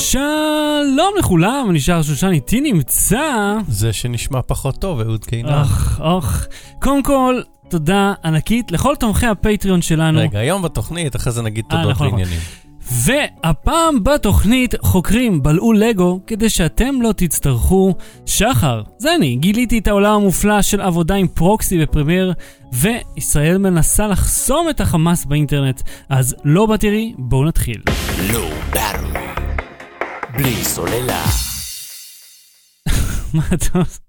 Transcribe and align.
שלום 0.00 1.14
לכולם, 1.18 1.68
נשאר 1.72 2.02
שושן 2.02 2.30
איתי 2.32 2.60
נמצא. 2.60 3.54
זה 3.68 3.92
שנשמע 3.92 4.42
פחות 4.46 4.78
טוב, 4.78 5.00
אהוד 5.00 5.24
קינן. 5.24 5.52
אוח, 5.52 6.00
אוח. 6.00 6.46
קודם 6.82 7.02
כל, 7.02 7.40
תודה 7.68 8.12
ענקית 8.24 8.72
לכל 8.72 8.94
תומכי 8.96 9.26
הפטריון 9.26 9.82
שלנו. 9.82 10.18
רגע, 10.18 10.38
היום 10.38 10.62
בתוכנית, 10.62 11.16
אחרי 11.16 11.32
זה 11.32 11.42
נגיד 11.42 11.64
אה, 11.64 11.76
תודות 11.76 11.90
נכון, 11.90 12.06
נכון. 12.06 12.18
לעניינים. 12.18 12.40
והפעם 12.92 14.04
בתוכנית 14.04 14.74
חוקרים 14.82 15.42
בלעו 15.42 15.72
לגו 15.72 16.20
כדי 16.26 16.50
שאתם 16.50 17.02
לא 17.02 17.12
תצטרכו 17.16 17.94
שחר. 18.26 18.82
זה 18.98 19.14
אני, 19.14 19.36
גיליתי 19.36 19.78
את 19.78 19.88
העולם 19.88 20.12
המופלא 20.12 20.62
של 20.62 20.80
עבודה 20.80 21.14
עם 21.14 21.28
פרוקסי 21.28 21.78
בפרמייר, 21.78 22.32
וישראל 22.72 23.58
מנסה 23.58 24.06
לחסום 24.06 24.68
את 24.70 24.80
החמאס 24.80 25.24
באינטרנט. 25.24 25.82
אז 26.08 26.36
לא 26.44 26.66
בתראי, 26.66 27.14
בואו 27.18 27.44
נתחיל. 27.44 27.82
לא. 28.32 28.48
בלי 30.36 30.64
סוללה. 30.64 31.24
מה 33.34 33.42
אתה 33.54 33.78
עושה? 33.78 34.00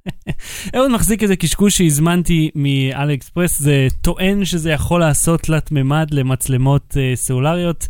אהוד 0.76 0.92
מחזיק 0.92 1.24
איזה 1.24 1.36
קשקוש 1.36 1.78
שהזמנתי 1.78 2.50
מאלי 2.56 3.14
אקספרס, 3.14 3.60
זה 3.60 3.88
טוען 4.02 4.46
שזה 4.46 4.72
יכול 4.72 5.00
לעשות 5.00 5.42
תלת 5.42 5.72
מימד 5.72 6.08
למצלמות 6.12 6.98
אה, 6.98 7.12
סלולריות, 7.16 7.88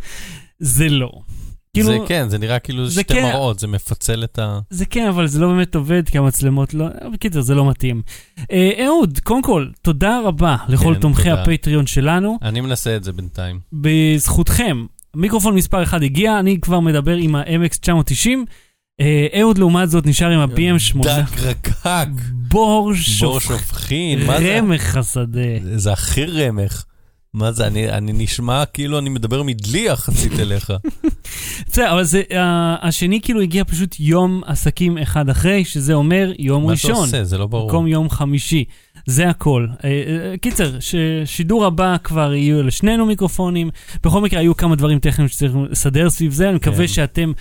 זה 0.60 0.90
לא. 0.90 1.12
כאילו, 1.74 1.88
זה 1.88 1.98
כן, 2.08 2.30
זה 2.30 2.38
נראה 2.38 2.60
כאילו 2.60 2.88
זה 2.88 3.02
שתי 3.02 3.14
כן. 3.14 3.24
מראות, 3.24 3.60
זה 3.60 3.68
מפצל 3.68 4.24
את 4.24 4.40
ה... 4.40 4.60
זה 4.70 4.86
כן, 4.86 5.08
אבל 5.08 5.28
זה 5.28 5.40
לא 5.40 5.48
באמת 5.48 5.76
עובד, 5.76 6.10
כי 6.10 6.18
המצלמות 6.18 6.74
לא... 6.74 6.86
בקיצר, 7.14 7.42
זה 7.42 7.56
לא 7.56 7.70
מתאים. 7.70 8.02
אה, 8.52 8.86
אהוד, 8.86 9.20
קודם 9.24 9.42
כל, 9.42 9.68
תודה 9.82 10.20
רבה 10.26 10.58
לכל 10.70 10.94
כן, 10.94 11.00
תומכי 11.00 11.30
תודה. 11.30 11.42
הפטריון 11.42 11.88
שלנו. 11.88 12.38
אני 12.42 12.62
מנסה 12.62 12.96
את 12.96 13.04
זה 13.04 13.12
בינתיים. 13.12 13.60
בזכותכם, 13.74 14.86
מיקרופון 15.16 15.56
מספר 15.56 15.84
1 15.84 16.02
הגיע, 16.02 16.40
אני 16.40 16.60
כבר 16.62 16.80
מדבר 16.80 17.16
עם 17.16 17.36
ה-MX990. 17.36 18.30
אה, 19.02 19.28
אהוד, 19.40 19.58
לעומת 19.58 19.90
זאת, 19.90 20.06
נשאר 20.06 20.30
עם 20.32 20.40
ה-PM8. 20.40 21.04
דק 21.04 21.40
רקק, 21.40 22.08
בור. 22.34 22.94
שופכין? 22.96 24.20
רמך 24.30 24.98
השדה. 24.98 25.40
זה 25.76 25.94
הכי 25.94 26.26
רמך. 26.26 26.84
מה 27.34 27.52
זה, 27.52 27.68
אני, 27.68 27.90
אני 27.90 28.12
נשמע 28.14 28.64
כאילו 28.66 29.00
אני 29.00 29.10
מדבר 29.10 29.44
מדלי 29.44 29.80
יחסית 29.80 30.40
אליך. 30.40 30.74
בסדר, 31.68 31.94
אבל 31.94 32.04
זה, 32.04 32.22
ה- 32.38 32.88
השני 32.88 33.20
כאילו 33.22 33.42
הגיע 33.42 33.64
פשוט 33.64 33.96
יום 34.00 34.42
עסקים 34.46 34.98
אחד 34.98 35.30
אחרי, 35.30 35.66
שזה 35.66 35.94
אומר 35.94 36.32
יום 36.40 36.62
מה 36.62 36.74
אתה 36.74 36.74
ראשון. 36.74 36.92
עושה? 37.06 37.24
זה 37.24 37.38
לא 37.38 37.48
ברור. 37.48 37.68
במקום 37.68 37.88
יום 37.88 38.10
חמישי. 38.10 38.66
זה 39.06 39.30
הכל. 39.30 39.68
אה, 39.84 39.90
אה, 39.90 40.38
קיצר, 40.38 40.72
ששידור 40.80 41.66
הבא 41.66 41.96
כבר 42.04 42.34
יהיו 42.34 42.64
לשנינו 42.64 43.06
מיקרופונים. 43.06 43.70
בכל 44.04 44.22
מקרה, 44.22 44.40
היו 44.40 44.58
כמה 44.58 44.76
דברים 44.76 45.00
טכניים 45.00 45.28
שצריך 45.28 45.54
לסדר 45.70 46.10
סביב 46.10 46.32
זה. 46.32 46.48
אני 46.50 46.56
מקווה 46.56 46.78
כן. 46.78 46.88
שאתם 46.88 47.32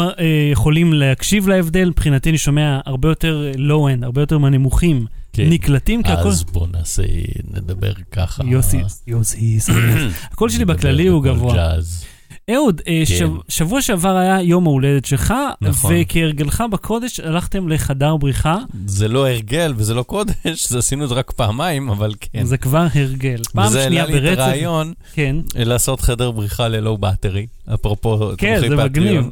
אה, 0.00 0.48
יכולים 0.52 0.92
להקשיב 0.92 1.48
להבדל. 1.48 1.88
מבחינתי 1.88 2.30
אני 2.30 2.38
שומע 2.38 2.80
הרבה 2.86 3.08
יותר 3.08 3.52
low-end, 3.56 4.04
הרבה 4.04 4.22
יותר 4.22 4.38
מהנמוכים. 4.38 5.06
כן. 5.32 5.46
נקלטים, 5.50 6.02
כי 6.02 6.12
הכל... 6.12 6.28
אז 6.28 6.44
בוא 6.44 6.66
נעשה, 6.72 7.02
נדבר 7.50 7.92
ככה. 8.12 8.44
יוסי, 8.44 8.80
יוסי, 9.06 9.58
הקול 10.32 10.48
שלי 10.48 10.64
בכללי 10.64 11.06
הוא 11.06 11.22
גבוה. 11.22 11.54
ג'אז. 11.54 12.04
אהוד, 12.50 12.80
אה, 12.88 13.02
כן. 13.08 13.14
שב- 13.14 13.30
שבוע 13.48 13.82
שעבר 13.82 14.16
היה 14.16 14.40
יום 14.42 14.66
ההולדת 14.66 15.04
שלך, 15.04 15.34
נכון. 15.60 15.94
וכהרגלך 16.00 16.64
בקודש 16.72 17.20
הלכתם 17.20 17.68
לחדר 17.68 18.16
בריחה, 18.16 18.56
זה 18.86 19.08
לא 19.08 19.28
הרגל 19.28 19.74
וזה 19.76 19.94
לא 19.94 20.02
קודש, 20.02 20.34
זה 20.70 20.78
עשינו 20.78 21.04
את 21.04 21.08
זה 21.08 21.14
רק 21.14 21.30
פעמיים, 21.32 21.88
אבל 21.90 22.12
כן. 22.20 22.44
זה 22.44 22.56
כבר 22.56 22.86
הרגל. 22.94 23.40
פעם 23.52 23.66
וזה 23.66 23.84
שנייה 23.84 24.02
העלה 24.02 24.14
לי 24.14 24.18
את 24.18 24.24
ברצף. 24.24 24.40
הרעיון 24.40 24.92
כן, 25.12 25.36
לעשות 25.54 26.00
חדר 26.00 26.30
בריחה 26.30 26.68
ללואו 26.68 26.98
באטרי, 26.98 27.46
אפרופו 27.74 28.18
כן, 28.38 28.54
תומכי 28.60 28.68
זה 28.68 28.76
פטריון, 28.88 29.24
מגניב. 29.24 29.30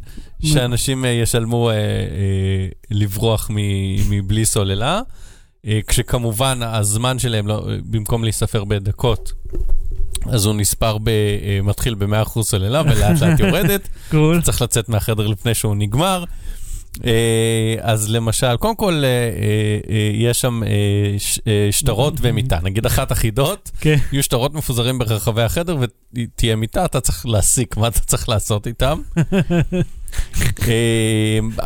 שאנשים 0.54 1.04
אה, 1.04 1.10
ישלמו 1.10 1.70
אה, 1.70 1.74
אה, 1.74 1.80
לברוח 2.90 3.50
מ- 3.50 3.56
מבלי 4.10 4.44
סוללה, 4.44 5.00
אה, 5.66 5.80
כשכמובן 5.86 6.58
הזמן 6.62 7.18
שלהם, 7.18 7.46
לא, 7.48 7.68
אה, 7.70 7.76
במקום 7.90 8.24
להיספר 8.24 8.64
בדקות, 8.64 9.32
אז 10.26 10.46
הוא 10.46 10.54
נספר, 10.54 10.98
ב, 10.98 11.08
אה, 11.08 11.58
מתחיל 11.62 11.94
ב-100% 11.94 12.42
סוללה 12.42 12.82
ולאט 12.82 13.20
לאט 13.20 13.40
יורדת, 13.46 13.88
קול. 14.10 14.42
צריך 14.42 14.62
לצאת 14.62 14.88
מהחדר 14.88 15.26
לפני 15.26 15.54
שהוא 15.54 15.76
נגמר. 15.76 16.24
אה, 17.04 17.74
אז 17.80 18.10
למשל, 18.10 18.56
קודם 18.56 18.76
כל, 18.76 19.02
אה, 19.04 19.90
יש 20.12 20.40
שם 20.40 20.62
שטרות 21.70 22.14
ומיטה, 22.22 22.58
נגיד 22.62 22.86
אחת 22.86 23.12
החידות, 23.12 23.70
כן. 23.80 23.96
יהיו 24.12 24.22
שטרות 24.22 24.54
מפוזרים 24.54 24.98
ברחבי 24.98 25.42
החדר 25.42 25.76
ותהיה 26.14 26.56
מיטה, 26.56 26.84
אתה 26.84 27.00
צריך 27.00 27.26
להסיק 27.26 27.76
מה 27.76 27.88
אתה 27.88 28.00
צריך 28.00 28.28
לעשות 28.28 28.66
איתם. 28.66 29.00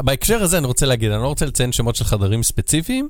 בהקשר 0.05 0.43
הזה 0.43 0.59
אני 0.59 0.67
רוצה 0.67 0.87
להגיד, 0.87 1.11
אני 1.11 1.23
לא 1.23 1.29
רוצה 1.29 1.47
לציין 1.47 1.73
שמות 1.73 1.97
של 1.97 2.05
חדרים 2.05 2.43
ספציפיים. 2.43 3.09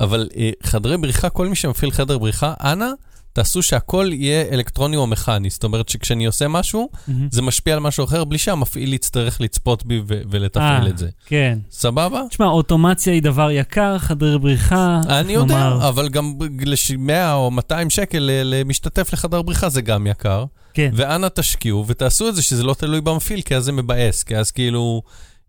אבל 0.00 0.28
חדרי 0.62 0.96
בריחה, 0.96 1.28
כל 1.28 1.48
מי 1.48 1.56
שמפעיל 1.56 1.90
חדר 1.90 2.18
בריחה, 2.18 2.54
אנא, 2.60 2.90
תעשו 3.34 3.62
שהכל 3.62 4.10
יהיה 4.12 4.44
אלקטרוני 4.52 4.96
או 4.96 5.06
מכני. 5.06 5.50
זאת 5.50 5.64
אומרת 5.64 5.88
שכשאני 5.88 6.26
עושה 6.26 6.48
משהו, 6.48 6.88
מהמם. 7.08 7.28
זה 7.30 7.42
משפיע 7.42 7.74
על 7.74 7.80
משהו 7.80 8.04
אחר 8.04 8.24
בלי 8.24 8.38
שהמפעיל 8.38 8.92
יצטרך 8.92 9.40
לצפות 9.40 9.86
בי 9.86 10.00
ו- 10.08 10.22
ולתפעל 10.30 10.82
אה, 10.82 10.88
את 10.88 10.98
זה. 10.98 11.08
כן. 11.26 11.58
סבבה? 11.70 12.22
תשמע, 12.30 12.46
אוטומציה 12.46 13.12
היא 13.12 13.22
דבר 13.22 13.50
יקר, 13.50 13.98
חדרי 13.98 14.38
בריחה. 14.38 15.00
אני 15.08 15.32
יודע, 15.32 15.70
לומר? 15.70 15.88
אבל 15.88 16.08
גם 16.08 16.34
ל-100 16.66 17.32
או 17.32 17.50
200 17.50 17.90
שקל 17.90 18.30
למשתתף 18.44 19.12
לחדר 19.12 19.42
בריחה 19.42 19.68
זה 19.68 19.82
גם 19.82 20.06
יקר. 20.06 20.44
כן. 20.74 20.90
ואנא 20.94 21.26
תשקיעו 21.34 21.84
ותעשו 21.86 22.28
את 22.28 22.34
זה 22.34 22.42
שזה 22.42 22.62
לא 22.62 22.74
תלוי 22.74 23.00
במפעיל, 23.00 23.42
כי 23.42 23.56
אז 23.56 23.64
זה 23.64 23.72
מבאס, 23.72 24.22
כי 24.22 24.36
אז 24.36 24.50
כאילו, 24.50 25.02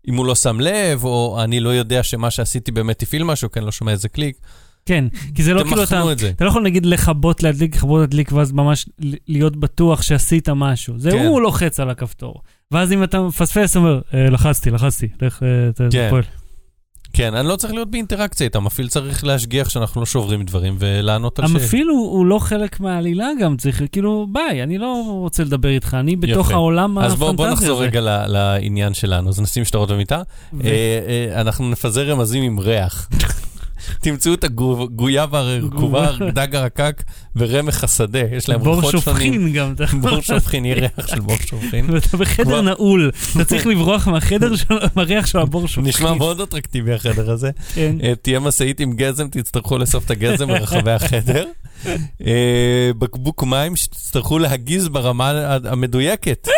אם 0.08 0.16
הוא 0.16 0.26
לא 0.26 0.34
שם 0.34 0.60
לב, 0.60 1.04
או 1.04 1.38
אני 1.44 1.60
לא 1.60 1.68
יודע 1.68 2.02
שמה 2.02 2.30
שעשיתי 2.30 2.72
באמת 2.72 3.02
הפעיל 3.02 3.24
משהו, 3.24 3.50
כי 3.50 3.58
אני 3.58 3.66
לא 3.66 3.72
שומע 3.72 3.92
איזה 3.92 4.08
קליק, 4.08 4.36
כן, 4.86 5.04
כי 5.34 5.42
זה 5.42 5.54
לא 5.54 5.62
כאילו 5.64 5.82
אתה... 5.82 5.90
תמחנו 5.90 6.12
את 6.12 6.18
זה. 6.18 6.28
אתה 6.28 6.44
לא 6.44 6.50
יכול 6.50 6.62
נגיד 6.62 6.86
לכבות, 6.86 7.42
להדליק, 7.42 7.76
לכבות, 7.76 8.00
להדליק, 8.00 8.32
ואז 8.32 8.52
ממש 8.52 8.86
להיות 9.28 9.56
בטוח 9.56 10.02
שעשית 10.02 10.48
משהו. 10.48 10.94
זה 10.98 11.10
כן. 11.10 11.26
הוא 11.26 11.40
לוחץ 11.40 11.80
על 11.80 11.90
הכפתור. 11.90 12.34
ואז 12.70 12.92
אם 12.92 13.02
אתה 13.02 13.20
מפספס, 13.20 13.70
אתה 13.70 13.78
אומר, 13.78 14.00
"אה, 14.14 14.30
לחצתי, 14.30 14.70
לחצתי, 14.70 15.08
לך, 15.22 15.42
אה, 15.42 15.72
ת- 15.72 15.92
כן. 15.92 16.06
תפועל. 16.06 16.22
כן, 17.12 17.34
אני 17.34 17.48
לא 17.48 17.56
צריך 17.56 17.72
להיות 17.72 17.90
באינטראקציה 17.90 18.44
איתם, 18.44 18.58
המפעיל 18.58 18.88
צריך 18.88 19.24
להשגיח 19.24 19.68
שאנחנו 19.68 20.00
לא 20.00 20.06
שוברים 20.06 20.42
דברים 20.42 20.76
ולענות 20.78 21.38
על 21.38 21.46
שאלות. 21.46 21.62
המפעיל 21.62 21.88
הוא, 21.88 22.10
הוא 22.10 22.26
לא 22.26 22.38
חלק 22.38 22.80
מהעלילה 22.80 23.26
גם, 23.40 23.56
צריך, 23.56 23.82
כאילו, 23.92 24.26
ביי, 24.32 24.62
אני 24.62 24.78
לא 24.78 25.02
רוצה 25.08 25.44
לדבר 25.44 25.68
איתך, 25.68 25.96
אני 26.00 26.16
בתוך 26.16 26.46
יפה. 26.46 26.54
העולם 26.54 26.98
אז 26.98 27.04
הפנטזי 27.12 27.24
הזה. 27.26 27.32
בוא 27.36 27.48
נחזור 27.48 27.82
רגע 27.82 28.00
ל- 28.00 28.26
לעניין 28.26 28.94
שלנו, 28.94 29.28
אז 29.28 29.40
נשים 29.40 29.64
שטרות 29.64 29.90
במיטה. 29.90 30.22
ו- 30.52 30.64
אה, 30.64 30.70
אה, 31.34 31.40
אנחנו 31.40 31.70
נפזר 31.70 32.10
רמזים 32.10 32.42
עם 32.42 32.58
ריח. 32.58 33.08
תמצאו 34.00 34.34
את 34.34 34.44
הגויה 34.44 35.26
והרקובה, 35.30 36.10
דג 36.32 36.54
הרקק 36.56 37.02
ורמח 37.36 37.84
השדה, 37.84 38.18
יש 38.32 38.48
להם 38.48 38.62
בור 38.62 38.76
ריחות 38.76 38.90
שונים. 38.90 39.32
שופכין 39.32 39.52
גם. 39.52 39.74
בור 40.00 40.20
שופכין, 40.20 40.64
יהיה 40.64 40.76
ריח 40.76 41.06
של 41.06 41.20
בור 41.20 41.36
שופכין. 41.46 41.90
ואתה 41.90 42.16
בחדר 42.16 42.60
נעול, 42.60 43.10
אתה 43.32 43.44
צריך 43.44 43.66
לברוח 43.66 44.08
מהחדר 44.08 44.56
של 44.56 44.74
מהריח 44.96 45.26
של 45.26 45.38
הבור 45.38 45.68
שופכין. 45.68 45.88
נשמע 45.88 46.14
מאוד 46.14 46.40
אטרקטיבי 46.40 46.92
החדר 46.92 47.30
הזה. 47.30 47.50
כן. 47.74 47.96
אה, 48.02 48.12
תהיה 48.22 48.40
משאית 48.40 48.80
עם 48.80 48.92
גזם, 48.92 49.28
תצטרכו 49.28 49.78
לאסוף 49.78 50.04
את 50.04 50.10
הגזם 50.10 50.46
ברחבי 50.46 50.90
החדר. 50.90 51.44
אה, 52.26 52.90
בקבוק 52.98 53.42
מים 53.42 53.76
שתצטרכו 53.76 54.38
להגיז 54.38 54.88
ברמה 54.88 55.56
המדויקת. 55.64 56.48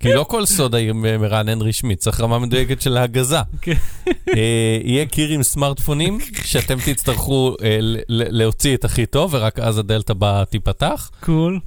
כי 0.00 0.12
לא 0.12 0.24
כל 0.24 0.46
סודה 0.46 0.92
מרענן 0.94 1.62
רשמי, 1.62 1.96
צריך 1.96 2.20
רמה 2.20 2.38
מדויקת 2.38 2.80
של 2.80 2.96
ההגזה. 2.96 3.38
כן. 3.62 3.72
אה, 4.08 4.78
יהיה 4.84 5.06
קיר 5.06 5.28
עם 5.28 5.42
סמארטפונים, 5.42 6.18
שאתם 6.44 6.78
תצטרכו 6.84 7.54
אה, 7.62 7.78
להוציא 8.08 8.74
את 8.74 8.84
הכי 8.84 9.06
טוב, 9.06 9.34
ורק 9.34 9.58
אז 9.58 9.78
הדלת 9.78 10.10
הבאה 10.10 10.44
תיפתח, 10.44 11.10
קול. 11.20 11.60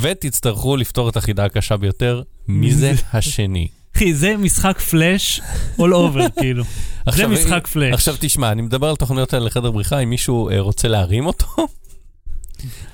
ותצטרכו 0.00 0.76
לפתור 0.76 1.08
את 1.08 1.16
החידה 1.16 1.44
הקשה 1.44 1.76
ביותר, 1.76 2.22
מי 2.48 2.74
זה 2.74 2.92
השני. 3.12 3.68
אחי, 3.96 4.14
זה 4.14 4.36
משחק 4.36 4.80
פלאש 4.80 5.40
all 5.78 5.80
over, 5.80 6.40
כאילו. 6.40 6.64
זה 7.10 7.26
משחק 7.26 7.66
פלאש. 7.66 7.94
עכשיו 7.94 8.14
תשמע, 8.20 8.52
אני 8.52 8.62
מדבר 8.62 8.88
על 8.88 8.96
תוכניות 8.96 9.34
האלה 9.34 9.46
לחדר 9.46 9.70
בריחה, 9.70 9.98
אם 9.98 10.10
מישהו 10.10 10.50
רוצה 10.58 10.88
להרים 10.88 11.26
אותו, 11.26 11.46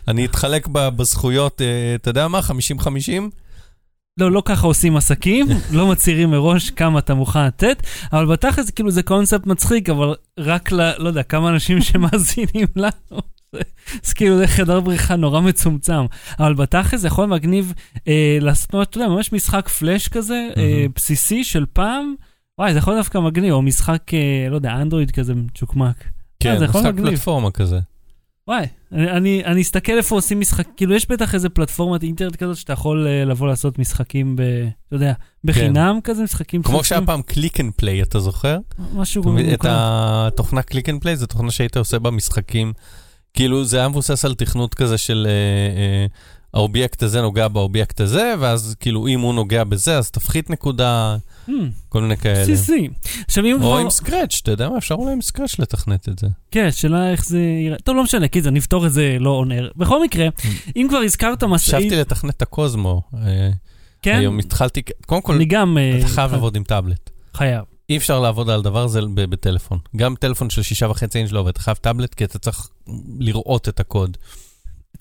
אני 0.09 0.25
אתחלק 0.25 0.69
בזכויות, 0.69 1.63
אה, 1.63 1.95
אתה 1.95 2.11
יודע 2.11 2.29
מה, 2.29 2.41
50-50? 2.41 2.83
לא, 4.19 4.33
לא 4.33 4.43
ככה 4.45 4.67
עושים 4.67 4.97
עסקים, 4.97 5.47
לא 5.77 5.87
מצהירים 5.87 6.31
מראש 6.31 6.71
כמה 6.71 6.99
אתה 6.99 7.15
מוכן 7.15 7.47
לתת, 7.47 7.83
אבל 8.13 8.27
בתכלס 8.27 8.71
כאילו 8.71 8.91
זה 8.91 9.03
קונספט 9.03 9.47
מצחיק, 9.47 9.89
אבל 9.89 10.15
רק 10.39 10.73
ל... 10.73 10.93
לא 10.99 11.09
יודע, 11.09 11.23
כמה 11.23 11.49
אנשים 11.49 11.81
שמאזינים 11.93 12.67
לנו. 12.77 13.21
אז 14.05 14.13
כאילו 14.13 14.39
זה 14.39 14.47
חדר 14.47 14.81
בריחה 14.81 15.17
נורא 15.17 15.41
מצומצם, 15.41 16.07
אבל 16.39 16.55
בתכלס 16.55 17.01
זה 17.01 17.07
יכול 17.07 17.27
מגניב 17.27 17.73
אה, 18.09 18.39
לעשות, 18.41 18.71
אתה 18.91 18.99
יודע, 18.99 19.09
ממש 19.09 19.33
משחק 19.33 19.69
פלאש 19.69 20.09
כזה, 20.09 20.49
אה, 20.57 20.63
מהמם. 20.63 20.93
בסיסי 20.95 21.45
של 21.45 21.65
פעם. 21.73 22.15
וואי, 22.59 22.73
זה 22.73 22.79
יכול 22.79 22.97
דווקא 22.97 23.19
מגניב, 23.19 23.53
או 23.53 23.63
משחק, 23.63 24.15
אה, 24.15 24.47
לא 24.51 24.55
יודע, 24.55 24.73
אנדרואיד 24.73 25.11
כזה 25.11 25.35
מצ'וקמק. 25.35 26.05
כן, 26.41 26.59
זה 26.59 26.65
יכול 26.65 26.81
משחק. 26.81 26.95
פלטפורמה 26.97 27.51
כזה. 27.51 27.79
וואי, 28.49 28.67
אני, 28.93 29.11
אני, 29.11 29.45
אני 29.45 29.63
אסתכל 29.63 29.93
איפה 29.93 30.15
עושים 30.15 30.41
משחק, 30.41 30.67
כאילו 30.77 30.95
יש 30.95 31.11
בטח 31.11 31.35
איזה 31.35 31.49
פלטפורמת 31.49 32.03
אינטרנט 32.03 32.37
כזאת 32.37 32.57
שאתה 32.57 32.73
יכול 32.73 33.07
אה, 33.07 33.25
לבוא 33.25 33.47
לעשות 33.47 33.79
משחקים 33.79 34.37
ב... 34.37 34.41
אתה 34.89 34.97
יודע, 34.97 35.13
בחינם 35.45 35.99
כזה, 36.05 36.23
משחקים 36.23 36.63
כמו. 36.63 36.85
שהיה 36.85 37.01
פעם 37.07 37.23
Click 37.23 37.61
and 37.61 37.73
Play, 37.77 38.03
אתה 38.03 38.21
זוכר? 38.21 38.59
משהו 38.95 39.33
מבין? 39.33 39.55
את. 39.55 39.67
התוכנה 39.69 40.63
Click 40.63 40.89
and 40.89 41.01
Play, 41.01 41.17
זו 41.17 41.27
תוכנה 41.27 41.51
שהיית 41.51 41.77
עושה 41.77 41.99
בה 41.99 42.11
משחקים. 42.11 42.73
כאילו 43.35 43.65
זה 43.65 43.79
היה 43.79 43.89
מבוסס 43.89 44.25
על 44.25 44.35
תכנות 44.35 44.75
כזה 44.75 44.99
של 44.99 45.27
אה, 45.29 45.81
אה, 45.81 46.07
האובייקט 46.55 47.03
הזה 47.03 47.21
נוגע 47.23 47.49
באובייקט 47.49 48.01
הזה, 48.01 48.35
ואז 48.41 48.75
כאילו 48.81 49.07
אם 49.09 49.21
הוא 49.21 49.35
נוגע 49.35 49.65
בזה, 49.65 49.99
אז 49.99 50.11
תפחית 50.11 50.51
נקודה, 50.51 51.17
Hmm, 51.49 51.53
כל 51.89 52.03
מיני 52.03 52.17
כאלה. 52.17 52.43
בסיסי. 52.43 52.89
עכשיו 53.27 53.45
אם 53.45 53.53
או 53.55 53.59
כבר... 53.59 53.77
עם 53.79 53.91
Scratch, 53.91 54.41
אתה 54.43 54.51
יודע 54.51 54.69
מה? 54.69 54.79
אפשר 54.79 54.95
אולי 54.95 55.13
עם 55.13 55.21
Scratch 55.23 55.59
לתכנת 55.59 56.09
את 56.09 56.19
זה. 56.19 56.27
כן, 56.51 56.69
שאלה 56.71 57.11
איך 57.13 57.27
זה 57.27 57.39
יראה. 57.67 57.77
טוב, 57.85 57.97
לא 57.97 58.03
משנה, 58.03 58.29
קיצר, 58.29 58.51
נפתור 58.51 58.87
את 58.87 58.93
זה 58.93 59.17
לא 59.21 59.31
on 59.31 59.44
air. 59.44 59.71
בכל 59.77 60.03
מקרה, 60.05 60.29
אם 60.77 60.87
כבר 60.89 60.99
הזכרת 60.99 61.45
משאית... 61.45 61.77
חשבתי 61.77 61.97
לתכנת 62.01 62.37
את 62.37 62.43
הקוזמו. 62.43 63.03
אה, 63.15 63.51
כן, 64.03 64.17
היום 64.19 64.39
התחלתי, 64.39 64.83
קודם 65.07 65.23
כל, 65.23 65.35
אני 65.35 65.45
גם... 65.45 65.79
אה, 65.79 65.99
אתה 65.99 66.07
חייב 66.09 66.33
לעבוד 66.33 66.57
עם 66.57 66.65
טאבלט. 66.65 67.11
חייב. 67.35 67.65
אי 67.91 67.97
אפשר 67.97 68.21
לעבוד 68.21 68.51
על 68.51 68.63
דבר 68.63 68.85
הזה 68.85 69.01
ב- 69.15 69.25
בטלפון. 69.25 69.79
גם 69.97 70.15
טלפון 70.21 70.51
של 70.51 70.63
שישה 70.63 70.89
וחצי 70.91 71.19
אינץ' 71.19 71.33
לא 71.33 71.41
עובד, 71.41 71.51
אתה 71.51 71.61
חייב 71.61 71.77
טאבלט 71.77 72.15
כי 72.15 72.25
אתה 72.25 72.39
צריך 72.39 72.69
לראות 73.19 73.69
את 73.69 73.81
הקוד. 73.81 74.17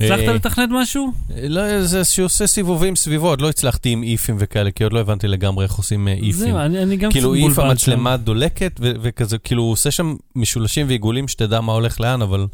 הצלחת 0.03 0.27
אה, 0.27 0.33
לתכנת 0.33 0.69
משהו? 0.71 1.11
לא, 1.43 1.83
זה 1.83 2.03
שעושה 2.03 2.47
סיבובים 2.47 2.95
סביבו, 2.95 3.27
עוד 3.27 3.41
לא 3.41 3.49
הצלחתי 3.49 3.89
עם 3.89 4.03
איפים 4.03 4.35
וכאלה, 4.39 4.71
כי 4.71 4.83
עוד 4.83 4.93
לא 4.93 4.99
הבנתי 4.99 5.27
לגמרי 5.27 5.65
איך 5.65 5.73
עושים 5.73 6.07
אה, 6.07 6.13
איפים. 6.13 6.31
זהו, 6.31 6.57
אני 6.57 6.83
אני 6.83 6.97
גם 6.97 7.11
כאילו 7.11 7.33
איף 7.33 7.59
המצלמה 7.59 8.17
דולקת, 8.17 8.79
ו- 8.79 8.91
וכזה, 9.01 9.37
כאילו 9.37 9.63
הוא 9.63 9.71
עושה 9.71 9.91
שם 9.91 10.15
משולשים 10.35 10.87
ועיגולים 10.87 11.27
שתדע 11.27 11.61
מה 11.61 11.73
הולך 11.73 11.99
לאן, 11.99 12.21
אבל 12.21 12.47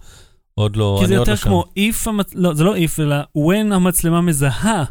עוד 0.55 0.75
לא, 0.75 0.97
כי 1.01 1.07
זה 1.07 1.13
יותר 1.13 1.31
לא. 1.31 1.37
כמו 1.37 1.63
המצ... 2.05 2.31
לא, 2.35 2.53
זה 2.53 2.63
לא 2.63 2.75
if, 2.75 2.99
אלא 2.99 3.15
when 3.37 3.73
המצלמה 3.73 4.21
מזהה 4.21 4.83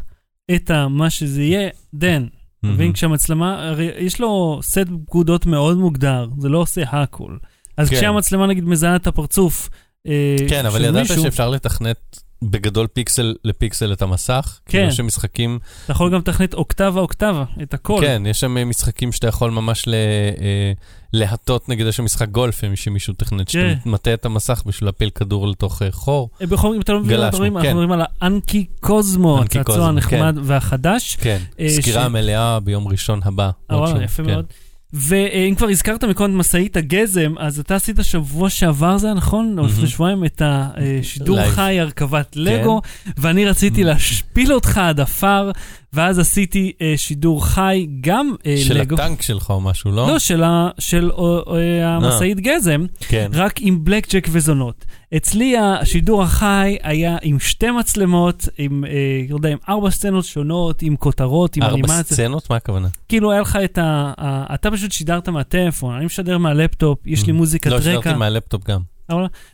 את 0.55 0.71
מה 0.89 1.09
שזה 1.09 1.43
יהיה, 1.43 1.69
then. 1.95 2.23
אתה 2.59 2.67
מבין? 2.67 2.93
כשהמצלמה, 2.93 3.67
הרי 3.67 3.91
יש 3.97 4.19
לו 4.19 4.59
סט 4.63 4.87
פקודות 5.05 5.45
מאוד 5.45 5.77
מוגדר, 5.77 6.27
זה 6.39 6.49
לא 6.49 6.57
עושה 6.57 6.81
הכל. 6.89 7.37
אז 7.77 7.89
כן. 7.89 7.95
כשהמצלמה 7.95 8.47
נגיד 8.47 8.63
מזהה 8.63 8.95
את 8.95 9.07
הפרצוף 9.07 9.69
אה, 10.07 10.35
כן, 10.49 10.65
אבל 10.65 10.85
ידעת 10.85 11.07
שאפשר 11.07 11.49
לתכנת 11.49 12.23
בגדול 12.41 12.87
פיקסל 12.87 13.35
לפיקסל 13.43 13.93
את 13.93 14.01
המסך? 14.01 14.59
כן. 14.65 14.71
כאילו 14.79 14.91
שמשחקים, 14.91 15.59
אתה 15.85 15.91
יכול 15.91 16.11
גם 16.11 16.19
לתכנת 16.19 16.53
אוקטבה 16.53 17.01
אוקטבה, 17.01 17.43
את 17.63 17.73
הכל. 17.73 17.97
כן, 18.01 18.23
יש 18.25 18.39
שם 18.39 18.57
אה, 18.57 18.65
משחקים 18.65 19.11
שאתה 19.11 19.27
יכול 19.27 19.51
ממש 19.51 19.87
ל- 19.87 19.93
אה, 19.93 20.71
להטות, 21.13 21.69
נגיד 21.69 21.87
יש 21.87 21.95
שם 21.97 22.05
משחק 22.05 22.29
גולף, 22.29 22.63
אה, 22.63 22.69
שמישהו 22.75 23.13
תכנת, 23.17 23.49
שאתה 23.49 23.81
כן. 23.83 23.89
מטה 23.89 24.13
את 24.13 24.25
המסך 24.25 24.63
בשביל 24.65 24.87
להפיל 24.87 25.09
כדור 25.09 25.47
לתוך 25.47 25.81
אה, 25.81 25.91
חור. 25.91 26.29
בכל 26.41 26.53
מקרה, 26.67 26.75
אם 26.75 26.81
אתה 26.81 26.93
לא 26.93 26.99
מבין 26.99 27.19
אנחנו 27.19 27.31
מדברים, 27.43 27.61
כן. 27.61 27.69
מדברים 27.69 27.91
על 27.91 28.01
האנקי 28.21 28.65
קוזמו, 28.79 29.41
הצעצוע 29.41 29.87
הנחמד 29.87 30.37
והחדש. 30.43 31.15
כן, 31.15 31.37
סקירה 31.67 32.03
ש- 32.03 32.07
מלאה 32.07 32.59
ביום 32.59 32.87
ראשון 32.87 33.19
הבא. 33.23 33.49
אה, 33.71 34.03
יפה 34.03 34.23
כן. 34.23 34.29
מאוד. 34.31 34.45
ואם 34.93 35.53
כבר 35.57 35.67
הזכרת 35.69 36.03
מקודם 36.03 36.37
משאית 36.37 36.77
הגזם, 36.77 37.33
אז 37.39 37.59
אתה 37.59 37.75
עשית 37.75 37.95
שבוע 38.01 38.49
שעבר, 38.49 38.97
זה 38.97 39.07
היה 39.07 39.13
נכון? 39.13 39.59
או 39.59 39.65
לפני. 39.65 39.87
שבועיים, 39.87 40.25
את 40.25 40.41
השידור. 40.45 41.49
חי, 41.49 41.79
הרכבת 41.79 42.35
לגו, 42.35 42.81
ואני 43.17 43.45
רציתי. 43.45 43.83
להשפיל 43.83 44.53
אותך 44.53 44.77
עד 44.77 44.99
עפר, 44.99 45.51
ואז 45.93 46.19
עשיתי 46.19 46.71
אה, 46.81 46.93
שידור 46.97 47.45
חי, 47.45 47.87
גם 48.01 48.33
אה, 48.45 48.55
של 48.57 48.77
לגו. 48.77 48.95
הטנק 48.95 49.21
שלך 49.21 49.49
או 49.49 49.61
משהו, 49.61 49.91
לא? 49.91 50.07
לא, 50.07 50.19
של 50.19 50.43
ה- 50.43 50.69
של 50.79 51.11
אה, 51.19 51.23
אה, 51.55 51.95
המשאית 51.95 52.39
גזם, 52.39 52.85
כן. 52.99 53.29
רק 53.33 53.53
עם 53.61 53.83
בלק 53.83 54.13
ג'ק 54.13 54.27
וזונות. 54.31 54.85
אצלי 55.17 55.57
השידור 55.57 56.23
החי 56.23 56.77
היה 56.83 57.17
עם 57.21 57.39
שתי 57.39 57.71
מצלמות, 57.71 58.47
עם, 58.57 58.85
אה, 58.85 58.89
לא 59.29 59.35
יודע, 59.35 59.49
עם 59.49 59.57
ארבע 59.69 59.89
סצנות 59.89 60.25
שונות, 60.25 60.81
עם 60.81 60.95
כותרות, 60.95 61.55
עם 61.57 61.63
ארבע 61.63 61.75
אנימציה. 61.75 62.03
סצנות? 62.03 62.49
מה 62.49 62.55
הכוונה? 62.55 62.87
כאילו 63.09 63.31
היה 63.31 63.41
לך 63.41 63.55
את 63.63 63.77
ה... 63.77 64.13
ה- 64.17 64.53
אתה 64.55 64.71
פשוט 64.71 64.91
שידרת 64.91 65.29
מהטלפון, 65.29 65.95
אני 65.95 66.05
משדר 66.05 66.37
מהלפטופ, 66.37 66.99
יש 67.05 67.25
לי 67.27 67.33
Mm. 67.33 67.35
מוזיקת 67.35 67.69
לא, 67.71 67.75
רקע. 67.75 67.83
שידרתי 67.83 68.13
מהלפטופ 68.13 68.63
גם. 68.67 68.81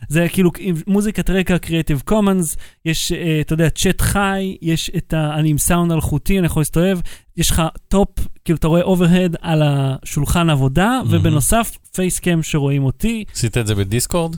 זה 0.08 0.26
כאילו 0.32 0.50
מוזיקת 0.86 1.30
רקע 1.30 1.56
Creative 1.66 2.10
Commons, 2.10 2.56
יש, 2.84 3.12
אה, 3.12 3.40
אתה 3.40 3.52
יודע, 3.52 3.70
צ'אט 3.70 4.00
חי, 4.00 4.56
יש 4.62 4.90
את 4.96 5.14
ה... 5.14 5.34
אני 5.34 5.50
עם 5.50 5.58
סאונד 5.58 5.92
אלחוטי, 5.92 6.38
אני 6.38 6.46
יכול 6.46 6.60
להסתובב, 6.60 6.98
יש 7.36 7.50
לך 7.50 7.62
top, 7.88 8.08
כאילו 8.44 8.56
אתה 8.58 8.68
רואה 8.68 8.82
overhead 8.82 9.36
על 9.40 9.62
השולחן 9.64 10.50
עבודה, 10.50 11.00
Mhm. 11.02 11.06
ובנוסף 11.10 11.76
facecam 11.94 12.42
שרואים 12.42 12.84
אותי. 12.84 13.24
עשית 13.34 13.58
את 13.58 13.66
זה 13.66 13.74
בדיסקורד? 13.74 14.36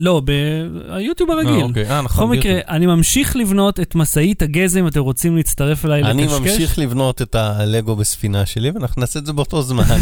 לא, 0.00 0.22
ביוטיוב 0.24 1.30
הרגיל. 1.30 1.50
אה, 1.60 1.62
אוקיי. 1.62 1.90
אה, 1.90 2.02
נכון. 2.02 2.26
בכל 2.26 2.36
מקרה, 2.36 2.52
ביוטיוב. 2.52 2.70
אני 2.76 2.86
ממשיך 2.86 3.36
לבנות 3.36 3.80
את 3.80 3.94
משאית 3.94 4.42
הגזם, 4.42 4.86
אתם 4.86 5.00
רוצים 5.00 5.36
להצטרף 5.36 5.84
אליי 5.84 6.02
אני 6.02 6.22
לקשקש? 6.24 6.40
ממשיך 6.40 6.78
לבנות 6.78 7.22
את 7.22 7.34
הלגו 7.34 7.96
בספינה 7.96 8.46
שלי, 8.46 8.70
ואנחנו 8.70 9.00
נעשה 9.00 9.18
את 9.18 9.26
זה 9.26 9.32
באותו 9.32 9.62
זמן. 9.62 9.84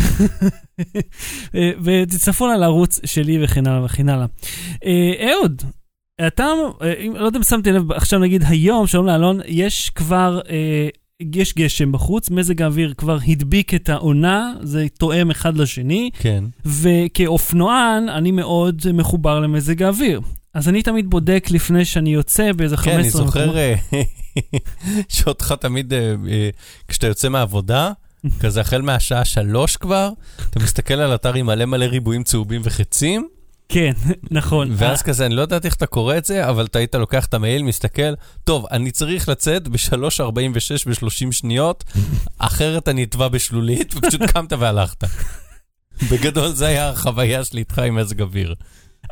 אה, 1.55 1.70
ותצטרפו 1.82 2.46
אליי 2.46 2.58
לערוץ 2.58 3.00
שלי 3.05 3.44
וכן 3.44 3.67
הלאה 3.67 3.85
וכן 3.85 4.08
הלאה. 4.08 4.26
אה, 4.85 5.31
אהוד, 5.32 5.62
אתה, 6.26 6.47
אה, 6.82 6.94
אם- 6.94 7.17
לא 7.17 7.26
יודע 7.26 7.38
אם 7.38 7.43
שמתי 7.43 7.73
לב, 7.73 7.93
עכשיו 7.93 8.19
נגיד 8.19 8.43
היום, 8.47 8.87
שלום 8.87 9.06
לאלון, 9.06 9.40
יש 9.47 9.90
כבר, 9.90 10.40
אה, 10.50 10.88
יש 11.20 11.55
גשם 11.55 11.93
בחוץ, 11.93 12.31
מזג 12.31 12.62
האוויר 12.62 12.94
כבר 12.96 13.19
הדביק 13.26 13.75
את 13.75 13.88
העונה, 13.88 14.52
זה 14.62 14.87
תואם 14.99 15.31
אחד 15.31 15.56
לשני, 15.56 16.11
כן. 16.19 16.44
וכאופנוען 16.64 18.08
אני 18.08 18.31
מאוד 18.31 18.82
מחובר 18.94 19.40
למזג 19.40 19.82
האוויר. 19.82 20.20
אז 20.55 20.69
אני 20.69 20.82
תמיד 20.82 21.11
בודק 21.11 21.46
לפני 21.50 21.84
שאני 21.84 22.14
יוצא 22.14 22.52
באיזה 22.52 22.76
15 22.76 22.93
כן, 22.93 22.99
אני. 22.99 23.11
זוכר 23.11 23.58
אה, 23.58 23.75
שאותך 25.08 25.55
תמיד, 25.61 25.93
אה, 25.93 26.14
אה, 26.28 26.50
כשאתה 26.88 27.06
יוצא 27.06 27.28
מהעבודה, 27.28 27.93
כזה 28.40 28.61
החל 28.61 28.82
מהשעה 28.82 29.25
שלוש 29.25 29.76
כבר, 29.76 30.11
אתה 30.50 30.61
מסתכל 30.61 30.94
על 30.94 31.14
אתר 31.14 31.34
עם 31.34 31.46
מלא 31.46 31.64
מלא 31.64 31.84
ריבועים 31.84 32.25
צהובים 32.25 32.61
וחצים, 32.64 33.28
כן, 33.69 33.93
נכון. 34.31 34.69
ואז 34.76 35.02
כזה, 35.02 35.26
אני 35.26 35.34
לא 35.34 35.43
יודעת 35.43 35.64
איך 35.64 35.75
אתה 35.75 35.87
קורא 35.87 36.16
את 36.16 36.25
זה, 36.25 36.49
אבל 36.49 36.64
אתה 36.64 36.78
היית 36.78 36.94
לוקח 36.94 37.26
את 37.26 37.34
המעיל, 37.34 37.62
מסתכל, 37.62 38.14
טוב, 38.44 38.66
אני 38.70 38.90
צריך 38.90 39.28
לצאת 39.28 39.69
ב-3.46 39.69 40.31
ב-30 40.87 41.32
שניות, 41.32 41.84
אחרת 42.38 42.88
אני 42.88 43.05
אטבע 43.05 43.28
בשלולית, 43.28 43.94
ופשוט 43.96 44.22
קמת 44.22 44.52
והלכת. 44.52 45.05
בגדול, 46.11 46.49
זה 46.49 46.66
היה 46.66 46.88
החוויה 46.88 47.44
שלי 47.44 47.61
איתך 47.61 47.78
עם 47.78 47.94
מזג 47.94 48.22
אוויר. 48.22 48.55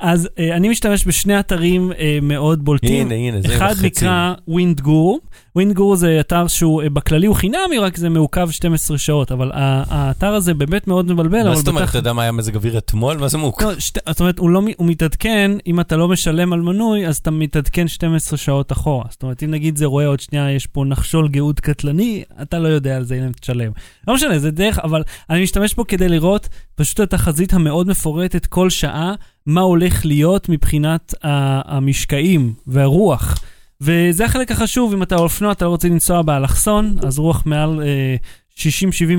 אז 0.01 0.29
אה, 0.39 0.57
אני 0.57 0.69
משתמש 0.69 1.07
בשני 1.07 1.41
אתרים 1.41 1.93
אה, 1.99 2.19
מאוד 2.23 2.65
בולטים. 2.65 3.07
הנה, 3.07 3.15
הנה, 3.15 3.41
זה 3.41 3.57
אחד. 3.57 3.75
נקרא 3.83 4.35
Windguru. 4.49 5.21
Windguru 5.57 5.97
זה 5.97 6.17
אתר 6.21 6.47
שהוא 6.47 6.83
אה, 6.83 6.91
בכללי 6.91 7.27
הוא 7.27 7.37
חינמי, 7.37 7.79
רק 7.81 7.97
זה 7.97 8.09
מעוכב 8.09 8.51
12 8.51 8.99
שעות, 8.99 9.33
אבל 9.33 9.53
ה- 9.55 9.83
האתר 9.89 10.35
הזה 10.35 10.55
באמת 10.55 10.87
מאוד 10.87 11.13
מבלבל. 11.13 11.49
מה 11.49 11.55
זאת 11.57 11.69
אומרת, 11.69 11.89
אתה 11.89 11.99
יודע 11.99 12.13
מה 12.13 12.23
היה 12.23 12.33
מזג 12.33 12.55
אוויר 12.57 12.79
אתמול? 12.79 13.17
מה 13.17 13.29
זה 13.29 13.39
מעוכב? 13.39 13.65
לא, 13.65 13.81
שת, 13.81 13.99
זאת 14.09 14.21
אומרת, 14.21 14.39
הוא, 14.39 14.51
לא, 14.51 14.63
הוא 14.77 14.87
מתעדכן, 14.87 15.51
אם 15.67 15.81
אתה 15.81 15.97
לא 15.97 16.09
משלם 16.09 16.53
על 16.53 16.61
מנוי, 16.61 17.07
אז 17.07 17.17
אתה 17.17 17.31
מתעדכן 17.31 17.89
12 17.89 18.39
שעות 18.39 18.73
אחורה. 18.73 19.05
זאת 19.11 19.23
אומרת, 19.23 19.43
אם 19.43 19.51
נגיד 19.51 19.77
זה 19.77 19.87
רואה 19.87 20.07
עוד 20.07 20.21
שנייה, 20.21 20.51
יש 20.51 20.67
פה 20.67 20.85
נחשול 20.85 21.29
גאות 21.29 21.61
קטלני, 21.61 22.23
אתה 22.43 22.59
לא 22.59 22.69
יודע 22.69 22.97
על 22.97 23.05
זה 23.05 23.15
אם 23.27 23.33
תשלם. 23.41 23.73
לא 24.09 24.15
משנה, 24.15 24.39
זה 24.39 24.51
דרך, 24.51 24.79
אבל 24.79 25.03
אני 25.31 25.43
משתמש 25.43 25.75
פה 25.75 25.85
כדי 25.89 26.09
לראות 26.09 26.49
פשוט 26.75 27.01
את 27.01 27.15
החזית 27.15 27.55
המאוד 27.55 27.89
מפורטת 27.89 28.47
כל 28.47 28.71
שעה, 28.71 29.15
מה 29.47 29.61
הולך 29.61 30.07
להיות 30.07 30.49
מבחינת 30.49 31.15
המשקעים 31.23 32.55
והרוח. 32.67 33.39
וזה 33.81 34.25
החלק 34.25 34.51
החשוב, 34.51 34.93
אם 34.93 35.03
אתה 35.03 35.17
אופנוע, 35.17 35.53
אתה 35.53 35.65
לא 35.65 35.71
רוצה 35.71 35.89
לנסוע 35.89 36.23
באלכסון, 36.23 36.97
אז 37.07 37.19
רוח 37.19 37.43
מעל 37.47 37.83
אה, 37.83 38.17
60-70 38.59 38.61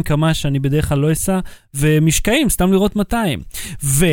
קמ"ש 0.03 0.41
שאני 0.41 0.59
בדרך 0.59 0.89
כלל 0.89 0.99
לא 0.99 1.11
אסע, 1.11 1.39
ומשקעים, 1.73 2.49
סתם 2.49 2.71
לראות 2.71 2.95
200. 2.95 3.39
ו, 3.83 4.05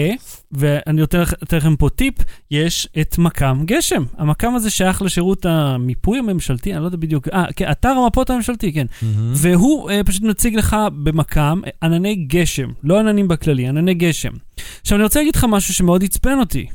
ואני 0.52 1.00
נותן 1.00 1.20
לכ- 1.20 1.34
נותן 1.40 1.56
לכם 1.56 1.76
פה 1.76 1.88
טיפ, 1.88 2.14
יש 2.50 2.88
את 3.00 3.18
מכ"ם 3.18 3.62
גשם. 3.66 4.02
המכ"ם 4.18 4.54
הזה 4.54 4.70
שייך 4.70 5.02
לשירות 5.02 5.46
המיפוי 5.46 6.18
הממשלתי, 6.18 6.72
אני 6.74 6.80
לא 6.80 6.86
יודע 6.86 6.96
בדיוק, 6.96 7.28
אה, 7.28 7.44
כן, 7.56 7.70
אתר 7.70 7.88
המפות 7.88 8.30
הממשלתי, 8.30 8.72
כן. 8.72 8.86
מהמם. 9.02 9.32
והוא 9.36 9.90
אה, 9.90 10.04
פשוט 10.04 10.22
מציג 10.22 10.56
לך 10.56 10.76
במכ"ם 11.02 11.60
אה, 11.66 11.70
ענני 11.82 12.14
גשם, 12.14 12.68
לא 12.84 12.98
עננים 13.00 13.28
בכללי, 13.28 13.68
ענני 13.68 13.94
גשם. 13.94 14.32
עכשיו 14.80 14.96
אני 14.96 15.04
רוצה 15.04 15.18
להגיד 15.20 15.36
לך 15.36 15.46
משהו 15.48 15.74
שמאוד 15.74 16.04
עצבן 16.04 16.38
אותי. 16.38 16.66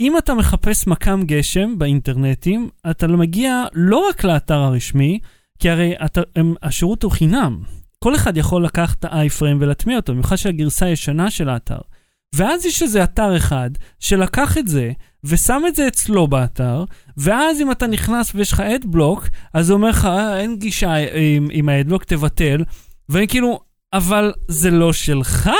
אם 0.00 0.18
אתה 0.18 0.34
מחפש 0.34 0.86
מכ"ם 0.86 1.22
גשם 1.26 1.74
באינטרנטים, 1.78 2.68
אתה 2.90 3.06
לא 3.06 3.16
מגיע 3.18 3.64
לא 3.74 4.06
רק 4.08 4.24
לאתר 4.24 4.58
הרשמי, 4.58 5.18
כי 5.58 5.70
הרי 5.70 5.94
אתה, 6.04 6.20
הם, 6.36 6.54
השירות 6.62 7.02
הוא 7.02 7.12
חינם. 7.12 7.58
כל 8.04 8.14
אחד 8.14 8.36
יכול 8.36 8.64
לקחת 8.64 8.98
את 8.98 9.04
האייפריים 9.04 9.58
ולהטמיע 9.60 9.96
אותו, 9.96 10.12
במיוחד 10.12 10.36
של 10.36 10.48
הגרסה 10.48 10.86
הישנה 10.86 11.30
של 11.30 11.48
האתר. 11.48 11.78
ואז 12.34 12.66
יש 12.66 12.82
איזה 12.82 13.04
אתר 13.04 13.36
אחד 13.36 13.70
שלקח 14.00 14.58
את 14.58 14.68
זה 14.68 14.92
ושם 15.24 15.62
את 15.68 15.76
זה 15.76 15.88
אצלו 15.88 16.26
באתר, 16.26 16.84
ואז 17.16 17.60
אם 17.60 17.70
אתה 17.70 17.86
נכנס 17.86 18.34
ויש 18.34 18.52
לך 18.52 18.60
אדבלוק, 18.60 19.28
אז 19.54 19.70
הוא 19.70 19.76
אומר 19.76 19.88
לך, 19.88 20.04
"אה, 20.04 20.40
אין 20.40 20.56
גישה 20.58 20.94
עם, 20.94 21.48
עם 21.52 21.68
האדבלוק, 21.68 22.04
תבטל. 22.04 22.64
ואני 23.08 23.28
כאילו, 23.28 23.60
אבל 23.92 24.32
זה 24.48 24.70
לא 24.70 24.92
שלך, 24.92 25.50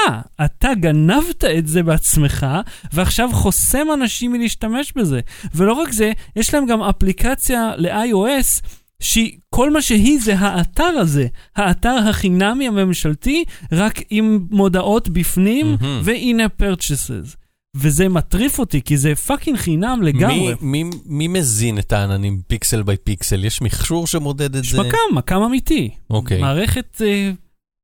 אתה 0.45 0.75
גנבת 0.75 1.45
את 1.45 1.67
זה 1.67 1.83
בעצמך, 1.83 2.47
ועכשיו 2.93 3.31
חוסם 3.33 3.87
אנשים 3.95 4.33
מלהשתמש 4.33 4.93
בזה. 4.97 5.21
ולא 5.55 5.73
רק 5.73 5.93
זה, 5.93 6.13
יש 6.37 6.55
להם 6.55 6.67
גם 6.67 6.83
אפליקציה 6.83 7.73
ל-iOS, 7.77 8.67
שכל 9.03 9.71
מה 9.71 9.83
שהיא 9.83 10.19
זה 10.23 10.35
האתר 10.39 10.83
הזה, 10.85 11.27
האתר 11.57 11.97
החינמי 12.09 12.69
הממשלתי, 12.69 13.45
רק 13.73 14.01
עם 14.11 14.47
מודעות 14.51 15.09
בפנים 15.09 15.67
Mhm. 15.81 16.01
ו-in-app 16.05 16.63
purchases. 16.63 17.37
וזה 17.77 18.09
מטריף 18.09 18.59
אותי, 18.59 18.83
כי 18.83 18.97
זה 18.97 19.15
fucking 19.15 19.57
חינם 19.59 20.03
לגמרי. 20.03 20.55
מי, 20.61 20.83
מי, 20.85 20.91
מי 21.07 21.29
מזין 21.29 21.79
את 21.79 21.93
העננים 21.93 22.41
pixel 22.47 22.83
by 22.83 22.97
pixel? 22.97 23.45
יש 23.45 23.63
מכשור 23.63 24.07
שמודד 24.07 24.57
את 24.57 24.65
יש 24.65 24.73
זה? 24.73 24.81
מכ"ם, 24.81 24.97
מכ"ם 25.15 25.43
אמיתי. 25.43 25.91
אוקיי. 26.11 26.41
מערכת 26.41 27.03
אה, 27.05 27.31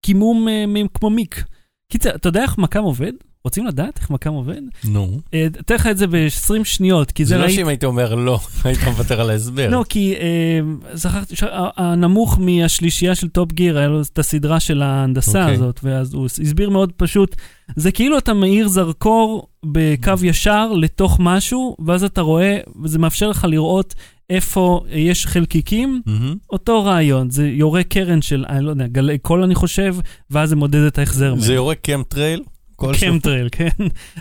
קימום 0.06 0.48
אה, 0.48 0.66
מ- 0.66 0.88
כמו 0.88 1.10
מיק. 1.10 1.44
קיצר, 1.92 2.14
אתה 2.14 2.28
יודע 2.28 2.42
איך 2.42 2.58
מכ"ם 2.58 2.82
עובד? 2.82 3.12
רוצים 3.44 3.66
לדעת 3.66 3.98
איך 3.98 4.10
מכ"ם 4.10 4.32
עובד? 4.32 4.60
נו. 4.84 5.20
אה, 5.34 5.46
אתן 5.60 5.74
לך 5.74 5.86
את 5.86 5.98
זה 5.98 6.06
ב-20 6.06 6.64
שניות, 6.64 7.10
כי 7.12 7.24
זה 7.24 7.36
זה 7.36 7.42
לא. 7.42 7.48
שאם 7.48 7.68
הייתי 7.68 7.86
אומר 7.86 8.14
לא, 8.14 8.38
היית 8.64 8.78
מוותר 8.84 9.20
על 9.20 9.30
ההסבר. 9.30 9.70
לא, 9.70 9.84
כי 9.88 10.14
אה, 10.14 10.60
זכרתי, 10.94 11.36
ש- 11.36 11.42
ה- 11.42 11.68
הנמוך 11.76 12.38
מהשלישייה 12.40 13.14
של 13.14 13.28
Top 13.28 13.52
Gear, 13.52 13.78
היה 13.78 13.88
לו 13.88 14.02
את 14.02 14.18
הסדרה 14.18 14.60
של 14.60 14.82
ההנדסה 14.82 15.40
אוקיי. 15.42 15.54
הזאת, 15.54 15.80
ואז 15.82 16.14
הוא 16.14 16.26
הסביר 16.26 16.70
מאוד 16.70 16.92
פשוט, 16.96 17.36
זה 17.76 17.92
כאילו 17.92 18.18
אתה 18.18 18.34
מאיר 18.34 18.68
זרקור 18.68 19.48
בקו 19.66 20.12
ישר 20.22 20.72
לתוך 20.72 21.16
משהו, 21.20 21.76
ואז 21.86 22.04
אתה 22.04 22.20
רואה, 22.20 22.58
וזה 22.82 22.98
מאפשר 22.98 23.28
לך 23.28 23.46
לראות 23.48 23.94
איפה 24.30 24.80
יש 24.90 25.26
חלקיקים. 25.26 26.02
אותו 26.50 26.84
רעיון, 26.84 27.30
זה 27.30 27.46
יורה 27.48 27.82
קרן 27.82 28.22
של, 28.22 28.44
אני 28.48 28.64
לא 28.64 28.70
יודע, 28.70 28.86
גלי 28.86 29.18
קול 29.18 29.42
אני 29.42 29.54
חושב, 29.54 29.96
ואז 30.30 30.48
זה 30.48 30.56
מודד 30.56 30.80
את 30.86 30.98
ההחזר. 30.98 31.34
זה 31.38 31.54
יורה 31.54 31.74
chemtrail? 31.74 32.42
כלשהו? 32.76 33.12
chemtrail, 33.12 33.48
כן. 33.52 33.68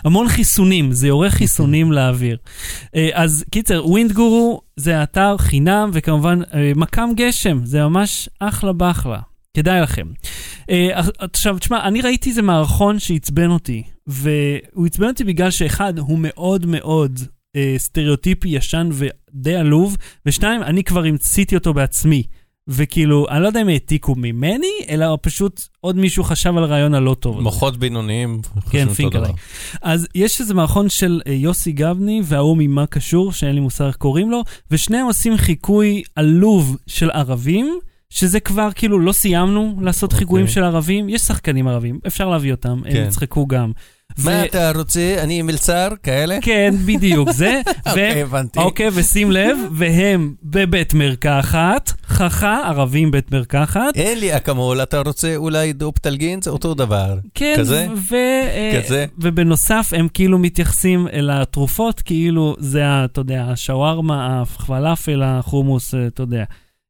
המון 0.04 0.28
חיסונים, 0.28 0.92
זה 0.92 1.08
יורה 1.08 1.30
חיסונים 1.30 1.92
לאוויר. 1.96 2.36
אה, 2.94 3.08
אז 3.12 3.44
קיצר, 3.50 3.86
Windguru 3.86 4.60
זה 4.76 5.02
אתר 5.02 5.36
חינם, 5.38 5.90
וכמובן 5.92 6.40
אה, 6.54 6.72
מכ"ם 6.76 7.10
גשם, 7.14 7.60
זה 7.64 7.82
ממש 7.82 8.28
אחלה 8.40 8.72
באחלה. 8.72 9.20
כדאי 9.56 9.80
לכם. 9.80 10.06
אה, 10.70 11.00
עכשיו, 11.18 11.58
תשמע, 11.58 11.84
אני 11.84 12.00
ראיתי 12.00 12.30
איזה 12.30 12.42
מערכון 12.42 12.98
שעצבן 12.98 13.50
אותי, 13.50 13.82
והוא 14.06 14.86
עצבן 14.86 15.06
אותי 15.08 15.24
בגלל 15.24 15.50
שאחד, 15.50 15.98
הוא 15.98 16.18
מאוד 16.20 16.66
מאוד 16.66 17.20
סטריאוטיפי, 17.76 18.48
ישן 18.48 18.88
ודי 18.92 19.54
עלוב, 19.54 19.96
ושתיים, 20.26 20.62
אני 20.62 20.84
כבר 20.84 21.04
המצאתי 21.04 21.54
אותו 21.56 21.74
בעצמי. 21.74 22.22
וכאילו, 22.68 23.26
אני 23.30 23.42
לא 23.42 23.46
יודע 23.46 23.62
אם 23.62 23.68
העתיקו 23.68 24.14
ממני, 24.14 24.72
אלא 24.88 25.18
פשוט 25.22 25.60
עוד 25.80 25.96
מישהו 25.96 26.24
חשב 26.24 26.56
על 26.56 26.64
הרעיון 26.64 26.94
הלא 26.94 27.16
טוב. 27.20 27.40
מוחות 27.40 27.76
בינוניים. 27.76 28.40
כן. 28.70 28.88
דבר. 29.10 29.30
אז 29.82 30.08
יש 30.14 30.40
איזה 30.40 30.54
מערכון 30.54 30.88
של 30.88 31.20
אה, 31.26 31.32
יוסי 31.32 31.72
גבני 31.72 32.22
וההוא 32.24 32.56
ממה 32.58 32.86
קשור, 32.86 33.32
שאין 33.32 33.54
לי 33.54 33.60
מושג 33.60 33.84
איך 33.84 33.96
קוראים 33.96 34.30
לו, 34.30 34.42
ושניהם 34.70 35.06
עושים 35.06 35.36
חיקוי 35.36 36.02
עלוב 36.16 36.76
של 36.86 37.10
ערבים, 37.10 37.78
שזה 38.10 38.40
כבר 38.40 38.68
כאילו 38.74 39.00
לא 39.00 39.12
סיימנו 39.12 39.76
לעשות 39.80 40.12
אוקיי. 40.12 40.18
חיקויים 40.18 40.46
של 40.46 40.62
ערבים, 40.62 41.08
יש 41.08 41.22
שחקנים 41.22 41.68
ערבים, 41.68 41.98
אפשר 42.06 42.28
להביא 42.28 42.52
אותם, 42.52 42.82
הם 42.84 42.92
כן. 42.92 43.04
יצחקו 43.08 43.46
גם. 43.46 43.72
מה 44.24 44.44
אתה 44.44 44.70
רוצה? 44.74 45.16
אני 45.22 45.42
מלצר? 45.42 45.88
כאלה? 46.02 46.38
כן, 46.42 46.74
בדיוק 46.86 47.30
זה. 47.32 47.60
אוקיי, 47.86 48.22
הבנתי. 48.22 48.58
אוקיי, 48.58 48.88
ושים 48.94 49.32
לב, 49.32 49.58
והם 49.72 50.34
בבית 50.42 50.94
מרקחת, 50.94 51.92
חכה, 52.06 52.60
ערבים 52.64 53.10
בית 53.10 53.32
מרקחת. 53.32 53.94
אין 53.94 54.18
לי 54.18 54.36
אקמול, 54.36 54.82
אתה 54.82 55.00
רוצה 55.00 55.36
אולי 55.36 55.72
דופטלגין? 55.72 56.42
זה 56.42 56.50
אותו 56.50 56.74
דבר. 56.74 57.18
כן, 57.34 57.54
כזה? 57.58 57.86
ו- 58.10 58.14
אה, 58.14 58.82
כזה? 58.84 59.06
ובנוסף 59.18 59.92
הם 59.96 60.08
כאילו 60.14 60.38
מתייחסים 60.38 61.08
אל 61.12 61.30
התרופות, 61.32 62.00
כאילו 62.00 62.56
זה, 62.58 62.82
אתה 63.04 63.20
יודע, 63.20 63.44
השווארמה, 63.48 64.42
הפלאפל, 64.42 65.22
החומוס, 65.24 65.94
אה, 65.94 66.06
אתה 66.06 66.22
יודע. 66.22 66.44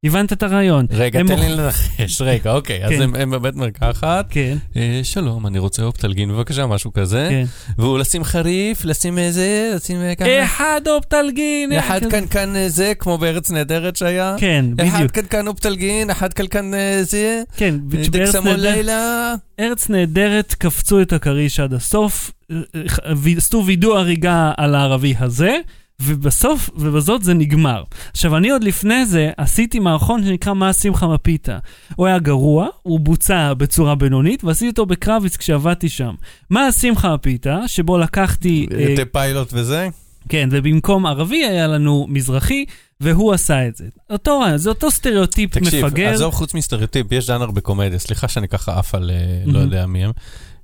הבנת 0.04 0.32
את 0.32 0.42
הרעיון? 0.42 0.87
רגע, 0.90 1.20
תן 1.26 1.38
לי 1.38 1.49
לנחש. 1.49 2.20
רגע, 2.23 2.52
אוקיי, 2.52 2.84
אז 2.84 2.90
כן. 2.90 3.02
הם 3.20 3.30
בבית 3.30 3.54
מרקחת. 3.56 4.26
כן, 4.30 4.56
אה, 4.76 5.00
שלום, 5.02 5.46
אני 5.46 5.58
רוצה 5.58 5.82
אופטלגין, 5.82 6.28
בבקשה, 6.32 6.66
משהו 6.66 6.92
כזה. 6.92 7.26
כן. 7.30 7.44
והוא 7.78 7.99
לשים 7.99 8.25
חריף, 8.25 8.84
לשים 8.84 9.18
איזה, 9.18 9.73
לשים 9.76 9.96
אה, 10.02 10.14
ככה. 10.14 10.44
אחד 10.44 10.80
אופטלגין. 10.87 11.73
אה, 11.73 11.78
אחד. 11.78 12.00
קנקן 12.11 12.56
אה, 12.56 12.68
זה, 12.68 12.92
כמו 12.99 13.18
בארץ 13.18 13.50
נהדרת 13.50 13.96
שהיה. 13.96 14.34
כן, 14.38 14.64
אחד 14.80 14.94
בדיוק. 14.96 15.11
קנקן 15.11 15.46
אופטלגין, 15.46 16.11
אחד 16.11 16.32
קנקן 16.32 16.75
אה, 16.75 17.00
זה. 17.02 17.42
כן, 17.56 17.75
אה, 17.75 18.02
בארץ 18.11 18.34
נהדרת- 18.34 18.58
לילה. 18.58 19.34
ארץ 19.61 19.88
נהדרת 19.88 20.54
קפצו 20.58 21.02
את 21.02 21.12
הכריש 21.12 21.61
עד 21.61 21.75
הסוף, 21.75 22.30
אה, 22.50 22.56
אה, 22.75 23.12
עשו 23.37 23.62
וידוא 23.66 23.99
הריגה 23.99 24.52
על 24.56 24.75
הערבי 24.75 25.14
הזה, 25.18 25.56
ובסוף, 26.02 26.70
ובזאת 26.76 27.22
זה 27.22 27.34
נגמר. 27.34 27.82
עכשיו, 28.10 28.36
אני 28.36 28.50
עוד 28.50 28.64
לפני 28.64 29.06
זה 29.06 29.30
עשיתי 29.36 29.78
מערכון 29.78 30.24
שנקרא 30.24 30.54
מה 30.54 30.72
שמחה 30.72 31.06
מפיתה. 31.08 31.58
הוא 31.96 32.06
היה 32.06 32.18
גרוע, 32.18 32.68
הוא 32.82 33.00
בוצע 33.00 33.54
בצורה 33.54 33.94
בינונית, 33.94 34.44
ועשיתי 34.44 34.68
אותו 34.68 34.86
בקרביץ 34.86 35.36
כשעבדתי 35.36 35.88
שם. 35.88 36.14
מה 36.50 36.72
שמחה 36.72 37.14
מפיתה, 37.14 37.60
שבו 37.66 37.98
לקחתי... 37.98 38.66
אה, 38.78 38.94
את 39.02 39.08
פיילוט 39.12 39.48
וזה. 39.52 39.88
כן, 40.28 40.48
ובמקום 40.52 41.06
ערבי 41.06 41.44
היה 41.44 41.66
לנו 41.66 42.06
מזרחי, 42.08 42.64
והוא 43.00 43.32
עשה 43.32 43.68
את 43.68 43.76
זה. 43.76 43.84
אותו 44.10 44.40
רעיון, 44.40 44.58
זה 44.58 44.68
אותו 44.68 44.90
סטריאוטיפ 44.90 45.58
תקשיב, 45.58 45.86
מפגר. 45.86 46.08
עזוב 46.08 46.34
חוץ 46.34 46.54
מסטריאוטיפ, 46.54 47.12
יש 47.12 47.26
ז'אנר 47.26 47.50
בקומדיה, 47.50 47.98
סליחה 47.98 48.28
שאני 48.28 48.48
ככה 48.48 48.78
עף 48.78 48.94
על 48.94 49.10
אה, 49.10 49.52
לא. 49.52 49.58
יודע 49.58 49.86
מי 49.86 50.04
הם. 50.04 50.10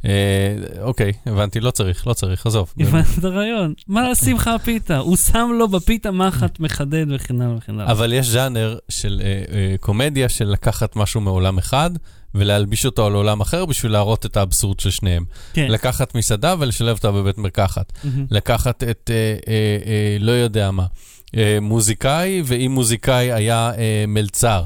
אה, 0.04 0.82
אוקיי, 0.82 1.12
הבנתי, 1.26 1.60
לא 1.60 1.70
צריך, 1.70 2.06
לא 2.06 2.12
צריך, 2.12 2.46
עזוב. 2.46 2.72
הבנת 2.80 3.06
את 3.18 3.24
הרעיון? 3.24 3.74
מה 3.88 4.14
שמחה 4.14 4.54
הפיתה? 4.54 4.98
הוא 4.98 5.16
שם 5.16 5.50
לו 5.58 5.68
בפיתה 5.68 6.10
מחט 6.10 6.60
מחדד 6.60 7.06
וכן 7.10 7.40
הלאה 7.40 7.56
וכן 7.56 7.80
הלאה. 7.80 7.92
אבל 7.92 8.12
יש 8.12 8.26
ז'אנר 8.28 8.78
של 8.88 9.20
אה, 9.24 9.42
אה, 9.54 9.74
קומדיה 9.80 10.28
של 10.28 10.44
לקחת 10.44 10.96
משהו 10.96 11.20
מעולם 11.20 11.58
אחד 11.58 11.90
ולהלביש 12.34 12.86
אותו 12.86 13.06
על 13.06 13.12
עולם 13.12 13.40
אחר 13.40 13.66
בשביל 13.66 13.92
להראות 13.92 14.26
את 14.26 14.36
האבסורד 14.36 14.80
של 14.80 14.90
שניהם. 14.90 15.24
כן. 15.52 15.66
לקחת 15.70 16.14
מסעדה 16.14 16.54
ולשלב 16.58 16.96
אותה 16.96 17.12
בבית 17.12 17.38
מרקחת. 17.38 17.92
לקחת 18.30 18.82
את, 18.82 19.10
לא 20.20 20.32
יודע 20.32 20.70
מה, 20.70 20.86
מוזיקאי, 21.60 22.42
ואם 22.44 22.70
מוזיקאי 22.74 23.32
היה 23.32 23.72
מלצר. 24.08 24.64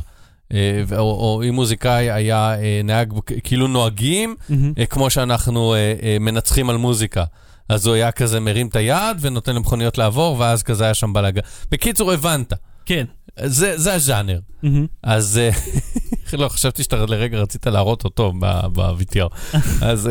אה, 0.55 0.99
או, 0.99 1.03
או 1.03 1.43
אם 1.49 1.55
מוזיקאי 1.55 2.11
היה 2.11 2.55
אה, 2.55 2.81
נהג, 2.85 3.13
כאילו 3.45 3.67
נוהגים. 3.67 4.37
אה, 4.79 4.87
כמו 4.87 5.11
שאנחנו 5.11 5.75
מנצחים 6.21 6.71
על 6.71 6.77
מוזיקה. 6.77 7.25
אז 7.69 7.87
הוא 7.87 7.95
היה 7.95 8.13
כזה 8.13 8.41
מרים 8.41 8.67
את 8.67 8.77
היד 8.77 9.17
ונותן 9.21 9.55
למכוניות 9.55 9.99
לעבור, 9.99 10.39
ואז 10.39 10.63
כזה 10.63 10.85
היה 10.85 10.95
שם 10.95 11.13
בלאגה. 11.13 11.41
בקיצור, 11.71 12.13
הבנת. 12.13 12.53
כן. 12.87 13.05
זה, 13.45 13.79
זה 13.79 13.95
הז'אנר. 13.95 14.39
מהמם. 14.63 14.87
אז 15.03 15.41
לא, 16.33 16.49
חשבתי 16.49 16.83
שאתה 16.83 16.97
לרגע 16.97 17.39
רצית 17.39 17.67
להראות 17.67 18.05
אותו 18.05 18.33
ב-VTR. 18.73 19.57
אז, 19.91 20.11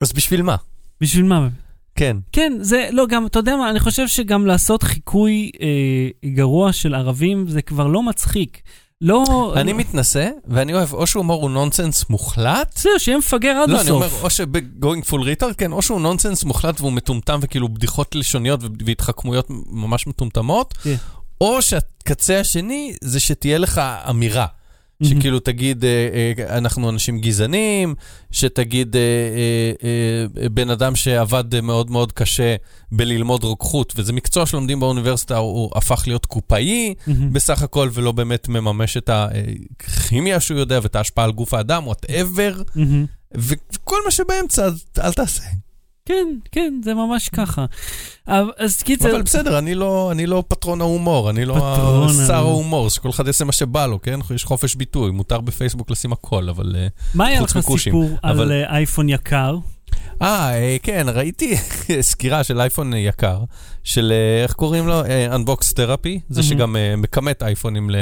אז 0.00 0.12
בשביל 0.12 0.42
מה? 0.42 0.56
בשביל 1.00 1.24
מה? 1.24 1.48
כן. 2.00 2.16
כן, 2.32 2.52
זה, 2.60 2.88
לא, 2.92 3.06
גם, 3.06 3.26
אתה 3.26 3.38
יודע 3.38 3.56
מה, 3.56 3.70
אני 3.70 3.80
חושב 3.80 4.08
שגם 4.08 4.46
לעשות 4.46 4.82
חיקוי 4.82 5.50
אה, 5.60 6.30
גרוע 6.30 6.72
של 6.72 6.94
ערבים 6.94 7.48
זה 7.48 7.62
כבר 7.62 7.86
לא 7.86 8.02
מצחיק. 8.02 8.60
לא... 9.00 9.52
אני 9.56 9.72
מתנשא, 9.72 10.28
ואני 10.46 10.74
אוהב 10.74 10.94
או 10.94 11.06
שהומור 11.06 11.42
הוא 11.42 11.50
נונסנס 11.50 12.10
מוחלט, 12.10 12.76
זהו, 12.76 12.92
שיהיה 12.98 13.18
מפגר 13.18 13.50
עד 13.50 13.70
לא, 13.70 13.80
אני 13.80 13.90
אומר, 13.90 14.06
הסוף. 14.06 14.24
או 14.24 14.30
שב-going 14.30 15.10
full 15.10 15.42
retard, 15.42 15.54
כן, 15.58 15.72
או 15.72 15.82
שהוא 15.82 16.00
נונסנס 16.00 16.44
מוחלט 16.44 16.80
והוא 16.80 16.92
מטומטם 16.92 17.38
וכאילו 17.42 17.68
בדיחות 17.68 18.14
לשוניות 18.14 18.60
והתחכמויות 18.86 19.46
ממש 19.70 20.06
מטומטמות, 20.06 20.72
כן. 20.72 20.94
או 21.40 21.62
שהקצה 21.62 22.40
השני 22.40 22.94
זה 23.00 23.20
שתהיה 23.20 23.58
לך 23.58 23.80
אמירה. 24.10 24.46
שכאילו 25.02 25.40
תגיד, 25.40 25.84
אה, 25.84 26.08
אה, 26.38 26.58
אנחנו 26.58 26.90
אנשים 26.90 27.18
גזענים, 27.18 27.94
שתגיד, 28.30 28.96
אה, 28.96 30.50
בן 30.50 30.70
אדם 30.70 30.96
שעבד 30.96 31.60
מאוד 31.60 31.90
מאוד 31.90 32.12
קשה 32.12 32.56
בללמוד 32.92 33.44
רוקחות, 33.44 33.92
וזה 33.96 34.12
מקצוע 34.12 34.46
שלומדים 34.46 34.80
באוניברסיטה, 34.80 35.36
הוא, 35.36 35.70
הפך 35.74 36.02
להיות 36.06 36.26
קופאי 36.26 36.94
Mhm. 37.06 37.32
בסך 37.32 37.62
הכל, 37.62 37.88
ולא 37.92 38.12
באמת 38.12 38.48
מממש 38.48 38.96
את 38.96 39.10
הכימיה 39.12 40.40
שהוא 40.40 40.58
יודע 40.58 40.78
ואת 40.82 40.96
ההשפעה 40.96 41.24
על 41.24 41.32
גוף 41.32 41.54
האדם, 41.54 41.86
whatever, 41.86 42.62
Mhm. 42.74 43.06
וכל 43.34 43.96
מה 44.04 44.10
שבאמצע, 44.10 44.68
אל 44.98 45.12
תעשה. 45.12 45.42
כן, 46.06 46.28
כן, 46.52 46.80
זה 46.84 46.94
ממש 46.94 47.28
ככה. 47.28 47.64
אבל- 48.28 48.50
אז 48.58 48.82
קיצר... 48.82 49.10
אבל 49.10 49.22
בסדר, 49.22 49.58
אני 49.58 49.74
לא, 49.74 50.08
אני 50.12 50.26
לא 50.26 50.44
פטרון 50.48 50.80
ההומור, 50.80 51.30
אני 51.30 51.44
לא 51.44 51.54
שר 52.26 52.34
ההומור. 52.34 52.90
שכל 52.90 53.10
אחד 53.10 53.26
יעשה 53.26 53.44
מה 53.44 53.52
שבא 53.52 53.86
לו, 53.86 54.02
כן? 54.02 54.18
יש 54.34 54.44
חופש 54.44 54.74
ביטוי, 54.74 55.10
מותר 55.10 55.40
בפייסבוק 55.40 55.90
לשים 55.90 56.12
הכל, 56.12 56.48
אבל... 56.48 56.76
אה, 56.78 56.86
מה 57.14 57.26
היה 57.26 57.40
לך 57.40 57.58
סיפור 57.78 58.10
על 58.22 58.32
אבל- 58.36 58.52
אה, 58.52 58.76
אייפון 58.76 59.08
יקר? 59.08 59.56
אה, 60.22 60.50
אה, 60.54 60.76
כן, 60.82 61.06
ראיתי 61.08 61.56
סקירה 62.10 62.44
של 62.44 62.60
אייפון 62.60 62.92
יקר, 62.94 63.38
של 63.84 64.12
איך 64.42 64.52
קוראים 64.52 64.86
לו? 64.86 65.02
Unbox 65.04 65.64
Therapy, 65.72 66.18
זה 66.28 66.40
מהמם. 66.40 66.42
שגם 66.42 66.76
מכמת 66.96 67.42
אייפונים 67.42 67.90
ל... 67.90 67.96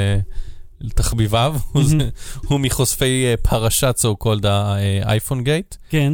תחביביו, 0.95 1.55
הוא 1.71 1.83
זה- 1.83 2.09
הוא 2.47 2.59
מחושפי 2.59 3.25
פרשת 3.41 3.95
so 4.01 4.23
called 4.25 4.47
האייפון 4.47 5.43
גייט. 5.43 5.75
כן. 5.89 6.13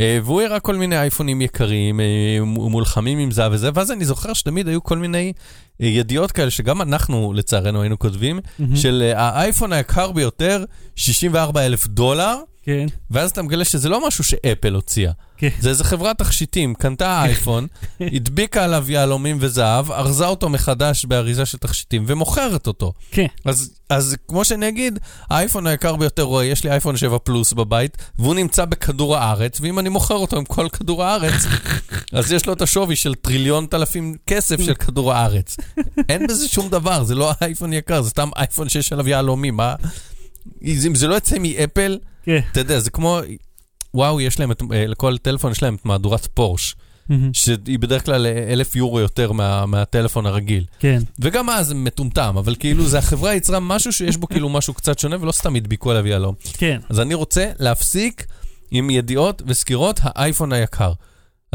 אה, 0.00 0.18
והוא 0.24 0.42
הראה 0.42 0.60
כל 0.60 0.76
מיני 0.76 0.98
אייפונים 0.98 1.40
יקרים, 1.40 2.00
אה, 2.00 2.04
מולחמים 2.44 3.18
עם 3.18 3.30
זה 3.30 3.50
וזה, 3.50 3.70
ואז 3.74 3.90
אני 3.92 4.04
זוכר 4.04 4.32
שתמיד 4.32 4.68
היו 4.68 4.82
כל 4.82 4.98
מיני 4.98 5.32
אה, 5.82 5.86
ידיעות 5.86 6.32
כאלה, 6.32 6.50
שגם 6.50 6.82
אנחנו 6.82 7.32
לצערנו 7.32 7.82
היינו 7.82 7.98
כותבים, 7.98 8.40
מהמם. 8.58 8.76
של 8.76 9.12
האייפון 9.16 9.72
היקר 9.72 10.12
ביותר, 10.12 10.64
64 10.96 11.66
אלף 11.66 11.86
דולר, 11.86 12.36
כן. 12.62 12.86
ואז 13.10 13.30
אתה 13.30 13.42
מגלה 13.42 13.64
שזה 13.64 13.88
לא 13.88 14.06
משהו 14.06 14.24
שאפל 14.24 14.74
הוציאה. 14.74 15.12
כן. 15.36 15.48
זה 15.60 15.70
איזה 15.70 15.84
חברת 15.84 16.18
תכשיטים, 16.18 16.74
קנתה 16.74 17.22
אייפון, 17.24 17.66
הדביקה 18.14 18.64
עליו 18.64 18.90
יהלומים 18.90 19.36
וזהב, 19.40 19.90
ארזה 19.90 20.26
אותו 20.26 20.48
מחדש 20.48 21.04
באריזה 21.04 21.46
של 21.46 21.58
תכשיטים 21.58 22.04
ומוכרת 22.06 22.66
אותו. 22.66 22.92
כן. 23.10 23.26
אז, 23.44 23.70
אז 23.88 24.16
כמו 24.28 24.44
שאני 24.44 24.68
אגיד, 24.68 24.98
האייפון 25.30 25.66
היקר 25.66 25.96
ביותר 25.96 26.22
רואה, 26.22 26.44
יש 26.44 26.64
לי 26.64 26.70
אייפון 26.70 26.96
7 26.96 27.18
פלוס 27.18 27.52
בבית, 27.52 27.96
והוא 28.18 28.34
נמצא 28.34 28.64
בכדור 28.64 29.16
הארץ, 29.16 29.60
ואם 29.60 29.78
אני 29.78 29.88
מוכר 29.88 30.14
אותו 30.14 30.36
עם 30.36 30.44
כל 30.44 30.68
כדור 30.68 31.04
הארץ, 31.04 31.44
אז 32.12 32.32
יש 32.32 32.46
לו 32.46 32.52
את 32.52 32.62
השווי 32.62 32.96
של 32.96 33.14
טריליון 33.14 33.66
תלפים 33.66 34.16
כסף 34.26 34.60
של 34.60 34.74
כדור 34.74 35.12
הארץ. 35.12 35.56
אין 36.08 36.26
בזה 36.26 36.48
שום 36.48 36.68
דבר, 36.68 37.04
זה 37.04 37.14
לא 37.14 37.32
אייפון 37.40 37.72
יקר, 37.72 38.02
זה 38.02 38.10
סתם 38.10 38.28
אייפון 38.36 38.68
שיש 38.68 38.92
עליו 38.92 39.08
יהלומים, 39.08 39.56
מה? 39.56 39.74
אם 40.62 40.94
זה 40.94 41.08
לא 41.08 41.14
יצא 41.14 41.36
מאפל, 41.40 41.98
כן. 42.22 42.40
אתה 42.52 42.60
יודע, 42.60 42.80
זה 42.80 42.90
כמו, 42.90 43.20
וואו, 43.94 44.20
יש 44.20 44.40
להם, 44.40 44.52
את, 44.52 44.62
אה, 44.72 44.86
לכל 44.86 45.18
טלפון 45.18 45.52
יש 45.52 45.62
להם 45.62 45.74
את 45.74 45.84
מהדורת 45.84 46.28
פורש. 46.34 46.74
שהיא 47.32 47.78
בדרך 47.78 48.04
כלל 48.04 48.26
אה, 48.26 48.52
אלף 48.52 48.76
יורו 48.76 49.00
יותר 49.00 49.32
מה, 49.32 49.66
מהטלפון 49.66 50.26
הרגיל. 50.26 50.64
כן. 50.78 51.02
וגם 51.18 51.50
אז 51.50 51.66
זה 51.66 51.74
מטומטם, 51.74 52.34
אבל 52.38 52.54
כאילו, 52.58 52.86
זה 52.86 52.98
החברה 52.98 53.34
יצרה 53.34 53.60
משהו 53.60 53.92
שיש 53.92 54.16
בו 54.16 54.26
כאילו 54.26 54.48
משהו 54.48 54.74
קצת 54.74 54.98
שונה, 54.98 55.16
ולא 55.20 55.32
סתם 55.32 55.54
הדביקו 55.54 55.90
עליו 55.90 56.06
יהלום. 56.06 56.34
כן. 56.52 56.80
אז 56.88 57.00
אני 57.00 57.14
רוצה 57.14 57.50
להפסיק 57.58 58.26
עם 58.70 58.90
ידיעות 58.90 59.42
וסקירות 59.46 60.00
האייפון 60.02 60.52
היקר. 60.52 60.92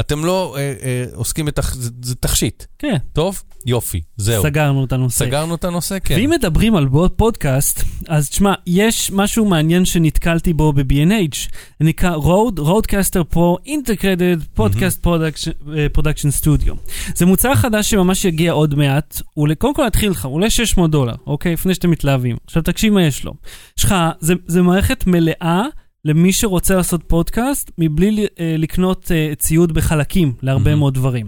אתם 0.00 0.24
לא 0.24 0.56
אה, 0.58 0.60
אה, 0.82 1.04
עוסקים 1.14 1.44
בתח... 1.46 1.74
זה, 1.74 1.90
זה 2.02 2.14
תכשיט, 2.14 2.64
כן. 2.78 2.96
טוב? 3.12 3.42
יופי, 3.66 4.00
זהו. 4.16 4.42
סגרנו 4.42 4.84
את 4.84 4.92
הנושא. 4.92 5.18
סגרנו 5.24 5.54
את 5.54 5.64
הנושא? 5.64 5.98
כן. 6.04 6.14
ואם 6.14 6.30
מדברים 6.30 6.76
על 6.76 6.88
פודקאסט, 7.16 7.84
אז 8.08 8.28
תשמע, 8.30 8.54
יש 8.66 9.10
משהו 9.10 9.44
מעניין 9.44 9.84
שנתקלתי 9.84 10.52
בו 10.52 10.72
ב-B&H, 10.72 11.50
נקרא 11.80 12.16
Road, 12.16 12.58
Roadcaster 12.58 13.34
Pro 13.34 13.66
Integrated 13.68 14.58
Podcast 14.60 15.06
Production- 15.06 15.72
אה, 15.76 15.86
Production 15.98 16.42
Studio. 16.42 16.72
זה 17.14 17.26
מוצר 17.26 17.54
חדש 17.54 17.90
שממש 17.90 18.24
יגיע 18.24 18.52
עוד 18.52 18.74
מעט, 18.74 19.22
הוא 19.34 19.48
קודם 19.58 19.74
כל 19.74 19.86
נתחיל 19.86 20.10
לך, 20.10 20.24
הוא 20.24 20.34
עולה 20.34 20.50
600 20.50 20.90
דולר, 20.90 21.14
אוקיי? 21.26 21.52
לפני 21.52 21.74
שאתם 21.74 21.90
מתלהבים. 21.90 22.36
עכשיו 22.46 22.62
תקשיב 22.62 22.92
מה 22.92 23.02
יש 23.02 23.24
לו. 23.24 23.34
יש 23.78 23.84
לך, 23.84 23.94
זה, 24.20 24.34
זה 24.46 24.62
מערכת 24.62 25.06
מלאה. 25.06 25.62
למי 26.08 26.32
שרוצה 26.32 26.74
לעשות 26.74 27.00
פודקאסט, 27.06 27.70
מבלי 27.78 28.26
אה, 28.40 28.54
לקנות 28.58 29.12
אה, 29.14 29.32
ציוד 29.38 29.72
בחלקים 29.72 30.32
להרבה 30.42 30.70
Mhm. 30.70 30.78
מאוד 30.78 30.94
דברים. 30.94 31.26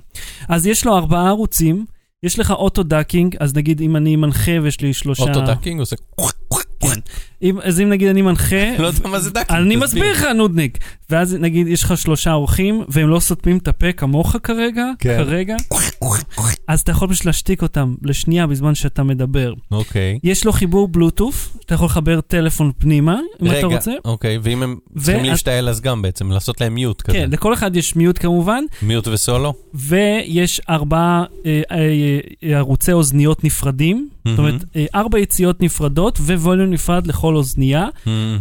אז 0.48 0.66
יש 0.66 0.84
לו 0.84 0.96
ארבעה 0.96 1.28
ערוצים, 1.28 1.84
יש 2.22 2.38
לך 2.38 2.50
auto 2.50 2.82
ducking, 2.82 3.36
אז 3.40 3.56
נגיד 3.56 3.80
אם 3.80 3.96
אני 3.96 4.16
מנחה 4.16 4.52
ויש 4.62 4.80
לי 4.80 4.92
שלושה... 4.92 5.22
auto 5.22 5.40
ducking 5.40 5.80
עושה... 5.80 5.96
אם, 7.42 7.58
אז 7.62 7.80
אם 7.80 7.88
נגיד 7.88 8.08
אני 8.08 8.22
מנחה... 8.22 8.76
לא 8.78 8.86
יודע 8.86 9.08
מה 9.08 9.20
זה 9.20 9.30
ducking. 9.30 9.60
אני. 9.60 9.76
מסביר 9.76 10.12
לך, 10.12 10.24
נודניק. 10.34 10.78
ואז 11.10 11.34
נגיד 11.34 11.68
יש 11.68 11.82
לך 11.82 11.98
שלושה 11.98 12.32
אורחים, 12.32 12.84
והם 12.88 13.08
לא 13.08 13.20
סותמים 13.20 13.58
את 13.58 13.68
הפה 13.68 13.92
כמוך 13.92 14.36
כרגע, 14.42 14.84
כן. 14.98 15.16
כרגע, 15.16 15.56
אז 16.68 16.80
אתה 16.80 16.90
יכול 16.90 17.08
פשוט 17.08 17.24
להשתיק 17.24 17.62
אותם 17.62 17.94
לשנייה 18.02 18.46
בזמן 18.46 18.74
שאתה 18.74 19.02
מדבר. 19.02 19.54
אוקיי. 19.70 20.18
יש 20.24 20.44
לו 20.44 20.52
חיבור 20.52 20.88
בלוטות', 20.88 21.56
אתה 21.66 21.74
יכול 21.74 21.86
לחבר 21.86 22.20
טלפון 22.20 22.72
פנימה, 22.78 23.20
אם 23.42 23.46
אתה 23.46 23.54
רגע, 23.54 23.66
רוצה. 23.66 23.92
אוקיי, 24.04 24.38
ואם 24.42 24.62
הם 24.62 24.76
צריכים 24.98 25.24
להשתעל 25.24 25.68
אז 25.68 25.80
גם 25.80 26.02
בעצם, 26.02 26.30
לעשות 26.30 26.60
להם 26.60 26.74
מיוט 26.74 27.02
כזה. 27.02 27.18
כן, 27.18 27.30
לכל 27.30 27.54
אחד 27.54 27.76
יש 27.76 27.96
מיוט 27.96 28.18
כמובן, 28.18 28.64
מיוט 28.82 29.08
וסולו? 29.08 29.54
ויש 29.74 30.60
ארבעה 30.68 31.24
אה, 31.46 31.62
אה, 31.70 31.78
אה, 32.42 32.58
ערוצי 32.58 32.92
אוזניות 32.92 33.44
נפרדים, 33.44 34.08
זאת 34.28 34.38
אומרת, 34.38 34.64
אה, 34.76 34.86
ארבע 34.94 35.18
יציאות 35.18 35.62
נפרדות 35.62 36.18
וווליום 36.18 36.70
נפרד 36.70 37.06
לכל 37.06 37.29
אוזנייה. 37.36 37.86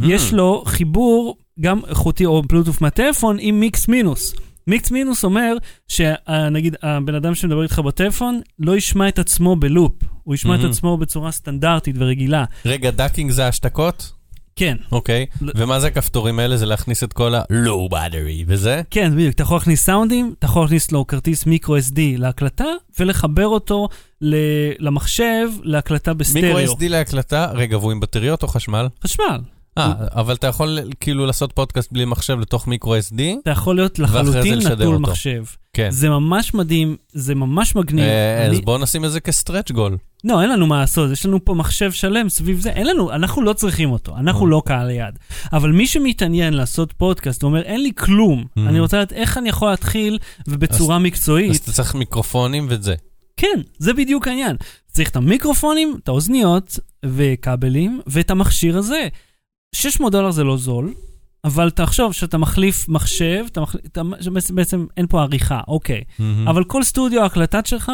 יש 0.01 0.33
לו 0.33 0.63
חיבור 0.65 1.37
גם 1.59 1.79
איכותי 1.87 2.25
או 2.25 2.41
בלוטוף 2.41 2.81
מהטלפון 2.81 3.37
עם 3.39 3.59
מיקס 3.59 3.87
מינוס. 3.87 4.35
מיקס 4.67 4.91
מינוס 4.91 5.23
אומר 5.23 5.55
שנגיד 5.87 6.75
הבן 6.83 7.15
אדם 7.15 7.35
שמדבר 7.35 7.63
איתך 7.63 7.79
בטלפון 7.79 8.41
לא 8.59 8.77
ישמע 8.77 9.07
את 9.07 9.19
עצמו 9.19 9.55
בלופ, 9.55 9.93
הוא 10.23 10.35
ישמע 10.35 10.55
את 10.55 10.59
מהמם. 10.59 10.71
עצמו 10.71 10.97
בצורה 10.97 11.31
סטנדרטית 11.31 11.95
ורגילה. 11.99 12.45
רגע, 12.65 12.91
ducking 12.91 13.31
זה 13.31 13.47
השתקות? 13.47 14.18
כן, 14.59 14.77
אוקיי. 14.91 15.25
לא- 15.41 15.51
ומה 15.55 15.79
זה 15.79 15.87
הכפתורים 15.87 16.39
האלה? 16.39 16.57
זה 16.57 16.65
להכניס 16.65 17.03
את 17.03 17.13
כל 17.13 17.35
ה-low 17.35 17.91
battery 17.93 18.43
וזה? 18.47 18.81
כן, 18.89 19.11
בדיוק, 19.15 19.33
אתה 19.35 19.43
יכול 19.43 19.57
להכניס 19.57 19.83
סאונדים, 19.85 20.33
אתה 20.39 20.45
יכול 20.45 20.61
להכניס 20.61 20.91
לו 20.91 21.07
כרטיס 21.07 21.45
micro 21.45 21.77
SD 21.77 21.99
להקלטה 22.17 22.65
ולחבר 22.99 23.47
אותו 23.47 23.87
ל- 24.21 24.35
למחשב 24.79 25.47
להקלטה 25.63 26.13
בסטריאו. 26.13 26.57
מיקרו 26.57 26.75
SD 26.75 26.89
להקלטה, 26.89 27.51
רגע, 27.53 27.77
והוא 27.77 27.91
עם 27.91 27.99
בטריות 27.99 28.43
או 28.43 28.47
חשמל? 28.47 28.87
חשמל. 29.03 29.39
אה, 29.77 29.93
אבל 30.15 30.33
אתה 30.35 30.47
יכול 30.47 30.79
כאילו 30.99 31.25
לעשות 31.25 31.51
פודקאסט 31.53 31.91
בלי 31.91 32.05
מחשב 32.05 32.39
לתוך 32.39 32.67
micro 32.67 32.95
SD? 32.97 33.21
אתה 33.43 33.51
יכול 33.51 33.75
להיות 33.75 33.99
לחלוטין 33.99 34.59
נטול. 34.67 34.97
מחשב. 34.97 35.43
כן. 35.73 35.91
זה 35.91 36.09
ממש 36.09 36.53
מדהים, 36.53 36.95
זה 37.13 37.35
ממש 37.35 37.75
מגניב. 37.75 38.05
אה, 38.05 38.45
אני- 38.47 38.55
אז 38.55 38.61
בואו 38.61 38.77
נשים 38.77 39.05
את 39.05 39.11
זה 39.11 39.19
כסטרץ' 39.19 39.71
גול. 39.71 39.97
לא, 40.23 40.41
אין 40.41 40.49
לנו 40.49 40.67
מה 40.67 40.79
לעשות, 40.79 41.11
יש 41.11 41.25
לנו 41.25 41.45
פה 41.45 41.53
מחשב 41.53 41.91
שלם 41.91 42.29
סביב 42.29 42.59
זה, 42.59 42.69
אין 42.69 42.87
לנו, 42.87 43.11
אנחנו 43.11 43.41
לא 43.41 43.53
צריכים 43.53 43.91
אותו, 43.91 44.17
אנחנו 44.17 44.45
Mm. 44.45 44.49
לא 44.49 44.61
קהל 44.65 44.89
יעד. 44.89 45.19
אבל 45.53 45.71
מי 45.71 45.87
שמתעניין 45.87 46.53
לעשות 46.53 46.93
פודקאסט, 46.93 47.43
הוא 47.43 47.49
אומר, 47.49 47.61
אין 47.61 47.83
לי 47.83 47.91
כלום, 47.97 48.43
Mm. 48.57 48.59
אני 48.69 48.79
רוצה 48.79 48.97
לדעת 48.97 49.13
איך 49.13 49.37
אני 49.37 49.49
יכול 49.49 49.69
להתחיל, 49.69 50.17
ובצורה 50.47 50.95
אז 50.95 51.01
מקצועית. 51.01 51.63
אתה 51.63 51.71
צריך 51.71 51.95
מיקרופונים 51.95 52.67
וזה. 52.69 52.95
כן, 53.37 53.59
זה 53.77 53.93
בדיוק 53.93 54.27
העניין. 54.27 54.55
צריך 54.87 55.09
את 55.09 55.15
המיקרופונים, 55.15 55.97
את 56.03 56.07
האוזניות 56.07 56.79
וכבלים, 57.05 58.01
ואת 58.07 58.31
המכשיר 58.31 58.77
הזה. 58.77 59.07
600 59.75 60.11
דולר 60.11 60.31
זה 60.31 60.43
לא 60.43 60.57
זול, 60.57 60.93
אבל 61.43 61.69
תחשוב 61.69 62.13
שאתה 62.13 62.37
מחליף 62.37 62.89
מחשב, 62.89 63.45
אתה 63.51 63.61
מחליף, 63.61 63.85
אתה, 63.85 64.01
בעצם 64.53 64.85
אין 64.97 65.07
פה 65.09 65.21
עריכה, 65.21 65.61
אוקיי. 65.67 66.01
אבל 66.47 66.63
כל 66.63 66.83
סטודיו 66.83 67.21
ההקלטת 67.21 67.65
שלך, 67.65 67.91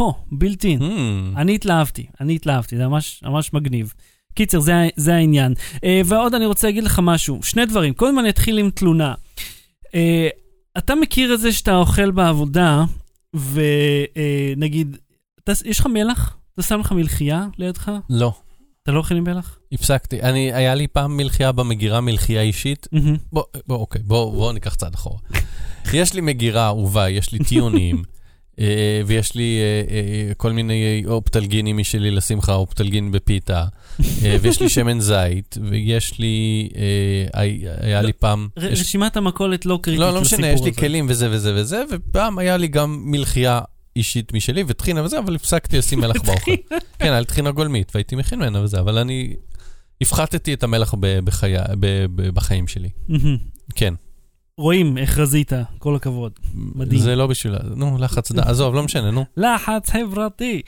פה, 0.00 0.12
בילט 0.32 0.64
אין. 0.64 0.78
Hmm. 0.78 1.38
אני 1.38 1.54
התלהבתי, 1.54 2.06
אני 2.20 2.34
התלהבתי, 2.34 2.76
זה 2.76 2.88
ממש, 2.88 3.20
ממש 3.24 3.52
מגניב. 3.52 3.92
קיצר, 4.34 4.60
זה, 4.60 4.88
זה 4.96 5.14
העניין. 5.14 5.54
Uh, 5.76 5.80
ועוד 6.04 6.34
אני 6.34 6.46
רוצה 6.46 6.66
להגיד 6.66 6.84
לך 6.84 7.00
משהו, 7.02 7.42
שני 7.42 7.66
דברים. 7.66 7.94
קודם 7.94 8.18
אני 8.18 8.28
אתחיל 8.30 8.58
עם 8.58 8.70
תלונה. 8.70 9.14
Uh, 9.86 9.90
אתה 10.78 10.94
מכיר 10.94 11.34
את 11.34 11.40
זה 11.40 11.52
שאתה 11.52 11.76
אוכל 11.76 12.10
בעבודה, 12.10 12.84
ונגיד, 13.34 14.96
uh, 15.50 15.52
יש 15.64 15.80
לך 15.80 15.86
מלח? 15.86 16.36
אתה 16.54 16.62
שם 16.62 16.80
לך 16.80 16.92
מלחייה 16.92 17.46
לידך? 17.58 17.90
לא, 18.10 18.32
אתה 18.82 18.92
לא 18.92 18.98
אוכל 18.98 19.16
עם 19.16 19.24
מלח? 19.24 19.58
הפסקתי. 19.72 20.22
אני, 20.22 20.52
היה 20.52 20.74
לי 20.74 20.86
פעם 20.86 21.16
מלחייה 21.16 21.52
במגירה, 21.52 22.00
מלחייה 22.00 22.42
אישית. 22.42 22.86
מהמם. 22.92 23.16
בוא, 23.32 23.44
בוא, 23.66 23.76
אוקיי, 23.76 24.02
בוא, 24.04 24.32
בוא 24.32 24.52
ניקח 24.52 24.74
צעד 24.74 24.94
אחורה. 24.94 25.18
יש 25.92 26.14
לי 26.14 26.20
מגירה 26.20 26.66
אהובה, 26.66 27.10
יש 27.10 27.32
לי 27.32 27.38
טיונים, 27.38 27.96
אה, 27.96 28.02
ויש 29.06 29.34
לי 29.34 29.58
אה, 29.60 29.94
אה, 29.94 30.34
כל 30.34 30.52
מיני 30.52 31.02
אופטלגינים 31.06 31.76
משלי 31.76 32.10
לשמחה, 32.10 32.54
אופטלגין 32.54 33.12
בפיתה, 33.12 33.64
אה, 34.24 34.36
ויש 34.42 34.60
לי 34.62 34.68
שמן 34.68 35.00
זית, 35.00 35.56
ויש 35.70 36.18
לי, 36.18 36.68
אה, 36.76 37.40
הי- 37.40 37.64
היה 37.80 38.02
לי 38.02 38.12
פעם... 38.12 38.48
רשימת 38.56 39.16
המכולת 39.16 39.66
לא 39.66 39.78
קריטית 39.82 40.00
לא, 40.00 40.10
לא 40.14 40.20
לסיפור 40.20 40.38
משנה, 40.38 40.52
הזה. 40.52 40.60
יש 40.68 40.74
לי 40.76 40.80
כלים 40.80 41.06
וזה 41.08 41.28
וזה 41.30 41.54
וזה, 41.54 41.82
ופעם 41.90 42.38
היה 42.38 42.56
לי 42.56 42.68
גם 42.68 43.02
מלחייה 43.04 43.60
אישית 43.96 44.32
משלי 44.32 44.64
וטחינה 44.66 45.02
וזה, 45.04 45.18
אבל 45.18 45.34
הפסקתי 45.34 45.78
לשים 45.78 46.00
מלח 46.00 46.22
באוכל. 46.26 46.52
כן, 46.70 46.76
היה 47.10 47.20
לי 47.20 47.26
טחינה 47.26 47.50
גולמית, 47.50 47.92
והייתי 47.94 48.16
מכין 48.16 48.38
ממנה 48.38 48.62
וזה, 48.62 48.80
אבל 48.80 48.98
אני 48.98 49.34
הפחתתי 50.00 50.54
את 50.54 50.62
המלח 50.62 50.94
בחיים 52.34 52.66
שלי. 52.68 52.88
כן. 53.74 53.94
רואים 54.60 54.98
איך 54.98 55.18
רזית, 55.18 55.52
כל 55.78 55.96
הכבוד. 55.96 56.32
מדהים. 56.54 57.00
זה 57.00 57.16
לא 57.16 57.26
בשביל... 57.26 57.54
נו, 57.76 57.96
לחץ 57.98 58.32
עזוב, 58.32 58.74
לא 58.74 58.82
משנה, 58.82 59.10
נו. 59.10 59.24
לחץ 59.36 59.90
חברתי. 59.90 60.62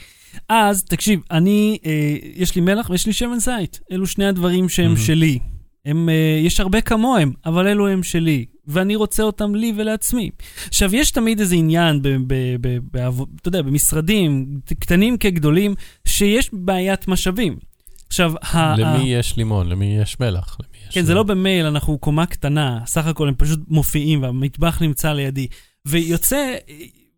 אז 0.49 0.85
תקשיב, 0.85 1.21
אני, 1.31 1.79
אה, 1.87 1.93
יש 2.35 2.55
לי 2.55 2.61
מלח 2.61 2.91
ויש 2.91 3.07
לי 3.07 3.13
שמן 3.13 3.39
זית. 3.39 3.81
אלו 3.93 4.07
שני 4.07 4.27
הדברים 4.27 4.69
שהם 4.69 4.85
מהמם. 4.87 4.97
שלי. 4.97 5.39
הם, 5.87 6.09
אה, 6.09 6.41
יש 6.45 6.61
הרבה 6.61 6.81
כמוהם, 6.81 7.33
אבל 7.47 7.67
אלו 7.69 7.89
הם 7.89 8.03
שלי, 8.03 8.45
ואני 8.67 8.97
רוצה 8.97 9.23
אותם 9.23 9.55
לי 9.55 9.73
ולעצמי. 9.77 10.31
עכשיו, 10.69 10.95
יש 10.97 11.11
תמיד 11.11 11.41
איזה 11.41 11.55
עניין, 11.55 12.03
ב, 12.03 12.09
ב, 12.27 12.35
ב, 12.61 12.79
בעבוד, 12.93 13.29
אתה 13.41 13.49
יודע, 13.49 13.63
במשרדים, 13.63 14.47
קטנים 14.79 15.17
כגדולים, 15.17 15.75
שיש 16.05 16.51
בעיית 16.53 17.09
משאבים. 17.09 17.57
עכשיו, 18.09 18.33
ה- 18.43 18.75
למי 18.79 19.15
ה- 19.15 19.19
יש 19.19 19.37
לימון? 19.37 19.69
למי 19.69 19.97
יש 20.03 20.21
מלח? 20.21 20.57
כן, 20.93 21.05
זה 21.05 21.15
לא 21.15 21.23
במייל, 21.23 21.67
אנחנו 21.67 21.99
קומה 21.99 22.27
קטנה, 22.27 22.81
סך 22.87 23.07
הכל 23.07 23.29
הם 23.29 23.35
פשוט 23.39 23.61
מופיעים 23.69 24.23
והמטבח 24.23 24.83
נמצא 24.83 25.13
לידי. 25.13 25.47
ויוצא, 25.87 26.55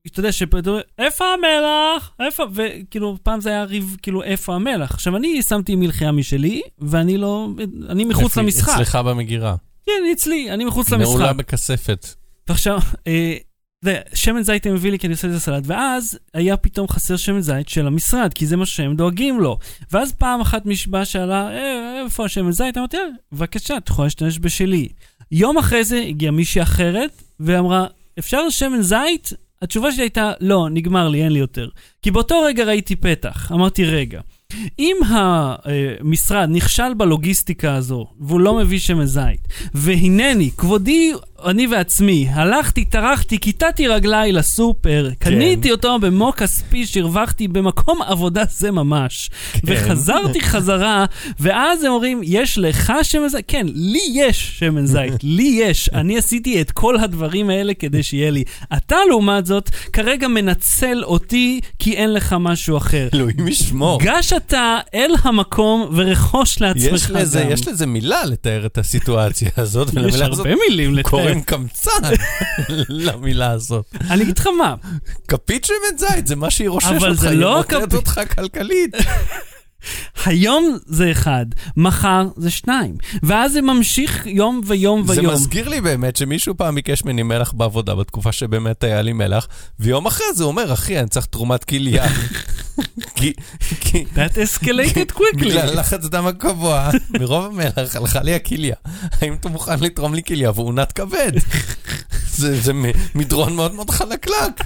אתה 0.06 0.20
יודע, 0.20 0.32
שפתאום, 0.32 0.78
איפה 0.98 1.24
המלח? 1.24 2.10
איפה? 2.20 2.44
וכאילו, 2.54 3.16
פעם 3.22 3.40
זה 3.40 3.48
היה 3.50 3.64
ריב, 3.64 3.96
כאילו, 4.02 4.22
איפה 4.22 4.54
המלח? 4.54 4.90
עכשיו, 4.90 5.16
אני 5.16 5.42
שמתי 5.42 5.76
מלחייה 5.76 6.12
משלי, 6.12 6.62
ואני 6.78 7.18
לא, 7.18 7.48
אני 7.88 8.04
מחוץ 8.04 8.36
למשחק. 8.36 8.72
אצלך 8.74 8.96
במגירה. 8.96 9.56
כן, 9.86 10.02
אצלי, 10.12 10.50
אני 10.50 10.64
מחוץ 10.64 10.90
למשחק. 10.90 11.10
נעולה 11.10 11.32
בכספת. 11.32 12.06
ועכשיו, 12.48 12.78
אה, 13.86 13.92
אתה 13.92 14.00
יודע, 14.00 14.16
שמן 14.16 14.42
זית 14.42 14.66
הם 14.66 14.74
הביא 14.74 14.90
לי 14.90 14.98
כי 14.98 15.06
אני 15.06 15.14
עושה 15.14 15.28
את 15.28 15.32
זה 15.32 15.40
סלט, 15.40 15.62
ואז 15.66 16.18
היה 16.34 16.56
פתאום 16.56 16.88
חסר 16.88 17.16
שמן 17.16 17.40
זית 17.40 17.68
של 17.68 17.86
המשרד, 17.86 18.34
כי 18.34 18.46
זה 18.46 18.56
מה 18.56 18.66
שהם 18.66 18.96
דואגים 18.96 19.40
לו. 19.40 19.58
ואז 19.92 20.12
פעם 20.12 20.40
אחת 20.40 20.66
מישבה 20.66 21.04
שאלה, 21.04 21.48
אה, 21.48 22.02
איפה 22.04 22.24
השמן 22.24 22.52
זית? 22.52 22.78
אמרתי, 22.78 22.96
אה, 22.96 23.02
בבקשה, 23.32 23.76
את 23.76 23.88
יכולה 23.88 24.06
להשתמש 24.06 24.38
בשלי. 24.38 24.88
יום 25.32 25.58
אחרי 25.58 25.84
זה 25.84 26.04
הגיעה 26.08 26.32
מישהי 26.32 26.62
אחרת, 26.62 27.22
ואמרה, 27.40 27.86
אפשר 28.18 28.50
שמן 28.50 28.82
זית? 28.82 29.32
התשובה 29.62 29.92
שלי 29.92 30.02
הייתה, 30.02 30.32
לא, 30.40 30.68
נגמר 30.70 31.08
לי, 31.08 31.24
אין 31.24 31.32
לי 31.32 31.38
יותר. 31.38 31.68
כי 32.02 32.10
באותו 32.10 32.40
רגע 32.40 32.64
ראיתי 32.64 32.96
פתח. 32.96 33.52
אמרתי, 33.52 33.84
רגע, 33.84 34.20
אם 34.78 34.96
המשרד 35.04 36.48
נכשל 36.52 36.94
בלוגיסטיקה 36.94 37.74
הזו, 37.74 38.06
והוא 38.20 38.40
לא 38.40 38.56
מביא 38.56 38.78
שמן 38.78 39.04
זית, 39.04 39.48
והנני, 39.74 40.50
כבודי, 40.56 41.12
אני 41.46 41.66
ועצמי, 41.66 42.28
הלכתי, 42.30 42.84
טרחתי, 42.84 43.38
כיתתי 43.38 43.88
רגליי 43.88 44.32
לסופר, 44.32 45.10
קניתי 45.18 45.72
אותו 45.72 45.98
במו 45.98 46.32
כספי 46.36 46.86
שהרווחתי 46.86 47.48
במקום 47.48 48.02
עבודה 48.02 48.42
זה 48.50 48.70
ממש, 48.70 49.30
וחזרתי 49.64 50.40
חזרה, 50.40 51.04
ואז 51.40 51.84
הם 51.84 51.92
אומרים, 51.92 52.20
יש 52.24 52.58
לך 52.58 52.92
שמן 53.02 53.28
זית? 53.28 53.44
כן, 53.48 53.66
לי 53.74 54.02
יש 54.14 54.58
שמן 54.58 54.86
זית, 54.86 55.24
לי 55.36 55.60
יש. 55.62 55.90
אני 55.94 56.18
עשיתי 56.18 56.60
את 56.60 56.70
כל 56.70 56.98
הדברים 57.00 57.50
האלה 57.50 57.74
כדי 57.74 58.02
שיהיה 58.02 58.30
לי. 58.30 58.44
אתה, 58.76 58.96
לעומת 59.08 59.46
זאת, 59.46 59.70
כרגע 59.92 60.28
מנצל 60.28 61.04
אותי 61.04 61.60
כי 61.78 61.92
אין 61.92 62.12
לך 62.12 62.36
משהו 62.40 62.76
אחר. 62.76 63.08
אלוהים 63.14 63.48
ישמור. 63.48 64.00
גש 64.00 64.32
אתה 64.32 64.78
אל 64.94 65.10
המקום 65.22 65.88
ורכוש 65.94 66.60
לעצמך 66.60 66.92
יש 66.92 67.10
לזה, 67.10 67.42
גם. 67.42 67.50
יש 67.50 67.68
לזה 67.68 67.86
מילה 67.86 68.24
לתאר 68.24 68.66
את 68.66 68.78
הסיטואציה 68.78 69.50
הזאת, 69.56 69.88
יש 70.08 70.20
הרבה 70.20 70.50
מילים 70.68 70.94
לתאר. 70.94 71.33
קוראים 71.42 71.68
קמצן 71.68 71.90
למילה 72.88 73.50
הזאת. 73.50 73.84
אני 74.10 74.22
אגיד 74.22 74.38
לך 74.38 74.46
מה, 74.58 74.74
כפית 75.28 75.64
שמן 75.64 75.98
זית, 75.98 76.26
זה 76.26 76.36
מה 76.36 76.50
שהיא 76.50 76.68
רוששת 76.68 76.90
אבל 76.90 77.10
אותך, 77.10 77.20
זה 77.20 77.30
היא 77.30 77.38
לא 77.38 77.56
מוטט. 77.56 77.94
אותך 77.94 78.20
כלכלית. 78.34 78.94
היום 80.24 80.78
זה 80.86 81.10
אחד, 81.12 81.46
מחר 81.76 82.28
זה 82.36 82.50
שניים, 82.50 82.96
ואז 83.22 83.52
זה 83.52 83.62
ממשיך 83.62 84.26
יום 84.26 84.60
ויום 84.66 85.06
זה 85.06 85.20
ויום. 85.20 85.34
מזכיר 85.34 85.68
לי 85.68 85.80
באמת 85.80 86.16
שמישהו 86.16 86.54
פעם 86.56 86.74
ביקש 86.74 87.04
ממני 87.04 87.22
מלח 87.22 87.52
בעבודה 87.52 87.94
בתקופה 87.94 88.32
שבאמת 88.32 88.84
היה 88.84 89.02
לי 89.02 89.12
מלח, 89.12 89.48
ויום 89.80 90.06
אחרי 90.06 90.26
זה 90.34 90.44
הוא 90.44 90.50
אומר, 90.50 90.72
אחי, 90.72 91.00
אני 91.00 91.08
צריך 91.08 91.26
תרומת 91.26 91.64
כליה. 91.64 92.04
כי, 93.16 93.32
That 94.14 94.36
escalated 94.36 95.16
quickly. 95.16 95.40
בגלל 95.40 95.78
לחץ 95.78 96.04
דם 96.04 96.26
הגבוה, 96.26 96.90
מרוב 97.20 97.44
המלח 97.44 97.96
הלכה 97.96 98.22
לי 98.22 98.34
הכליה. 98.34 98.74
האם 99.20 99.34
אתה 99.34 99.48
מוכן 99.48 99.80
לתרום 99.80 100.14
לי 100.14 100.22
כליה? 100.22 100.50
והוא 100.50 100.74
נט 100.74 100.92
כבד. 100.94 101.32
זה, 102.36 102.60
זה 102.60 102.72
מדרון 103.14 103.56
מאוד 103.56 103.74
מאוד 103.74 103.90
חלקלק. 103.90 104.64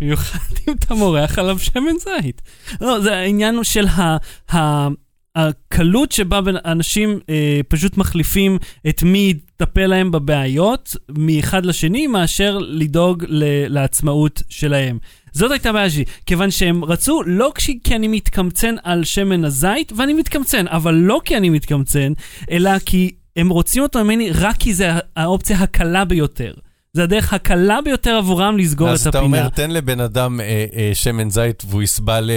במיוחד 0.00 0.38
אם 0.68 0.72
אתה 0.72 0.94
מורח 0.94 1.38
עליו 1.38 1.58
שמן 1.58 1.96
זית. 2.04 2.42
לא, 2.80 3.00
זה 3.00 3.16
העניין 3.16 3.64
של 3.64 3.86
ה... 3.86 4.16
ה... 4.54 4.88
הקלות 5.36 6.12
שבה 6.12 6.40
אנשים 6.64 7.18
אה, 7.30 7.60
פשוט 7.68 7.96
מחליפים 7.96 8.58
את 8.88 9.02
מי 9.02 9.18
יטפל 9.18 9.86
להם 9.86 10.10
בבעיות 10.10 10.96
מאחד 11.18 11.66
לשני, 11.66 12.06
מאשר 12.06 12.58
לדאוג 12.58 13.24
ל- 13.28 13.74
לעצמאות 13.74 14.42
שלהם. 14.48 14.98
זאת 15.32 15.50
הייתה 15.50 15.70
הבעיה 15.70 15.90
שלי, 15.90 16.04
כיוון 16.26 16.50
שהם 16.50 16.84
רצו, 16.84 17.22
לא 17.26 17.52
כי 17.56 17.96
אני 17.96 18.08
מתקמצן 18.08 18.74
על 18.82 19.04
שמן 19.04 19.44
הזית, 19.44 19.92
ואני 19.96 20.12
מתקמצן, 20.12 20.66
אבל 20.68 20.94
לא 20.94 21.20
כי 21.24 21.36
אני 21.36 21.50
מתקמצן, 21.50 22.12
אלא 22.50 22.78
כי 22.78 23.10
הם 23.36 23.48
רוצים 23.48 23.82
אותו 23.82 24.04
ממני 24.04 24.30
רק 24.30 24.56
כי 24.56 24.74
זה 24.74 24.90
האופציה 25.16 25.58
הקלה 25.58 26.04
ביותר. 26.04 26.54
זה 26.96 27.02
הדרך 27.02 27.32
הקלה 27.32 27.78
ביותר 27.84 28.14
עבורם 28.16 28.58
לסגור 28.58 28.88
את 28.88 28.92
אז 28.92 29.00
הפינה. 29.06 29.10
אתה 29.10 29.24
אומר, 29.26 29.48
תן 29.48 29.70
לבן 29.70 30.00
אדם 30.00 30.40
אה, 30.40 30.64
אה, 30.76 30.90
שמן 30.94 31.30
זית 31.30 31.62
והוא 31.68 31.82
ישבע 31.82 32.20
ל- 32.20 32.30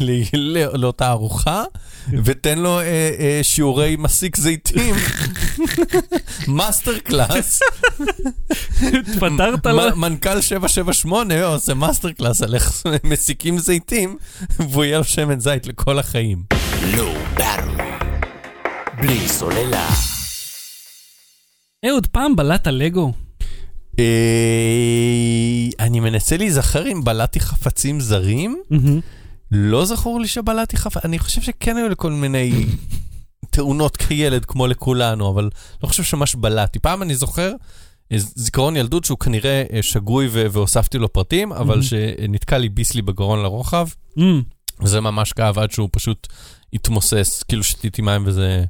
ל- 0.00 0.22
ל- 0.36 0.76
לאותה 0.76 1.10
ארוחה, 1.10 1.64
ותן 2.24 2.58
לו 2.58 2.80
אה, 2.80 2.84
אה, 3.18 3.40
שיעורי 3.42 3.96
מסיק 3.98 4.36
זיתים, 4.36 4.94
master 6.48 6.98
class, 6.98 7.60
פתרת 9.20 9.66
לו... 9.66 9.96
מנכ"ל 9.96 10.40
778 10.40 11.44
עושה 11.44 11.74
master 11.74 12.12
class 12.12 12.42
על 12.42 12.54
איך 12.54 12.82
מסיקים 13.04 13.58
זיתים, 13.58 14.16
והוא 14.58 14.84
יהיה 14.84 14.98
לו 14.98 15.04
שמן 15.04 15.40
זית 15.40 15.66
לכל 15.66 15.98
החיים. 15.98 16.42
באטרי. 17.36 17.84
בלי 19.00 19.28
סוללה. 19.28 19.88
אהוד, 21.88 22.06
פעם 22.06 22.36
בלעת 22.36 22.66
לגו? 22.66 23.12
אה, 23.98 25.84
אני 25.86 26.00
מנסה 26.00 26.36
להיזכר 26.36 26.92
אם 26.92 27.04
בלעתי 27.04 27.40
חפצים 27.40 28.00
זרים. 28.00 28.62
לא 29.50 29.84
זכור 29.84 30.20
לי 30.20 30.28
שבלעתי 30.28 30.76
חפצים, 30.76 31.00
אני 31.04 31.18
חושב 31.18 31.42
שכן 31.42 31.76
היו 31.76 31.88
לכל 31.88 32.12
מיני 32.12 32.66
תאונות 33.50 33.96
כילד 33.96 34.44
כמו 34.44 34.66
לכולנו, 34.66 35.30
אבל 35.30 35.50
לא 35.82 35.88
חושב 35.88 36.02
שממש 36.02 36.34
בלעתי. 36.34 36.78
פעם 36.78 37.02
אני 37.02 37.14
זוכר 37.14 37.52
אה, 38.12 38.16
זיכרון 38.18 38.76
ילדות 38.76 39.04
שהוא 39.04 39.18
כנראה 39.18 39.64
אה, 39.72 39.82
שגוי 39.82 40.28
והוספתי 40.28 40.98
לו 40.98 41.12
פרטים, 41.12 41.52
אבל. 41.52 41.82
שנתקע 41.82 42.58
לי 42.58 42.68
ביסלי 42.68 43.02
בגרון 43.02 43.42
לרוחב, 43.42 43.88
וזה 44.80 45.00
ממש 45.00 45.32
כאב 45.32 45.58
עד 45.58 45.70
שהוא 45.70 45.88
פשוט 45.92 46.26
התמוסס, 46.72 47.42
כאילו 47.48 47.62
שתיתי 47.64 48.02
מים 48.02 48.22
וזה... 48.26 48.64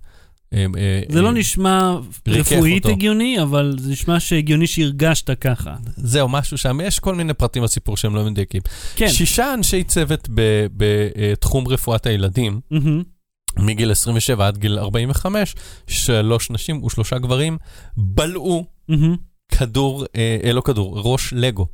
אה, 0.55 1.01
זה 1.09 1.23
לא 1.23 1.33
נשמע 1.33 1.95
רפואית 2.29 2.85
אותו. 2.85 2.95
הגיוני, 2.95 3.43
אבל 3.43 3.77
זה 3.79 3.93
נשמע 3.93 4.21
שהגיוני 4.21 4.67
שהרגשת 4.67 5.40
ככה. 5.40 5.75
זהו, 5.97 6.29
משהו 6.29 6.59
שם, 6.59 6.79
יש 6.85 6.99
כל 6.99 7.14
מיני 7.14 7.35
פרטים 7.35 7.62
בסיפור 7.62 7.97
שהם 7.97 8.14
לא 8.14 8.25
מדויקים. 8.25 8.62
כן. 8.97 9.09
שישה 9.09 9.55
אנשי 9.55 9.85
צוות 9.85 10.29
בתחום 10.77 11.69
רפואת 11.69 12.07
הילדים. 12.07 12.61
מגיל 13.59 13.90
27 13.90 14.47
עד 14.47 14.59
גיל 14.59 14.79
45, 14.79 15.55
שלוש 15.87 16.51
נשים 16.51 16.85
ושלושה 16.85 17.19
גברים, 17.19 17.59
בלעו. 17.97 18.67
כדור, 19.49 20.05
אה, 20.17 20.38
אה, 20.45 20.53
לא 20.53 20.61
כדור, 20.61 21.01
ראש 21.01 21.33
לגו. 21.37 21.67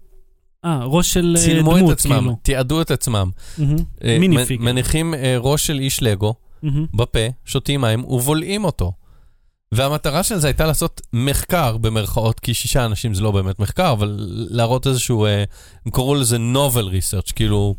אה, 0.64 0.84
ראש 0.84 1.12
של 1.12 1.36
אה, 1.38 1.42
צילמו 1.44 1.76
דמות, 1.76 1.92
את 1.92 1.98
עצמם, 1.98 2.18
כאילו. 2.18 2.36
תיעדו 2.42 2.82
את 2.82 2.90
עצמם. 2.90 3.30
minifigure. 4.20 4.64
מניחים 4.64 5.14
ראש 5.38 5.66
של 5.66 5.78
איש 5.78 6.02
לגו 6.02 6.34
Mhm. 6.62 6.86
בפה, 6.94 7.18
שותים 7.44 7.80
מים 7.80 8.04
ובולעים 8.04 8.64
אותו. 8.64 8.92
והמטרה 9.74 10.22
של 10.22 10.38
זה 10.38 10.46
הייתה 10.46 10.66
לעשות 10.66 11.00
מחקר 11.12 11.76
במרכאות, 11.76 12.40
כי 12.40 12.54
שישה 12.54 12.84
אנשים 12.84 13.14
זה 13.14 13.22
לא 13.22 13.30
באמת 13.30 13.58
מחקר, 13.58 13.92
אבל 13.92 14.16
להראות 14.50 14.86
איזשהו, 14.86 15.26
אה, 15.26 15.44
הם 15.86 15.92
קראו 15.92 16.14
לזה 16.14 16.36
novel 16.36 16.86
research, 16.92 17.32
כאילו 17.34 17.74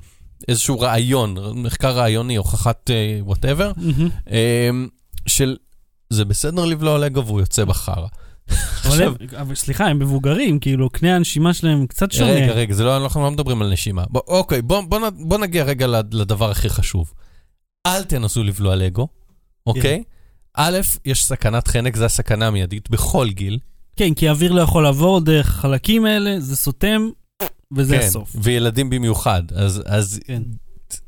איזשהו 0.48 0.80
רעיון, 0.80 1.36
מחקר 1.64 1.90
רעיוני, 1.92 2.36
הוכחת 2.36 2.90
whatever, 3.22 3.72
Mhm. 3.78 4.88
של 5.28 5.56
זה 6.10 6.26
בסדר 6.26 6.66
לבלוע 6.66 6.98
לגו 7.00 7.26
והוא 7.26 7.40
יוצא 7.40 7.66
בחרא. 7.66 8.08
הם- 9.06 9.14
אבל 9.38 9.56
סליחה, 9.56 9.86
הם 9.88 10.00
מבוגרים, 10.00 10.60
כאילו, 10.60 10.90
קנה 10.90 11.16
הנשימה 11.16 11.54
שלהם 11.54 11.88
קצת 11.88 12.12
שונה. 12.12 12.32
רגע, 12.32 12.52
רגע, 12.52 12.74
זה 12.74 12.84
לא, 12.84 12.98
אנחנו 12.98 13.22
לא 13.24 13.32
מדברים 13.32 13.62
על 13.62 13.72
נשימה. 13.74 14.04
בוא, 14.10 14.22
אוקיי, 14.28 14.62
בוא, 14.62 14.82
בוא, 14.82 15.00
בוא 15.20 15.38
נגיע 15.38 15.64
רגע 15.64 15.88
לד- 15.88 16.14
לדבר 16.14 16.52
הכי 16.52 16.70
חשוב. 16.70 17.14
אל 17.88 18.04
תנסו 18.04 18.44
לבלוע 18.44 18.76
לגו, 18.76 19.08
אוקיי? 19.68 20.04
א', 20.54 20.80
יש 21.06 21.26
סכנת 21.26 21.68
חנק, 21.68 21.96
זו 21.96 22.06
הסכנה 22.06 22.48
המיידית 22.48 22.90
בכל 22.90 23.30
גיל. 23.30 23.60
כן, 23.96 24.14
כי 24.14 24.28
האוויר 24.28 24.52
לא 24.52 24.62
יכול 24.62 24.84
לעבור 24.84 25.20
דרך 25.20 25.50
החלקים 25.50 26.06
האלה, 26.06 26.40
זה 26.40 26.56
סותם, 26.56 27.10
וזה 27.76 27.98
כן, 27.98 28.06
הסוף. 28.06 28.36
וילדים 28.36 28.90
במיוחד. 28.90 29.44
אז, 29.56 29.84
אז 29.86 30.20
כן. 30.26 30.42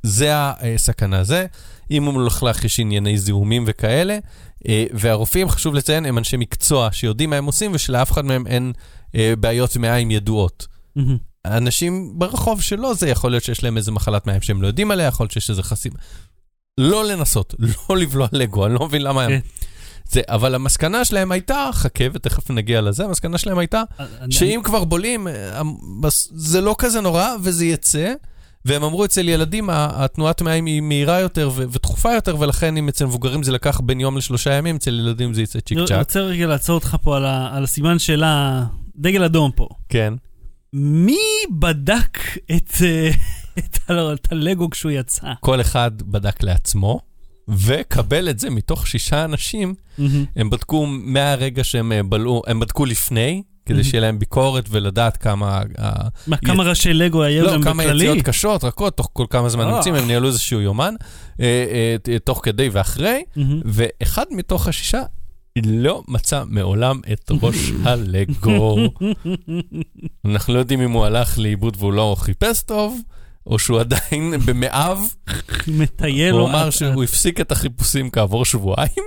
זה 0.03 0.31
הסכנה. 0.35 1.23
זה, 1.23 1.45
אם 1.91 2.03
הוא 2.03 2.13
מלוכלך 2.13 2.63
יש 2.63 2.79
ענייני 2.79 3.17
זיהומים 3.17 3.63
וכאלה, 3.67 4.17
אה, 4.67 4.85
והרופאים, 4.93 5.49
חשוב 5.49 5.75
לציין, 5.75 6.05
הם 6.05 6.17
אנשי 6.17 6.37
מקצוע 6.37 6.89
שיודעים 6.91 7.29
מה 7.29 7.35
הם 7.35 7.45
עושים 7.45 7.71
ושלאף 7.73 8.11
אחד 8.11 8.25
מהם 8.25 8.47
אין 8.47 8.73
אה, 9.15 9.33
בעיות 9.39 9.77
מעיים 9.77 10.11
ידועות. 10.11 10.67
אנשים 11.45 12.19
ברחוב 12.19 12.61
שלא, 12.61 12.93
זה 12.93 13.09
יכול 13.09 13.31
להיות 13.31 13.43
שיש 13.43 13.63
להם 13.63 13.77
איזה 13.77 13.91
מחלת 13.91 14.27
מים 14.27 14.41
שהם 14.41 14.61
לא 14.61 14.67
יודעים 14.67 14.91
עליה, 14.91 15.07
יכול 15.07 15.23
להיות 15.23 15.31
שיש 15.31 15.49
איזה 15.49 15.63
חסים. 15.63 15.91
לא 16.77 17.05
לנסות, 17.05 17.55
לא 17.89 17.97
לבלוע 17.97 18.27
לגו, 18.31 18.65
אני 18.65 18.73
לא 18.73 18.85
מבין 18.85 19.01
למה 19.01 19.23
הם... 19.23 19.29
כן. 19.31 19.39
זה, 20.09 20.21
אבל 20.29 20.55
המסקנה 20.55 21.05
שלהם 21.05 21.31
הייתה, 21.31 21.69
חכה 21.73 22.03
ותכף 22.13 22.51
נגיע 22.51 22.81
לזה, 22.81 23.05
המסקנה 23.05 23.37
שלהם 23.37 23.57
הייתה 23.57 23.83
אני- 23.99 24.31
שאם 24.31 24.61
כבר 24.63 24.83
בולים, 24.83 25.27
אה, 25.27 25.61
בס- 26.01 26.29
זה 26.35 26.61
לא 26.61 26.75
כזה 26.77 27.01
נורא 27.01 27.27
וזה 27.41 27.65
יצא. 27.65 28.13
והם 28.65 28.83
אמרו 28.83 29.05
אצל 29.05 29.29
ילדים 29.29 29.69
התנועת 29.71 30.41
מים 30.41 30.65
היא 30.65 30.81
מהירה 30.81 31.19
יותר 31.19 31.49
ו- 31.55 31.63
ותכופה 31.71 32.13
יותר, 32.13 32.35
ולכן 32.39 32.77
אם 32.77 32.87
אצל 32.87 33.05
מבוגרים 33.05 33.43
זה 33.43 33.51
לקח 33.51 33.79
בין 33.79 33.99
יום 33.99 34.17
לשלושה 34.17 34.53
ימים, 34.53 34.75
אצל 34.75 34.99
ילדים 34.99 35.33
זה 35.33 35.41
יצא 35.41 35.59
צ'יק 35.59 35.77
אני 35.77 35.87
צ'אק. 35.87 35.97
רוצה 35.99 36.19
רגע 36.19 36.47
לעצור 36.47 36.75
אותך 36.75 36.95
פה 37.01 37.17
על 37.17 37.25
ה- 37.25 37.49
על 37.55 37.63
הסימן 37.63 37.99
שאלה, 37.99 38.63
דגל 38.95 39.23
אדום 39.23 39.51
פה. 39.55 39.67
כן. 39.89 40.13
מי 40.73 41.17
בדק 41.51 42.17
את, 42.55 42.71
אה, 42.83 43.09
את, 43.59 44.31
הלגו 44.31 44.69
כשהוא 44.69 44.91
יצא? 44.91 45.27
כל 45.39 45.61
אחד 45.61 45.91
בדק 46.01 46.43
לעצמו, 46.43 46.99
וקבל 47.47 48.29
את 48.29 48.39
זה 48.39 48.49
מתוך 48.49 48.87
שישה 48.87 49.25
אנשים. 49.25 49.75
הם 50.35 50.49
בדקו 50.49 50.85
מהרגע 50.85 51.63
שהם 51.63 51.91
אה, 51.91 52.03
בלעו, 52.03 52.41
הם 52.47 52.59
בדקו 52.59 52.85
לפני, 52.85 53.43
כדי. 53.65 53.83
שיהיה 53.83 54.01
להם 54.01 54.19
ביקורת 54.19 54.65
ולדעת 54.69 55.17
כמה... 55.17 55.61
אה, 55.79 55.91
מה, 56.27 56.37
כמה 56.37 56.63
ראשי 56.63 56.93
לגו 56.93 57.23
היו 57.23 57.43
לא, 57.45 57.51
להם 57.51 57.61
כמה 57.61 57.83
בכללי? 57.83 58.03
יציאות 58.03 58.25
קשות, 58.25 58.63
רכות, 58.63 58.97
תוך 58.97 59.09
כל 59.13 59.25
כמה 59.29 59.49
זמן 59.49 59.65
אה. 59.65 59.69
יוצאים, 59.69 59.95
הם 59.95 60.07
ניהלו 60.07 60.27
איזשהו 60.27 60.61
יומן, 60.61 60.93
אה, 61.39 61.95
אה, 62.09 62.19
תוך 62.19 62.39
כדי 62.43 62.69
ואחרי. 62.71 63.23
ואחד 63.65 64.25
מתוך 64.31 64.67
השישה 64.67 65.01
לא 65.65 66.03
מצא 66.07 66.43
מעולם 66.47 66.99
את 67.13 67.31
ראש 67.41 67.71
הלגו. 67.85 68.77
אנחנו 70.25 70.53
לא 70.53 70.59
יודעים 70.59 70.81
אם 70.81 70.91
הוא 70.91 71.05
הלך 71.05 71.39
לאיבוד 71.39 71.75
והוא 71.79 71.93
לא 71.93 72.15
חיפש 72.19 72.63
טוב, 72.63 72.99
או 73.47 73.59
שהוא 73.59 73.79
עדיין 73.79 74.33
במאיו. 74.45 74.99
מטייל 75.67 76.33
הוא 76.33 76.49
אמר. 76.49 76.69
שהוא 76.69 77.03
הפסיק 77.03 77.41
את 77.41 77.51
החיפושים 77.51 78.09
כעבור 78.09 78.45
שבועיים, 78.45 79.03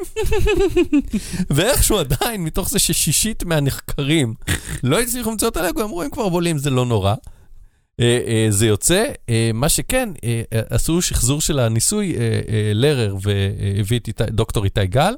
ואיכשהו 1.55 1.99
עדיין, 1.99 2.45
מתוך 2.45 2.71
זה 2.71 2.79
ששישית 2.79 3.45
מהנחקרים 3.45 4.35
לא 4.83 5.01
הצליחו 5.01 5.31
למצוא 5.31 5.49
את 5.49 5.57
הלגו, 5.57 5.83
אמרו, 5.83 6.03
הם 6.03 6.11
כבר 6.11 6.29
בולים, 6.29 6.59
זה 6.59 6.71
לא 6.71 6.87
נורא. 6.87 7.15
אה, 8.01 8.19
אה, 8.27 8.47
זה 8.51 8.67
יוצא, 8.67 9.05
אה, 9.29 9.51
מה 9.55 9.69
שכן, 9.69 10.09
אה, 10.25 10.43
אה, 10.53 10.61
עשו 10.71 11.03
שחזור 11.03 11.41
של 11.41 11.59
הניסוי, 11.59 12.15
אה, 12.17 12.21
אה, 12.21 12.71
לרר 12.75 13.17
והביא 13.23 14.01
את 14.09 14.23
דוקטור 14.31 14.65
איתי 14.65 14.87
גל. 14.87 15.15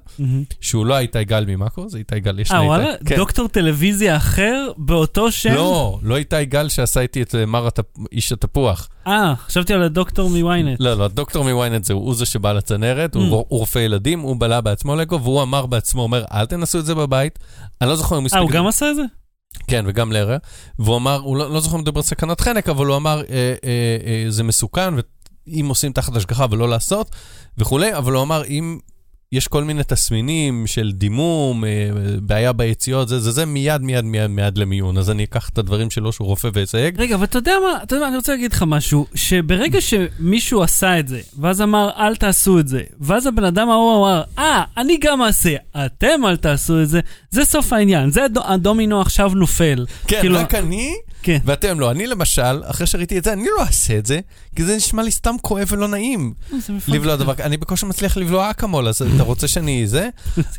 שהוא 0.60 0.86
לא 0.86 0.98
איתי 0.98 1.24
גל 1.24 1.44
ממאקו, 1.48 1.88
זה 1.88 1.98
איתי 1.98 2.20
גל, 2.20 2.38
יש 2.40 2.50
אה, 2.52 2.56
שני? 2.76 2.90
איתי. 2.90 3.04
כן. 3.04 3.16
דוקטור 3.16 3.48
טלוויזיה 3.48 4.16
אחר 4.16 4.70
באותו 4.76 5.32
שם? 5.32 5.54
לא, 5.54 5.98
לא 6.02 6.16
איתי 6.16 6.44
גל 6.44 6.68
שעשה 6.68 7.00
איתי 7.00 7.22
את 7.22 7.34
אה, 7.34 7.46
מר 7.46 7.68
איש 8.12 8.32
התפוח. 8.32 8.88
אה, 9.06 9.34
חשבתי 9.36 9.74
על 9.74 9.82
הדוקטור 9.82 10.30
מוויינט. 10.30 10.80
לא, 10.80 10.94
לא, 10.94 11.04
הדוקטור 11.04 11.44
מוויינט 11.50 11.84
זה 11.84 11.92
הוא 11.94 12.14
זה 12.14 12.26
שבא 12.26 12.52
לצנרת, 12.52 13.16
Mm. 13.16 13.18
הוא 13.18 13.26
הוא 13.48 13.58
רופא 13.58 13.78
ילדים, 13.78 14.20
הוא 14.20 14.36
בלע 14.38 14.60
בעצמו 14.60 14.96
לגו, 14.96 15.22
והוא 15.22 15.42
אמר 15.42 15.66
בעצמו, 15.66 16.02
אומר, 16.02 16.24
אל 16.32 16.46
תנסו 16.46 16.78
את 16.78 16.86
זה 16.86 16.94
בבית. 16.94 17.38
אני 17.80 17.88
לא 17.90 17.96
זוכר 17.96 18.18
אם 18.18 18.22
הוא 18.22 18.28
אה, 18.32 18.38
הוא 18.38 18.44
הספיק- 18.48 18.56
גם 18.56 18.66
עשה 18.66 18.90
את 18.90 18.96
זה? 18.96 19.02
כן, 19.66 19.84
וגם 19.88 20.12
לרר. 20.12 20.36
והוא 20.78 20.96
אמר, 20.96 21.20
הוא 21.20 21.36
לא, 21.36 21.50
לא 21.50 21.60
זוכר 21.60 21.76
אם 21.76 21.80
מדבר 21.80 21.98
על 21.98 22.02
סכנת 22.02 22.40
חנק, 22.40 22.68
אבל 22.68 22.86
הוא 22.86 22.96
אמר, 22.96 23.22
אה, 23.30 23.54
אה, 23.64 23.96
אה, 24.06 24.24
זה 24.30 24.42
מסוכן, 24.42 24.94
ואם 25.46 25.66
עושים 25.68 25.92
תחת 25.92 26.16
השגחה 26.16 26.46
ולא 26.50 26.68
לעשות, 26.68 27.10
וכולי, 27.58 27.96
אבל 27.96 28.12
הוא 28.12 28.22
אמר, 28.22 28.44
אם 28.44 28.78
יש 29.32 29.48
כל 29.48 29.64
מיני 29.64 29.82
תסמינים 29.84 30.66
של 30.66 30.92
דימום, 30.92 31.64
אה, 31.64 31.70
בעיה 32.20 32.52
ביציאות, 32.52 33.08
זה, 33.08 33.20
זה, 33.20 33.30
זה, 33.30 33.46
מיד, 33.46 33.80
מיד, 33.82 34.04
מיד, 34.04 34.26
מיד 34.26 34.58
למיון. 34.58 34.98
אז 34.98 35.10
אני 35.10 35.24
אקח 35.24 35.48
את 35.48 35.58
הדברים 35.58 35.90
שלו 35.90 36.12
שהוא 36.12 36.26
רופא 36.28 36.48
ואסייג. 36.54 37.00
רגע, 37.00 37.14
אבל 37.14 37.24
אתה 37.24 37.38
יודע 37.38 37.52
מה, 37.62 37.82
אתה 37.82 37.94
יודע 37.94 38.04
מה, 38.04 38.08
אני 38.08 38.16
רוצה 38.16 38.32
להגיד 38.32 38.52
לך 38.52 38.64
משהו, 38.66 39.06
שברגע 39.14 39.78
שמישהו 39.80 40.62
עשה 40.62 40.98
את 40.98 41.08
זה, 41.08 41.20
ואז 41.40 41.62
אמר, 41.62 41.90
אל 41.96 42.16
תעשו 42.16 42.58
את 42.58 42.68
זה, 42.68 42.82
ואז 43.00 43.26
הבן 43.26 43.44
אדם 43.44 43.68
ההוא 43.70 43.98
אמר, 43.98 44.22
אה, 44.38 44.62
אני 44.76 44.98
גם 45.00 45.22
אעשה, 45.22 45.54
אתם 45.86 46.20
אל 46.26 46.36
תעשו 46.36 46.82
את 46.82 46.88
זה, 46.88 47.00
זה 47.30 47.44
סוף 47.44 47.72
העניין, 47.72 48.10
זה 48.10 48.24
הדו- 48.24 48.44
הדומינו 48.44 49.00
עכשיו 49.00 49.30
נופל. 49.34 49.86
כן, 50.06 50.20
כאילו- 50.20 50.38
רק 50.38 50.54
אני, 50.54 50.94
כן. 51.22 51.38
ואתם 51.44 51.80
לא. 51.80 51.90
אני 51.90 52.06
למשל, 52.06 52.62
אחרי 52.64 52.86
שראיתי 52.86 53.18
את 53.18 53.24
זה, 53.24 53.32
אני 53.32 53.44
לא 53.58 53.62
אעשה 53.62 53.98
את 53.98 54.06
זה, 54.06 54.20
כי 54.56 54.64
זה 54.64 54.76
נשמע 54.76 55.02
לי 55.02 55.10
סתם 55.10 55.34
כואב 55.42 55.68
ולא 55.70 55.88
נעים. 55.88 56.34
מפגר. 56.52 56.94
לבלוע 56.94 57.16
דבר 57.16 57.34
כזה. 57.34 57.44
אני 57.44 57.56
בקושי 57.56 57.86
מצליח 57.86 58.16
לבלוע 58.16 58.50
אקמול, 58.50 58.88
אז 58.88 59.02
אתה 59.14 59.22
רוצה 59.22 59.48
שאני 59.48 59.86
זה? 59.86 60.08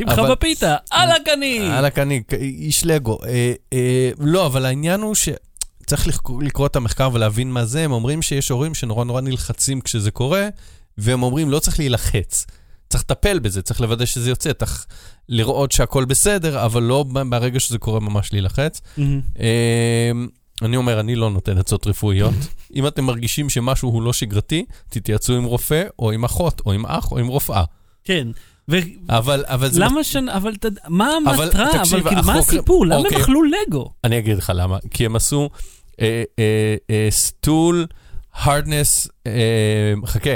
אבל- 0.08 0.32
בפיתה, 0.32 0.76
על 0.92 1.10
הקני! 1.12 1.60
וואלכ, 1.70 1.98
אני 2.00 2.22
איש 2.42 2.86
לגו. 2.86 3.18
אה, 3.28 3.54
אה, 3.74 4.12
לא, 4.20 4.46
אבל 4.46 4.66
העניין 4.66 5.02
הוא 5.02 5.16
שצריך 5.16 6.08
לקרוא- 6.08 6.44
לקרוא 6.44 6.68
את 6.68 6.76
המחקר 6.76 7.10
ולהבין 7.14 7.52
מה 7.52 7.66
זה. 7.66 7.84
הם 7.84 7.92
אומרים 7.92 8.22
שיש 8.22 8.50
הורים 8.50 8.74
שנורא 8.76 9.06
נורא 9.06 9.22
נלחצים 9.22 9.82
כשזה 9.82 10.12
קורה, 10.12 10.48
והם 10.98 11.24
אומרים, 11.24 11.50
לא 11.50 11.60
צריך 11.60 11.80
להילחץ. 11.80 12.46
צריך 12.90 13.04
לטפל 13.04 13.40
בזה, 13.40 13.62
צריך 13.62 13.82
לוודא 13.82 14.06
שזה 14.06 14.30
יוצא, 14.30 14.54
צריך 14.54 14.86
לראות 15.30 15.72
שהכל 15.72 16.06
בסדר, 16.06 16.66
אבל 16.66 16.84
לא 16.84 17.06
ברגע 17.30 17.60
שזה 17.60 17.78
קורה 17.78 18.00
ממש 18.00 18.34
להילחץ. 18.34 18.82
מהמם. 18.98 19.22
אני 20.62 20.78
אומר, 20.78 21.00
אני 21.00 21.16
לא 21.16 21.30
נותן 21.30 21.58
עצות 21.58 21.88
רפואיות. 21.88 22.34
אם 22.76 22.88
אתם 22.88 23.04
מרגישים 23.04 23.50
שמשהו 23.50 23.90
הוא 23.90 24.02
לא 24.02 24.14
שגרתי, 24.14 24.66
תתייעצו 24.90 25.34
עם 25.36 25.44
רופא, 25.44 25.84
או 26.00 26.12
עם 26.12 26.24
אחות, 26.26 26.62
או 26.66 26.72
עם 26.72 26.86
אח, 26.86 27.12
או 27.12 27.18
עם 27.18 27.28
רופאה. 27.28 27.64
כן. 28.04 28.28
ו- 28.72 28.78
אבל, 29.10 29.44
אבל 29.48 29.70
זה... 29.72 29.80
למה 29.80 30.04
ש... 30.04 30.16
אבל 30.16 30.54
יודע, 30.64 30.82
מה 30.88 31.10
אבל 31.26 31.44
המטרה? 31.44 31.70
אבל 31.72 31.80
תקשיב, 31.80 32.08
כאילו, 32.08 32.22
מה 32.26 32.34
החוקר- 32.34 32.40
הסיפור? 32.58 32.86
למה 32.86 32.96
הם 32.96 33.06
אוקיי. 33.06 33.22
אכלו 33.22 33.42
לגו? 33.44 33.92
אני 34.04 34.18
אגיד 34.20 34.38
לך 34.38 34.52
למה. 34.56 34.78
כי 34.92 35.06
הם 35.06 35.16
עשו 35.16 35.50
אה, 36.02 36.24
אה, 36.40 36.76
אה, 36.90 37.08
סטול, 37.12 37.86
hardness, 38.36 39.08
אה, 39.28 39.32
חכה, 40.06 40.30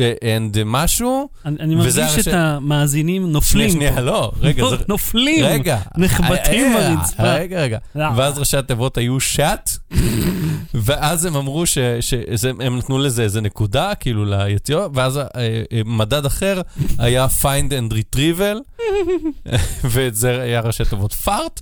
and 0.00 0.58
משהו. 0.64 1.28
אני 1.44 1.56
אני 1.60 1.74
מרגיש 1.74 2.28
את 2.28 2.32
המאזינים 2.32 3.22
שנייה, 3.22 3.32
נופלים 3.32 3.70
שנייה, 3.70 3.94
פה. 3.94 4.00
לא, 4.00 4.32
רגע, 4.40 4.64
זה... 4.70 4.76
נופלים. 4.88 5.44
רגע. 5.44 5.78
נחבטים 5.96 6.76
אה, 6.76 6.96
ברצפה. 6.96 7.22
רגע, 7.22 7.60
רגע. 7.60 7.78
אה. 7.96 8.10
ואז 8.16 8.38
ראשי 8.38 8.56
התיבות 8.56 8.98
היו 8.98 9.20
שאט, 9.20 9.70
ואז 10.74 11.24
הם 11.24 11.36
אמרו 11.36 11.64
שהם 11.66 12.78
נתנו 12.78 12.98
לזה 12.98 13.22
איזה 13.22 13.40
נקודה, 13.40 13.94
כאילו 13.94 14.24
ליציאות, 14.24 14.90
ואז 14.94 15.18
אה, 15.18 15.24
אה, 15.36 15.62
מדד 15.84 16.26
אחר 16.26 16.60
היה 16.98 17.26
find 17.42 17.70
and 17.70 17.92
retrieval, 17.92 18.82
ואת 19.92 20.14
זה 20.14 20.42
היה 20.42 20.60
ראשי 20.60 20.84
תיבות 20.84 21.12
פארט. 21.12 21.60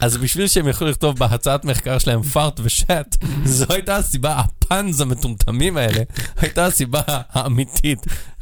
אז 0.00 0.16
בשביל 0.16 0.46
שהם 0.46 0.68
יכלו 0.68 0.88
לכתוב 0.88 1.18
בהצעת 1.18 1.64
מחקר 1.64 1.98
שלהם 1.98 2.22
פארט 2.22 2.60
ושאט, 2.62 3.16
זו 3.44 3.64
הייתה 3.68 3.96
הסיבה, 3.96 4.38
הפאנז 4.38 5.00
המטומטמים 5.00 5.76
האלה, 5.76 6.02
הייתה 6.36 6.66
הסיבה 6.66 7.00
האמיתית 7.06 7.79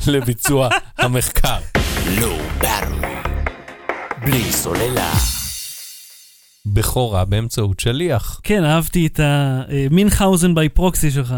לביצוע 0.06 0.68
המחקר. 0.98 1.58
לא. 2.20 2.38
בלי 4.20 4.52
סוללה. 4.52 5.12
בכורה 6.66 7.24
באמצעות 7.24 7.80
שליח. 7.80 8.40
כן, 8.42 8.64
אהבתי 8.64 9.06
את 9.06 9.20
המינכאוזן 9.22 10.54
by 10.54 10.68
proxy 10.68 11.10
שלך. 11.10 11.34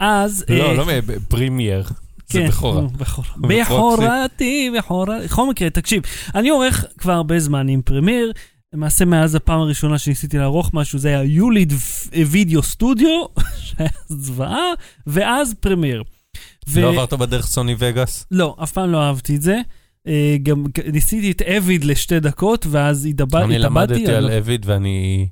אז... 0.00 0.44
לא, 0.48 0.64
אה, 0.64 0.74
לא 0.74 0.84
Premiere. 1.28 1.82
זה 1.82 2.38
כן, 2.38 2.48
בכורה. 2.48 2.82
בכורה. 2.82 3.28
בכורתי, 3.38 4.70
בכורה. 4.78 5.18
בכל 5.24 5.50
מקרה, 5.50 5.70
תקשיב, 5.70 6.02
אני 6.34 6.48
עורך 6.48 6.84
כבר 6.98 7.12
הרבה 7.12 7.38
זמן 7.38 7.68
עם 7.68 7.82
Premiere. 7.82 8.32
למעשה 8.72 9.04
מאז 9.04 9.34
הפעם 9.34 9.60
הראשונה 9.60 9.98
שניסיתי 9.98 10.38
לערוך 10.38 10.70
משהו, 10.74 10.98
זה 10.98 11.08
היה 11.08 11.22
Ulead 11.22 11.72
Video 12.26 12.62
Studio, 12.62 13.24
שהיה 13.64 13.90
זוועה, 14.08 14.72
ואז 15.06 15.54
Premiere. 15.60 16.02
ו- 16.68 16.80
לא 16.80 16.88
עברת 16.88 17.12
בדרך 17.14 17.46
סוני 17.46 17.74
וגאס? 17.78 18.26
לא, 18.30 18.56
אף 18.62 18.72
פעם 18.72 18.90
לא 18.92 19.02
אהבתי 19.02 19.36
את 19.36 19.42
זה. 19.42 19.58
אה, 20.06 20.36
גם 20.42 20.64
ניסיתי 20.92 21.30
את 21.30 21.42
אביד 21.42 21.84
לשתי 21.84 22.20
דקות, 22.20 22.66
ואז 22.70 23.06
התאבד- 23.06 23.34
התאבדתי. 23.36 23.44
אני 23.54 23.58
למדתי 23.58 24.06
על 24.12 24.26
לא- 24.28 24.38
אביד 24.38 24.62
ואני... 24.66 25.28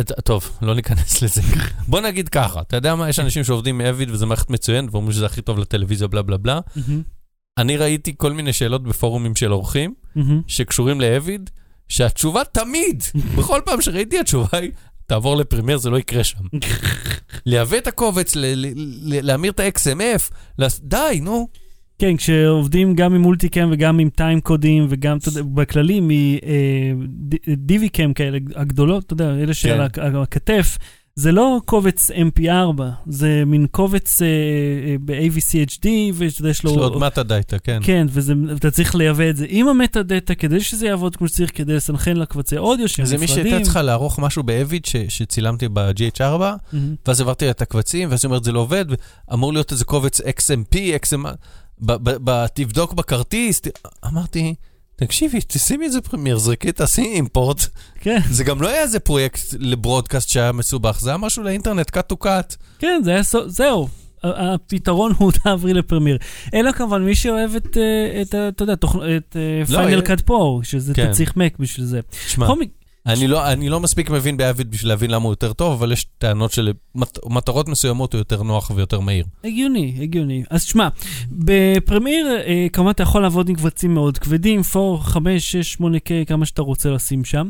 את- 0.00 0.12
טוב, 0.24 0.58
לא 0.62 0.74
ניכנס 0.74 1.22
לזה. 1.22 1.42
בוא 1.88 2.00
נגיד 2.00 2.28
ככה, 2.28 2.60
אתה 2.60 2.76
יודע 2.76 2.94
מה? 2.94 3.08
יש 3.08 3.18
אנשים 3.18 3.44
שעובדים 3.44 3.78
מאביד 3.78 4.10
וזו 4.10 4.26
מערכת 4.26 4.50
מצוינת 4.50 4.88
ואומרים 4.92 5.12
שזה 5.12 5.26
הכי 5.26 5.42
טוב 5.42 5.58
לטלוויזיה, 5.58 6.08
בלה 6.08 6.22
בלה 6.22 6.36
בלה. 6.36 6.60
אני 7.58 7.76
ראיתי 7.76 8.14
כל 8.16 8.32
מיני 8.32 8.52
שאלות 8.52 8.82
בפורומים 8.82 9.36
של 9.36 9.52
אורחים. 9.52 9.94
שקשורים 10.46 11.00
לאביד, 11.00 11.50
שהתשובה 11.88 12.42
תמיד, 12.52 13.02
בכל 13.38 13.60
פעם 13.64 13.80
שראיתי 13.80 14.18
התשובה 14.20 14.48
היא, 14.58 14.70
תעבור 15.06 15.36
לפרימייר, 15.36 15.78
זה 15.78 15.90
לא 15.90 15.98
יקרה 15.98 16.24
שם. 16.24 16.38
לייבא 17.46 17.76
את 17.76 17.86
הקובץ, 17.86 18.32
להמיר 19.02 19.52
את 19.52 19.60
ה-XMF, 19.60 20.32
די, 20.82 21.20
נו. 21.22 21.48
כן, 21.98 22.16
כשעובדים 22.16 22.94
גם 22.94 23.14
עם 23.14 23.20
multicam 23.20 23.68
וגם 23.72 23.98
עם 23.98 24.08
time 24.10 24.40
code 24.40 24.71
ים 24.71 24.86
וגם, 24.88 25.16
אתה 25.16 25.28
יודע, 25.28 25.42
בכללי 25.54 26.00
מ-DVCAM 26.00 28.12
כאלה 28.14 28.38
הגדולות, 28.56 29.04
אתה 29.04 29.12
יודע, 29.12 29.34
אלה 29.34 29.54
שעל 29.54 29.88
כן. 29.88 30.02
הכ- 30.02 30.16
הכתף, 30.16 30.78
זה 31.16 31.32
לא 31.32 31.60
קובץ 31.64 32.10
MP4, 32.10 32.80
זה 33.06 33.42
מין 33.46 33.66
קובץ 33.70 34.22
אה, 34.22 34.26
אה, 34.26 34.96
ב-AVCHD, 35.00 35.86
ויש 36.14 36.40
לו... 36.40 36.48
יש 36.48 36.64
לו 36.64 36.72
עוד 36.82 36.96
metadata, 36.98 37.58
כן. 37.58 37.78
כן, 37.82 38.06
ואתה 38.10 38.70
צריך 38.70 38.94
לייבא 38.94 39.30
את 39.30 39.36
זה 39.36 39.46
עם 39.48 39.68
ה 39.68 40.02
metadata 40.02 40.34
כדי 40.34 40.60
שזה 40.60 40.86
יעבוד 40.86 41.16
כמו 41.16 41.28
שצריך, 41.28 41.50
כדי 41.54 41.74
לסנכרן 41.74 42.16
לקבצי 42.16 42.56
אודיו 42.56 42.88
שהם 42.88 43.06
זה 43.06 43.14
נפרדים. 43.16 43.42
מי 43.44 43.50
שהייתה 43.50 43.64
צריכה 43.64 43.82
לערוך 43.82 44.18
משהו 44.18 44.42
באביד 44.42 44.84
ש- 44.84 44.96
שצילמתי 45.08 45.68
ב-GH4, 45.68 46.22
מהמם. 46.22 46.94
ואז 47.06 47.20
העברתי 47.20 47.44
לה 47.44 47.50
את 47.50 47.62
הקבצים, 47.62 48.10
ואז 48.10 48.24
היא 48.24 48.28
אומרת, 48.28 48.44
זה 48.44 48.52
לא 48.52 48.60
עובד, 48.60 48.84
אמור 49.32 49.52
להיות 49.52 49.72
איזה 49.72 49.84
קובץ 49.84 50.20
XMP, 50.20 50.76
XM... 51.06 51.26
ב- 51.80 51.92
ב- 52.10 52.30
ב- 52.30 52.46
תבדוק 52.46 52.92
בכרטיס. 52.92 53.62
אמרתי, 54.06 54.54
תקשיבי, 54.96 55.38
תשימי 55.46 55.86
את 55.86 55.92
זה 55.92 56.00
פרמייר, 56.00 56.38
זרקי, 56.38 56.72
תעשי 56.72 57.02
אימפורט. 57.02 57.66
כן, 58.00 58.18
זה 58.30 58.44
גם 58.44 58.62
לא 58.62 58.68
היה 58.68 58.82
איזה 58.82 59.00
פרויקט 59.00 59.40
לברודקאסט 59.58 60.28
שהיה 60.28 60.52
מסובך, 60.52 61.00
זה 61.00 61.10
היה 61.10 61.16
משהו 61.16 61.42
לאינטרנט, 61.42 61.96
cut 61.96 62.12
to 62.12 62.24
cut. 62.24 62.56
כן, 62.78 63.00
זה 63.04 63.10
היה. 63.10 63.22
זהו. 63.46 63.88
הפתרון 64.24 65.12
הוא 65.18 65.32
תעברי 65.42 65.74
לפרמיר. 65.74 66.18
אלא 66.54 66.72
כמובן 66.72 67.02
מי 67.02 67.14
שאוהב 67.14 67.56
את, 67.56 67.76
אה, 67.76 68.22
אתה 68.48 68.62
יודע, 68.62 68.72
את 68.72 69.36
פיינל 69.66 70.00
קאט 70.00 70.20
פור, 70.20 70.62
שזה 70.62 70.94
כן. 70.94 71.04
אתה 71.04 71.12
צריך 71.12 71.36
מק 71.36 71.58
בשביל 71.58 71.86
זה. 71.86 72.00
שמע, 72.26 72.46
אני 73.06 73.26
לא, 73.26 73.52
אני 73.52 73.68
לא 73.68 73.80
מספיק 73.80 74.10
מבין 74.10 74.36
באביד 74.36 74.70
בשביל 74.70 74.88
להבין 74.88 75.10
למה 75.10 75.24
הוא 75.24 75.32
יותר 75.32 75.52
טוב, 75.52 75.72
אבל 75.72 75.92
יש 75.92 76.06
טענות 76.18 76.52
שלמטרות 76.52 77.68
מסוימות 77.68 78.12
הוא 78.12 78.18
יותר 78.18 78.42
נוח 78.42 78.70
ויותר 78.74 79.00
מהיר. 79.00 79.24
הגיוני, 79.44 79.98
הגיוני. 80.02 80.44
אז 80.50 80.64
תשמע, 80.64 80.88
בפרמיר 81.30 82.26
אה, 82.46 82.66
כמובן 82.72 82.90
אתה 82.90 83.02
יכול 83.02 83.22
לעבוד 83.22 83.48
עם 83.48 83.54
קבצים 83.54 83.94
מאוד 83.94 84.18
כבדים, 84.18 84.60
4, 84.76 85.02
5, 85.02 85.52
6, 85.52 85.76
8K, 85.76 86.26
כמה 86.26 86.46
שאתה 86.46 86.62
רוצה 86.62 86.90
לשים 86.90 87.24
שם. 87.24 87.48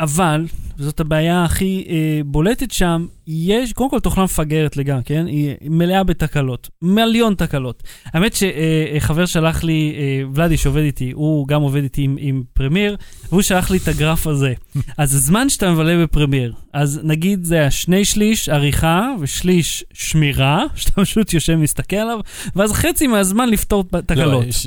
אבל, 0.00 0.46
וזאת 0.78 1.00
הבעיה 1.00 1.44
הכי 1.44 1.84
אה, 1.88 2.20
בולטת 2.26 2.70
שם, 2.70 3.06
יש, 3.26 3.72
קודם 3.72 3.90
כל 3.90 4.00
תוכנה 4.00 4.24
מפגרת 4.24 4.76
לגמרי, 4.76 5.02
כן? 5.04 5.26
היא 5.26 5.54
מלאה 5.62 6.04
בתקלות, 6.04 6.68
מיליון 6.82 7.34
תקלות. 7.34 7.82
האמת 8.04 8.32
שחבר 8.34 9.20
אה, 9.20 9.26
שלח 9.26 9.64
לי, 9.64 9.94
אה, 9.98 10.22
ולאדי 10.34 10.56
שעובד 10.56 10.80
איתי, 10.82 11.10
הוא 11.10 11.48
גם 11.48 11.62
עובד 11.62 11.82
איתי 11.82 12.02
עם, 12.02 12.16
עם 12.20 12.42
פרמיר, 12.52 12.96
והוא 13.28 13.42
שלח 13.42 13.70
לי 13.70 13.78
את 13.78 13.88
הגרף 13.88 14.26
הזה. 14.26 14.52
אז 14.98 15.14
הזמן 15.14 15.48
שאתה 15.48 15.72
מבלה 15.72 16.02
ב 16.02 16.07
Premiere, 16.07 16.52
אז 16.72 17.00
נגיד 17.02 17.44
זה 17.44 17.54
היה 17.54 17.70
שני 17.70 18.04
שליש 18.04 18.48
עריכה 18.48 19.14
ושליש 19.20 19.84
שמירה, 19.92 20.64
שאתה 20.76 21.00
פשוט 21.00 21.34
יושב 21.34 21.52
ומסתכל 21.58 21.96
עליו, 21.96 22.20
ואז 22.56 22.72
חצי 22.72 23.06
מהזמן 23.06 23.48
לפתור 23.48 23.84
תקלות. 24.06 24.46
לא, 24.46 24.52
ש- 24.52 24.66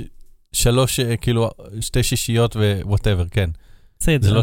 שלוש, 0.54 1.00
אה, 1.00 1.18
כאילו, 1.18 1.50
שתי 1.82 2.04
שישיות 2.04 2.56
ו 2.56 2.63
whatever, 2.63 3.26
כן. 3.32 3.50
בסדר. 4.00 4.42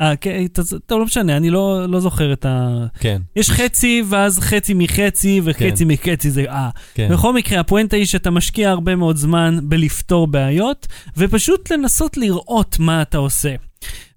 אה, 0.00 0.16
כן, 0.16 0.46
טוב, 0.86 0.98
לא 0.98 1.04
משנה, 1.04 1.36
אני 1.36 1.50
לא, 1.50 1.86
לא 1.88 2.00
זוכר 2.00 2.32
את 2.32 2.44
ה... 2.44 2.86
כן, 2.98 3.22
יש 3.36 3.50
חצי, 3.50 4.02
ואז 4.08 4.38
חצי 4.38 4.74
מחצי, 4.74 5.40
וחצי 5.44 5.84
מחצי 5.84 6.30
זה 6.30 6.44
אה. 6.48 6.70
כן. 6.94 7.08
בכל 7.12 7.32
מקרה, 7.32 7.60
הפואנטה 7.60 7.96
היא 7.96 8.04
שאתה 8.04 8.30
משקיע 8.30 8.70
הרבה 8.70 8.96
מאוד 8.96 9.16
זמן 9.16 9.58
בלפתור 9.62 10.26
בעיות, 10.26 10.86
ופשוט 11.16 11.72
לנסות 11.72 12.16
לראות 12.16 12.76
מה 12.78 13.02
אתה 13.02 13.18
עושה. 13.18 13.54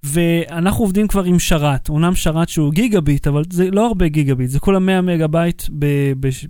ואנחנו 0.03 0.83
עובדים 0.83 1.07
כבר 1.07 1.23
עם 1.23 1.39
שרת, 1.39 1.89
אומנם 1.89 2.15
שרת 2.15 2.49
שהוא 2.49 2.73
גיגה 2.73 3.01
ביט, 3.01 3.27
אבל 3.27 3.43
זה 3.49 3.71
לא 3.71 3.87
הרבה 3.87 4.07
גיגה 4.07 4.35
ביט, 4.35 4.49
זה 4.49 4.59
כולה 4.59 4.79
100 4.79 5.01
מגה 5.01 5.27
בייט 5.27 5.63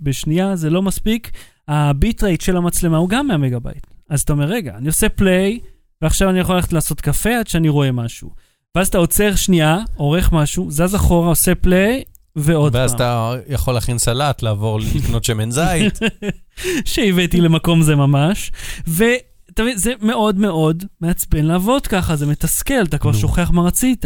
בשנייה, 0.02 0.56
זה 0.56 0.70
לא 0.70 0.82
מספיק. 0.82 1.30
ה 1.68 2.22
bitrate 2.22 2.40
של 2.40 2.56
המצלמה 2.56 2.96
הוא 2.96 3.08
גם 3.08 3.26
100 3.26 3.36
מגה 3.36 3.58
בייט. 3.58 3.86
אז 4.10 4.20
אתה 4.20 4.32
אומר, 4.32 4.44
רגע, 4.44 4.76
אני 4.76 4.86
עושה 4.86 5.08
play, 5.08 5.58
ועכשיו 6.02 6.30
אני 6.30 6.40
יכול 6.40 6.56
ללכת 6.56 6.72
לעשות 6.72 7.00
קפה 7.00 7.38
עד 7.38 7.46
שאני 7.46 7.68
רואה 7.68 7.92
משהו. 7.92 8.30
ואז 8.74 8.88
אתה 8.88 8.98
עוצר 8.98 9.34
שנייה, 9.34 9.78
עורך 9.96 10.32
משהו, 10.32 10.70
זז 10.70 10.94
אחורה, 10.94 11.28
עושה 11.28 11.54
play, 11.54 12.02
ועוד 12.36 12.72
פעם. 12.72 12.80
ואז 12.80 12.92
אתה 12.92 13.34
יכול 13.48 13.74
להכין 13.74 13.98
סלט, 13.98 14.42
לעבור 14.42 14.80
לקנות 14.80 15.24
שמן 15.24 15.50
זית. 15.50 15.98
שהבאתי 16.84 17.40
למקום 17.40 17.82
זה 17.82 17.96
ממש. 17.96 18.52
ואתה 18.86 19.62
מבין, 19.62 19.76
זה 19.78 19.92
מאוד 20.02 20.38
מאוד 20.38 20.84
מעצבן 21.00 21.44
לעבוד 21.44 21.86
ככה, 21.86 22.16
זה 22.16 22.26
מתסכל, 22.26 22.82
אתה 22.82 22.98
כבר. 22.98 23.12
שוכח 23.12 23.50
מה 23.50 23.62
רצית. 23.62 24.04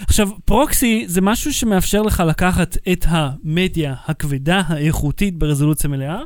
עכשיו, 0.00 0.28
פרוקסי 0.44 1.04
זה 1.06 1.20
משהו 1.20 1.52
שמאפשר 1.52 2.02
לך 2.02 2.22
לקחת 2.26 2.76
את 2.92 3.04
המדיה 3.08 3.94
הכבדה, 4.06 4.62
האיכותית 4.66 5.38
ברזולוציה 5.38 5.90
מלאה, 5.90 6.20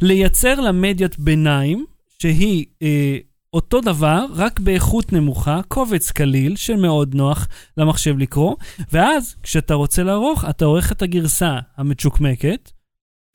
לייצר 0.00 0.60
לה 0.60 0.72
מדיית 0.72 1.18
ביניים, 1.18 1.84
שהיא 2.18 2.64
אה, 2.82 3.16
אותו 3.54 3.80
דבר, 3.80 4.24
רק 4.34 4.60
באיכות 4.60 5.12
נמוכה, 5.12 5.60
קובץ 5.68 6.10
קליל 6.10 6.56
שמאוד 6.56 7.14
נוח 7.14 7.48
למחשב 7.76 8.18
לקרוא, 8.18 8.56
ואז 8.92 9.36
כשאתה 9.42 9.74
רוצה 9.74 10.02
לערוך, 10.02 10.44
אתה 10.50 10.64
עורך 10.64 10.92
את 10.92 11.02
הגרסה 11.02 11.58
המצ'וקמקת, 11.76 12.70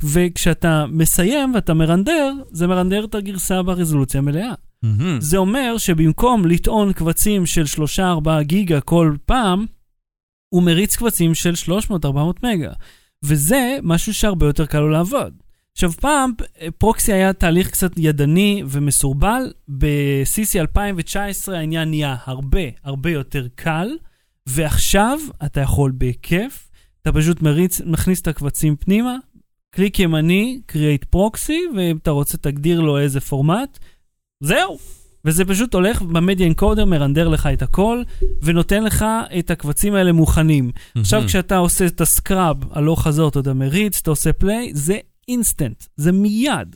וכשאתה 0.04 0.86
מסיים 0.92 1.56
ואתה 1.56 1.74
מרנדר, 1.74 2.34
זה 2.52 2.68
מרנדר 2.68 3.06
את 3.06 3.16
הגרסה 3.16 3.64
ברזולוציה 3.64 4.18
המלאה. 4.18 4.54
מהמם. 4.84 5.22
זה 5.22 5.38
אומר 5.38 5.78
שבמקום 5.78 6.46
לטעון 6.46 6.94
קבצים 6.94 7.46
של 7.46 7.64
3-4 8.00 8.42
גיגה 8.42 8.82
כל 8.82 9.16
פעם, 9.26 9.66
הוא 10.50 10.64
מריץ 10.64 10.96
קבצים 10.96 11.36
של 11.36 11.54
300-400 11.90 12.08
מגה. 12.44 12.72
וזה 13.26 13.78
משהו 13.84 14.14
שהרבה 14.14 14.46
יותר 14.46 14.66
קל 14.66 14.80
לו 14.80 14.90
לעבוד. 14.90 15.34
עכשיו, 15.80 15.92
פעם 15.92 16.32
פרוקסי 16.78 17.14
היה 17.14 17.34
תהליך 17.34 17.70
קצת 17.72 17.92
ידני 17.98 18.64
ומסורבל, 18.68 19.52
ב-CC 19.68 20.60
2019 20.60 21.58
העניין 21.58 21.90
נהיה 21.90 22.16
הרבה 22.26 22.60
הרבה 22.84 23.10
יותר 23.10 23.48
קל, 23.56 23.90
ועכשיו 24.48 25.20
אתה 25.46 25.62
יכול 25.62 25.92
בכיף, 25.98 26.70
אתה 27.02 27.12
פשוט 27.12 27.42
מריץ, 27.42 27.82
מכניס 27.86 28.22
את 28.22 28.28
הקבצים 28.28 28.76
פנימה, 28.76 29.16
קליק 29.72 30.00
ימני, 30.00 30.62
create 30.72 31.16
proxy, 31.16 31.54
ואם 31.76 31.98
אתה 31.98 32.12
רוצה 32.12 32.38
תגדיר 32.38 32.80
לו 32.80 33.00
איזה 33.00 33.20
פורמט, 33.20 33.80
זהו. 34.44 34.78
וזה 35.26 35.46
פשוט 35.46 35.74
הולך 35.74 36.02
ב 36.02 36.10
Media 36.10 36.48
Encoder, 36.48 36.86
מרנדר 36.86 37.28
לך 37.28 37.50
את 37.54 37.62
הכל, 37.62 38.04
ונותן 38.42 38.84
לך 38.84 39.06
את 39.40 39.52
הקבצים 39.52 39.96
האלה 39.96 40.12
מוכנים. 40.12 40.72
עכשיו, 40.96 41.20
מהמם. 41.20 41.28
כשאתה 41.28 41.58
עושה 41.58 41.86
את 41.86 42.02
ה 42.02 42.11
scrub 42.11 42.58
הלוך 42.72 43.04
חזור, 43.04 43.30
אתה 43.30 43.54
מריץ, 43.54 44.00
אתה 44.02 44.10
עושה 44.10 44.34
play, 44.34 44.72
זה 44.74 44.98
אינסטנט, 45.30 45.84
זה 45.96 46.12
מיד. 46.12 46.76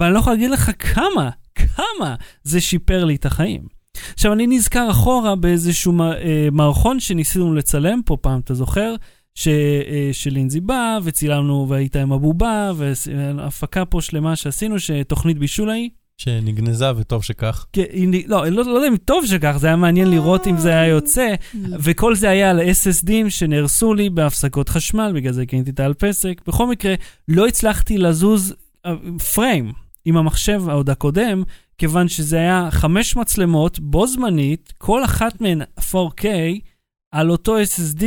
ואני 0.00 0.14
לא 0.14 0.18
יכול 0.18 0.32
להגיד 0.32 0.50
לך 0.50 0.70
כמה, 0.94 1.30
כמה 1.54 2.14
זה 2.42 2.60
שיפר 2.60 3.04
לי 3.04 3.14
את 3.14 3.26
החיים. 3.26 3.66
עכשיו, 4.12 4.32
אני 4.32 4.46
נזכר 4.46 4.90
אחורה 4.90 5.36
באיזשהו 5.36 6.00
אה, 6.00 6.48
מערכון 6.52 7.00
שניסינו 7.00 7.54
לצלם 7.54 8.00
פה 8.06 8.16
פעם, 8.20 8.40
אתה 8.40 8.54
זוכר? 8.54 8.94
ש, 9.34 9.48
אה, 9.48 10.08
שלינזי 10.12 10.60
בא, 10.60 10.98
וצילמנו, 11.02 11.66
והיית 11.68 11.96
עם 11.96 12.12
הבובה, 12.12 12.72
והפקה 12.76 13.84
פה 13.84 14.00
שלמה 14.00 14.36
שעשינו, 14.36 14.78
שתוכנית 14.78 15.38
בישול 15.38 15.70
ההיא. 15.70 15.90
שנגנזה, 16.18 16.96
וטוב 16.96 17.24
שכך. 17.24 17.66
כן, 17.72 17.82
לא, 18.26 18.46
לא, 18.46 18.64
לא 18.64 18.70
יודע 18.70 18.88
אם 18.88 18.96
טוב 18.96 19.26
שכך, 19.26 19.56
זה 19.58 19.66
היה 19.66 19.76
מעניין 19.76 20.10
לראות 20.10 20.46
אם 20.46 20.58
זה 20.58 20.68
היה 20.68 20.86
יוצא, 20.86 21.34
וכל 21.82 22.14
זה 22.14 22.28
היה 22.28 22.50
על 22.50 22.60
SSDים 22.60 23.30
שנהרסו 23.30 23.94
לי 23.94 24.10
בהפסקות 24.10 24.68
חשמל, 24.68 25.12
בגלל 25.14 25.32
זה 25.32 25.46
קניתי 25.46 25.70
את 25.70 25.80
האלפסק. 25.80 26.40
בכל 26.46 26.66
מקרה, 26.66 26.94
לא 27.28 27.46
הצלחתי 27.46 27.98
לזוז 27.98 28.54
פריים 29.34 29.72
עם 30.04 30.16
המחשב 30.16 30.62
עוד 30.68 30.90
הקודם, 30.90 31.42
כיוון 31.78 32.08
שזה 32.08 32.36
היה 32.36 32.68
חמש 32.70 33.16
מצלמות 33.16 33.78
בו 33.78 34.06
זמנית, 34.06 34.72
כל 34.78 35.04
אחת 35.04 35.40
מהן 35.40 35.62
4K, 35.80 36.24
על 37.14 37.30
אותו 37.30 37.56
SSD, 37.58 38.04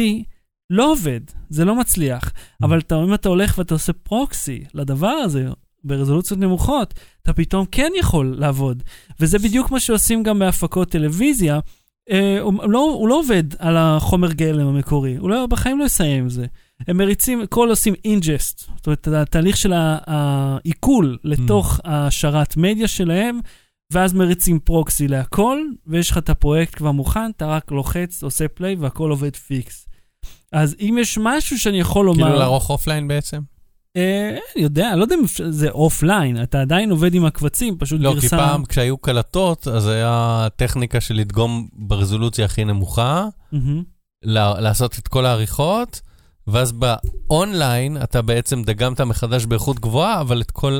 לא 0.70 0.92
עובד, 0.92 1.22
זה 1.50 1.66
לא 1.66 1.76
מצליח. 1.76 2.34
אבל 2.62 2.80
אתה, 2.80 3.04
אם 3.04 3.14
אתה 3.14 3.30
הולך 3.30 3.58
ואתה 3.58 3.74
עושה 3.74 3.94
פרוקסי 3.94 4.64
לדבר 4.74 5.08
הזה, 5.08 5.48
ברזולוציות 5.88 6.40
נמוכות, 6.40 6.94
אתה 7.24 7.34
פתאום 7.34 7.66
כן 7.72 7.92
יכול 8.00 8.36
לעבוד. 8.40 8.84
וזה 9.20 9.40
בדיוק 9.40 9.72
מה 9.72 9.80
שעושים 9.80 10.24
גם 10.24 10.40
בהפקות 10.40 10.90
טלוויזיה. 10.90 11.60
אה, 12.12 12.40
הוא, 12.42 12.54
לא, 12.64 12.80
הוא 12.80 13.10
לא 13.10 13.20
עובד 13.20 13.44
על 13.60 13.78
החומר 13.78 14.32
גלם 14.32 14.68
המקורי, 14.68 15.16
הוא 15.16 15.30
לא, 15.30 15.46
בחיים 15.46 15.80
לא 15.80 15.86
יסיים 15.86 16.24
עם 16.24 16.30
זה. 16.30 16.46
הם 16.88 16.98
מריצים, 16.98 17.46
כל 17.50 17.70
עושים 17.70 17.94
ingest, 18.06 18.60
זאת 18.76 18.88
אומרת, 18.88 19.08
התהליך 19.08 19.58
של 19.58 19.74
העיכול 19.76 21.18
לתוך 21.24 21.80
השרת 21.84 22.58
מדיה 22.58 22.88
שלהם, 22.88 23.40
ואז 23.94 24.14
מריצים 24.14 24.60
proxy 24.60 25.08
להכל, 25.08 25.58
ויש 25.88 26.12
לך 26.12 26.18
את 26.18 26.30
הפרויקט 26.30 26.76
כבר 26.76 26.92
מוכן, 26.92 27.30
אתה 27.30 27.46
רק 27.46 27.72
לוחץ, 27.72 28.24
עושה 28.24 28.48
play 28.48 28.76
והכל 28.76 29.10
עובד 29.10 29.36
פיקס. 29.36 29.88
אז 30.52 30.76
אם 30.80 30.98
יש 31.02 31.18
משהו 31.22 31.60
שאני 31.60 31.80
יכול 31.80 32.06
לומר... 32.06 32.24
כאילו 32.24 32.40
לערוך 32.40 32.70
אופליין 32.70 33.08
בעצם? 33.08 33.40
אה, 33.96 34.30
אני 34.56 34.64
יודע, 34.64 34.96
לא 34.96 35.02
יודע 35.02 35.16
אם 35.16 35.24
זה 35.50 35.70
אופליין, 35.70 36.44
אתה 36.44 36.62
עדיין 36.62 36.92
עובד 36.92 37.14
עם 37.14 37.26
הקבצים, 37.26 37.78
פשוט 37.78 38.02
לא, 38.02 38.14
גרסה... 38.14 38.30
כי 38.30 38.30
פעם 38.30 38.66
כשהיו 38.66 38.98
קלטות, 38.98 39.68
אז 39.68 39.88
היה 39.88 40.48
טכניקה 40.56 41.02
של 41.02 41.16
לדגום 41.16 41.68
ברזולוציה 41.74 42.46
הכי 42.46 42.66
נמוכה, 42.66 43.28
לעשות 44.24 45.00
את 45.00 45.08
כל 45.08 45.26
העריכות, 45.26 46.02
ואז 46.48 46.72
באונליין 46.72 47.98
אתה 48.04 48.22
בעצם 48.22 48.64
דגמת 48.64 49.02
מחדש 49.02 49.46
באיכות 49.46 49.80
גבוהה, 49.80 50.22
אבל 50.22 50.42
את 50.42 50.52
כל 50.52 50.80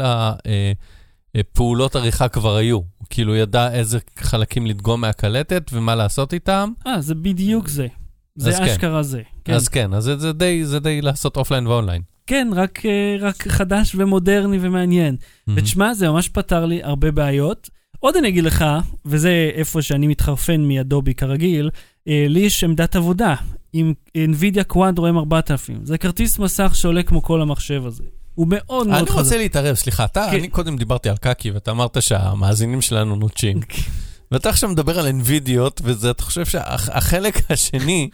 הפעולות 1.36 1.96
עריכה 1.96 2.28
כבר 2.28 2.56
היו. 2.56 2.76
הוא 2.76 3.08
כאילו 3.10 3.36
ידע 3.36 3.72
איזה 3.72 4.00
חלקים 4.20 4.66
לדגום 4.66 5.02
מהקלטת 5.02 5.70
ומה 5.74 5.96
לעשות 5.96 6.34
איתם. 6.34 6.72
אה, 6.88 7.02
זה 7.02 7.16
בדיוק 7.16 7.68
זה. 7.68 7.88
זה 8.36 8.52
כן. 8.52 8.64
אשכרה 8.64 9.04
זה. 9.04 9.22
כן, 9.46 9.54
אז 9.54 9.68
כן, 9.68 9.94
אז 9.94 10.04
זה, 10.04 10.18
זה, 10.18 10.34
די, 10.34 10.66
זה 10.66 10.80
די 10.80 11.02
לעשות 11.02 11.38
אופליין 11.38 11.68
ואונליין. 11.68 12.02
כן 12.28 12.48
רק, 12.56 12.86
אה, 12.86 13.16
רק 13.20 13.48
חדש 13.48 13.96
ומודרני 13.96 14.58
ומעניין. 14.62 15.16
ותשמע, 15.56 15.94
זה 15.94 16.10
ממש 16.10 16.30
פתר 16.30 16.66
לי 16.66 16.84
הרבה 16.84 17.12
בעיות. 17.12 17.70
עוד 18.00 18.16
אני 18.16 18.28
אגיד 18.28 18.44
לך, 18.44 18.66
וזה 19.06 19.52
איפה 19.54 19.82
שאני 19.82 20.08
מתחרפן 20.08 20.62
מאדובי 20.62 21.14
כרגיל, 21.14 21.70
אה, 22.08 22.26
לי 22.30 22.40
יש 22.40 22.64
עמדת 22.64 22.96
עבודה 22.96 23.36
עם 23.74 23.94
NVIDIA 24.18 24.74
Quadro 24.74 25.00
M4000. 25.00 25.74
זה 25.84 25.98
כרטיס 25.98 26.40
מסך 26.40 26.72
שעולה 26.76 27.04
כמו 27.04 27.22
כל 27.24 27.42
המחשב 27.42 27.86
הזה. 27.86 28.04
הוא 28.36 28.48
מאוד 28.50 28.88
מאוד 28.88 29.00
אני 29.00 29.08
חזק. 29.08 29.18
רוצה 29.18 29.38
להתערב, 29.38 29.76
סליחה, 29.76 30.06
אתה, 30.06 30.28
כן. 30.32 30.38
אני 30.38 30.48
קודם 30.48 30.78
דיברתי 30.78 31.10
על 31.10 31.18
קקי, 31.18 31.52
ואתה 31.52 31.72
אמרת 31.72 32.02
שהמאזינים 32.02 32.82
שלנו 32.82 33.16
נוטשים. 33.16 33.60
ואתה 34.32 34.50
עכשיו 34.50 34.70
מדבר 34.70 35.00
על 35.00 35.08
NVIDIOT, 35.08 35.82
וזה, 35.84 36.12
אתה 36.12 36.24
חושב 36.24 36.46
שהחלק 36.46 37.52
השני, 37.52 38.10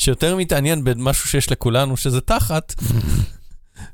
שיותר 0.00 0.36
מתעניין 0.36 0.84
במשהו 0.84 1.28
שיש 1.28 1.52
לכולנו, 1.52 1.96
שזה 1.96 2.20
תחת, 2.20 2.74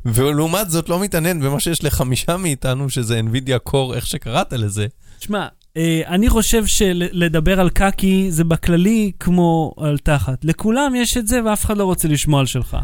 ולעומת 0.07 0.71
זאת 0.71 0.89
לא 0.89 1.01
מתעניין 1.01 1.41
במה 1.41 1.61
שיש 1.61 1.85
לחמישה 1.85 2.37
מאיתנו, 2.37 2.91
שזה 2.91 3.21
NVIDIA 3.21 3.71
Core, 3.71 3.95
איך 3.95 4.07
שקראת 4.07 4.53
לזה. 4.53 4.87
תשמע, 5.19 5.47
אה, 5.77 6.03
אני 6.07 6.29
חושב 6.29 6.67
שלדבר 6.67 7.61
על 7.61 7.71
קקי 7.71 8.27
זה 8.31 8.45
בכללי 8.45 9.13
כמו 9.21 9.75
על 9.77 9.99
תחת. 9.99 10.45
לכולם 10.45 10.95
יש 10.95 11.17
את 11.17 11.29
זה 11.29 11.41
ואף 11.45 11.65
אחד 11.65 11.77
לא 11.77 11.85
רוצה 11.85 12.09
לשמוע 12.09 12.41
על 12.41 12.47
שלך. 12.47 12.77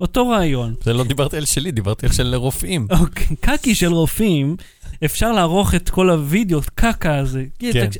אותו 0.00 0.28
רעיון. 0.28 0.74
זה 0.84 0.92
לא 0.92 1.04
דיברתי 1.04 1.36
על 1.36 1.44
שלי, 1.44 1.72
דיברתי 1.72 2.06
על 2.06 2.12
של 2.12 2.34
רופאים. 2.34 2.86
אוקיי, 3.00 3.36
קקי 3.40 3.74
של 3.74 3.92
רופאים, 3.92 4.56
אפשר 5.04 5.32
לערוך 5.32 5.74
את 5.74 5.90
כל 5.90 6.10
הוידאו, 6.10 6.60
קקה 6.74 7.18
הזה. 7.18 7.44
כן. 7.58 7.90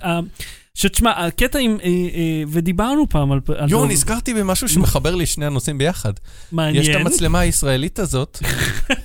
שתשמע, 0.74 1.10
הקטע 1.10 1.58
עם, 1.58 1.76
אה, 1.82 1.88
אה, 1.88 2.42
ודיברנו 2.48 3.08
פעם 3.08 3.32
על... 3.32 3.40
על 3.58 3.70
יואו, 3.70 3.86
נזכרתי 3.86 4.34
במשהו 4.34 4.68
שמחבר 4.68 5.14
לי 5.14 5.26
שני 5.26 5.46
הנושאים 5.46 5.78
ביחד. 5.78 6.12
מעניין. 6.52 6.82
יש 6.82 6.88
את 6.88 6.94
המצלמה 6.94 7.40
הישראלית 7.40 7.98
הזאת, 7.98 8.38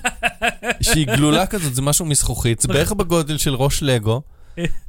שהיא 0.82 1.06
גלולה 1.06 1.46
כזאת, 1.46 1.74
זה 1.74 1.82
משהו 1.82 2.04
מזכוכית, 2.04 2.60
זה 2.60 2.68
בערך 2.68 2.92
בגודל 2.92 3.38
של 3.38 3.54
ראש 3.54 3.82
לגו, 3.82 4.22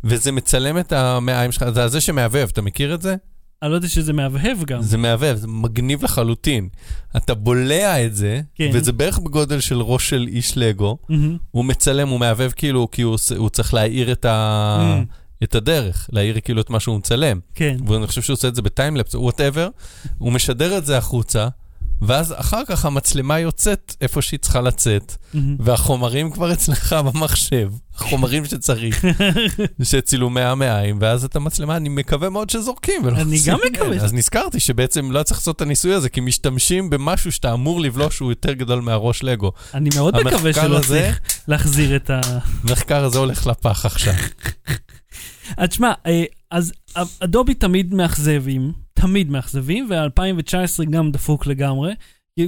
וזה 0.03 0.31
מצלם 0.31 0.79
את 0.79 0.91
המעיים 0.91 1.51
שלך, 1.51 1.69
זה 1.69 1.83
הזה 1.83 2.01
שמהבהב, 2.01 2.49
אתה 2.49 2.61
מכיר 2.61 2.93
את 2.93 3.01
זה? 3.01 3.15
אני 3.61 3.71
לא 3.71 3.75
יודע 3.75 3.87
שזה 3.87 4.13
מהבהב 4.13 4.63
גם. 4.63 4.81
זה 4.81 4.97
מהבהב, 4.97 5.37
זה 5.37 5.47
מגניב 5.47 6.03
לחלוטין. 6.03 6.69
אתה 7.17 7.33
בולע 7.33 8.05
את 8.05 8.15
זה, 8.15 8.41
כן. 8.55 8.69
וזה 8.73 8.91
בערך 8.91 9.19
בגודל 9.19 9.59
של 9.59 9.81
ראש 9.81 10.09
של 10.09 10.27
איש 10.27 10.57
לגו, 10.57 10.97
מהמם. 11.09 11.37
הוא 11.51 11.65
מצלם, 11.65 12.07
הוא 12.07 12.19
מהבהב 12.19 12.51
כאילו, 12.51 12.87
כי 12.91 13.01
הוא, 13.01 13.17
הוא 13.37 13.49
צריך 13.49 13.73
להאיר 13.73 14.11
את, 14.11 14.25
ה... 14.25 15.01
Mm. 15.01 15.26
את 15.43 15.55
הדרך, 15.55 16.09
להאיר 16.11 16.39
כאילו 16.39 16.61
את 16.61 16.69
מה 16.69 16.79
שהוא 16.79 16.97
מצלם. 16.97 17.39
כן. 17.55 17.77
ואני 17.87 18.07
חושב 18.07 18.21
שהוא 18.21 18.33
עושה 18.33 18.47
את 18.47 18.55
זה 18.55 18.61
ב 18.61 18.66
timelapse, 18.66 19.15
whatever, 19.15 19.69
הוא 20.17 20.31
משדר 20.31 20.77
את 20.77 20.85
זה 20.85 20.97
החוצה, 20.97 21.47
ואז 22.01 22.33
אחר 22.37 22.61
כך 22.67 22.85
המצלמה 22.85 23.39
יוצאת 23.39 23.95
איפה 24.01 24.21
שהיא 24.21 24.39
צריכה 24.39 24.61
לצאת, 24.61 25.15
מהמם. 25.33 25.55
והחומרים 25.59 26.31
כבר 26.31 26.53
אצלך 26.53 26.93
במחשב, 26.93 27.69
החומרים 27.95 28.45
שצריך, 28.45 29.05
שצילומי 29.83 30.41
המעיים, 30.41 30.97
ואז 31.01 31.25
את 31.25 31.35
המצלמה, 31.35 31.77
אני 31.77 31.89
מקווה 31.89 32.29
מאוד 32.29 32.49
שזורקים. 32.49 33.07
אני 33.07 33.37
גם. 33.45 33.59
מקווה. 33.65 33.97
אז 33.97 34.13
נזכרתי 34.13 34.59
שבעצם 34.59 35.11
לא 35.11 35.23
צריך 35.23 35.39
לעשות 35.39 35.55
את 35.55 35.61
הניסוי 35.61 35.93
הזה, 35.93 36.09
כי 36.09 36.21
משתמשים 36.21 36.89
במשהו 36.89 37.31
שאתה 37.31 37.53
אמור 37.53 37.81
לבלוש 37.81 38.15
שהוא 38.15 38.31
יותר 38.31 38.53
גדול 38.53 38.81
מהראש 38.81 39.23
לגו. 39.23 39.51
אני 39.73 39.89
מאוד 39.95 40.23
מקווה 40.23 40.53
שלא 40.53 40.79
צריך 40.87 41.19
להחזיר 41.47 41.95
את 41.95 42.09
ה... 42.09 42.21
המחקר 42.63 43.03
הזה 43.03 43.19
הולך 43.19 43.47
לפח 43.47 43.85
עכשיו. 43.85 44.13
אז 45.57 45.69
תשמע, 45.69 45.93
אה, 46.05 46.23
אז 46.51 46.73
אדובי 47.19 47.53
תמיד 47.53 47.93
מאכזבים, 47.93 48.71
תמיד 48.93 49.29
מאכזבים, 49.31 49.87
ו-2019 49.89 50.55
גם 50.89 51.11
דפוק 51.11 51.47
לגמרי. 51.47 51.93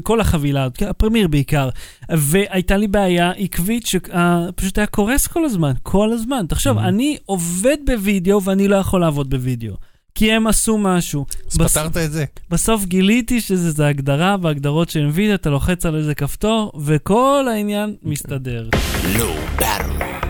כל 0.03 0.21
החבילה, 0.21 0.67
הפרמיר 0.89 1.27
בעיקר. 1.27 1.69
והייתה 2.09 2.77
לי 2.77 2.87
בעיה 2.87 3.31
עקבית 3.31 3.85
שפשוט 3.85 4.77
היה 4.77 4.87
קורס 4.87 5.27
כל 5.27 5.45
הזמן, 5.45 5.71
כל 5.83 6.11
הזמן. 6.13 6.45
תחשוב, 6.49 6.77
Mhm. 6.77 6.81
אני 6.81 7.17
עובד 7.25 7.77
בווידאו 7.85 8.43
ואני 8.43 8.67
לא 8.67 8.75
יכול 8.75 9.01
לעבוד 9.01 9.29
בווידאו. 9.29 9.73
כי 10.15 10.31
הם 10.31 10.47
עשו 10.47 10.77
משהו. 10.77 11.25
אז 11.51 11.57
בס- 11.57 11.77
פתרת 11.77 11.97
את 11.97 12.11
זה. 12.11 12.25
בסוף 12.49 12.85
גיליתי 12.85 13.41
שזה 13.41 13.71
זה 13.71 13.87
הגדרה 13.87 14.37
בהגדרות 14.37 14.89
של 14.89 15.09
NVIDIA, 15.15 15.35
אתה 15.35 15.49
לוחץ 15.49 15.85
על 15.85 15.95
איזה 15.95 16.15
כפתור, 16.15 16.71
וכל 16.81 17.45
העניין 17.51 17.95
מסתדר. 18.03 18.69
Low 19.15 19.61
Battery. 19.61 20.27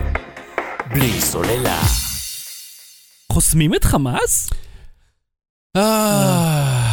בלי 0.94 1.20
סוללה. 1.20 1.80
חוסמים 3.30 3.74
את 3.74 3.84
חמאס? 3.84 4.50
אה, 5.76 6.90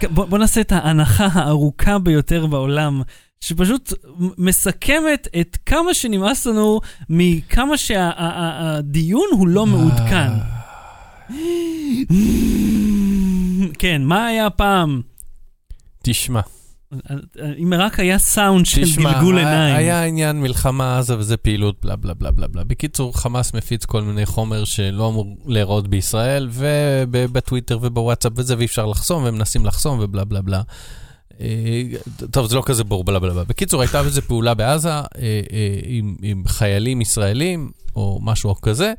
כן, 0.00 0.08
בוא, 0.14 0.24
בוא 0.24 0.38
נעשה 0.38 0.60
את 0.60 0.72
ההנחה 0.72 1.28
הארוכה 1.32 1.98
ביותר 1.98 2.46
בעולם, 2.46 3.02
שפשוט 3.40 3.92
מסכמת 4.38 5.28
את 5.40 5.58
כמה 5.66 5.94
שנמאס 5.94 6.46
לנו 6.46 6.80
מכמה 7.08 7.76
שהדיון 7.76 9.28
הוא 9.32 9.48
לא 9.48 9.66
מעודכן. 9.66 10.30
כן, 13.78 14.02
מה 14.02 14.26
היה 14.26 14.50
פעם? 14.50 15.00
תשמע, 16.02 16.40
אם 17.58 17.72
רק 17.78 18.00
היה 18.00 18.18
סאונד 18.18 18.66
של 18.66 18.82
גלגול 18.96 19.38
עיניים. 19.38 19.76
היה 19.76 20.04
עניין 20.04 20.40
מלחמה 20.40 20.98
עזה 20.98 21.18
וזה 21.18 21.36
פעילות 21.36 21.76
בלה 21.82 21.96
בלה 21.96 22.14
בלה 22.14 22.30
בלה 22.30 22.46
בלה. 22.46 22.64
בקיצור, 22.64 23.18
חמאס 23.18 23.54
מפיץ 23.54 23.84
כל 23.84 24.02
מיני 24.02 24.26
חומר 24.26 24.64
שלא 24.64 25.08
אמור 25.08 25.36
להיראות 25.46 25.88
בישראל, 25.88 26.48
ובטוויטר 26.52 27.78
ובוואטסאפ 27.82 28.32
וזה, 28.36 28.56
ואי 28.56 28.66
אפשר 28.66 28.86
לחסום, 28.86 29.22
והם 29.24 29.34
מנסים 29.34 29.66
לחסום 29.66 29.98
ובלה 30.02 30.24
בלה 30.24 30.42
בלה. 30.42 30.62
אה, 31.40 31.82
טוב, 32.30 32.46
זה 32.46 32.56
לא 32.56 32.62
כזה 32.66 32.84
בור 32.84 33.04
בלה 33.04 33.18
בלה 33.18 33.34
בלה. 33.34 33.44
בקיצור, 33.44 33.80
הייתה 33.80 34.00
איזו 34.00 34.22
פעולה 34.22 34.54
בעזה 34.54 34.90
אה, 34.90 35.02
אה, 35.18 35.40
עם, 35.84 36.16
עם 36.22 36.42
חיילים 36.46 37.00
ישראלים, 37.00 37.70
או 37.96 38.18
משהו 38.22 38.60
כזה, 38.60 38.92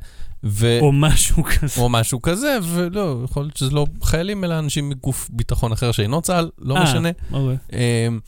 ו... 0.44 0.78
או 0.80 0.92
משהו 0.92 1.44
כזה. 1.44 1.80
או 1.80 1.88
משהו 1.88 2.22
כזה, 2.22 2.58
ולא, 2.62 3.20
יכול 3.24 3.42
להיות 3.42 3.56
שזה 3.56 3.70
לא 3.70 3.86
חיילים, 4.02 4.44
אלא 4.44 4.58
אנשים 4.58 4.88
מגוף 4.88 5.28
ביטחון 5.32 5.72
אחר 5.72 5.92
שאינו 5.92 6.22
צה"ל, 6.22 6.50
לא 6.58 6.76
אה, 6.76 6.82
משנה. 6.82 7.08
אוקיי. 7.32 7.56
אמ, 7.72 8.20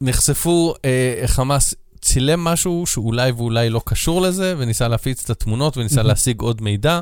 נחשפו, 0.00 0.74
אה, 0.84 1.22
חמאס 1.26 1.74
צילם 2.00 2.44
משהו 2.44 2.84
שאולי 2.86 3.30
ואולי 3.30 3.70
לא 3.70 3.80
קשור 3.86 4.22
לזה, 4.22 4.54
וניסה 4.58 4.88
להפיץ 4.88 5.24
את 5.24 5.30
התמונות 5.30 5.76
וניסה 5.76 5.96
מהמם. 5.96 6.08
להשיג 6.08 6.40
עוד 6.40 6.62
מידע, 6.62 7.00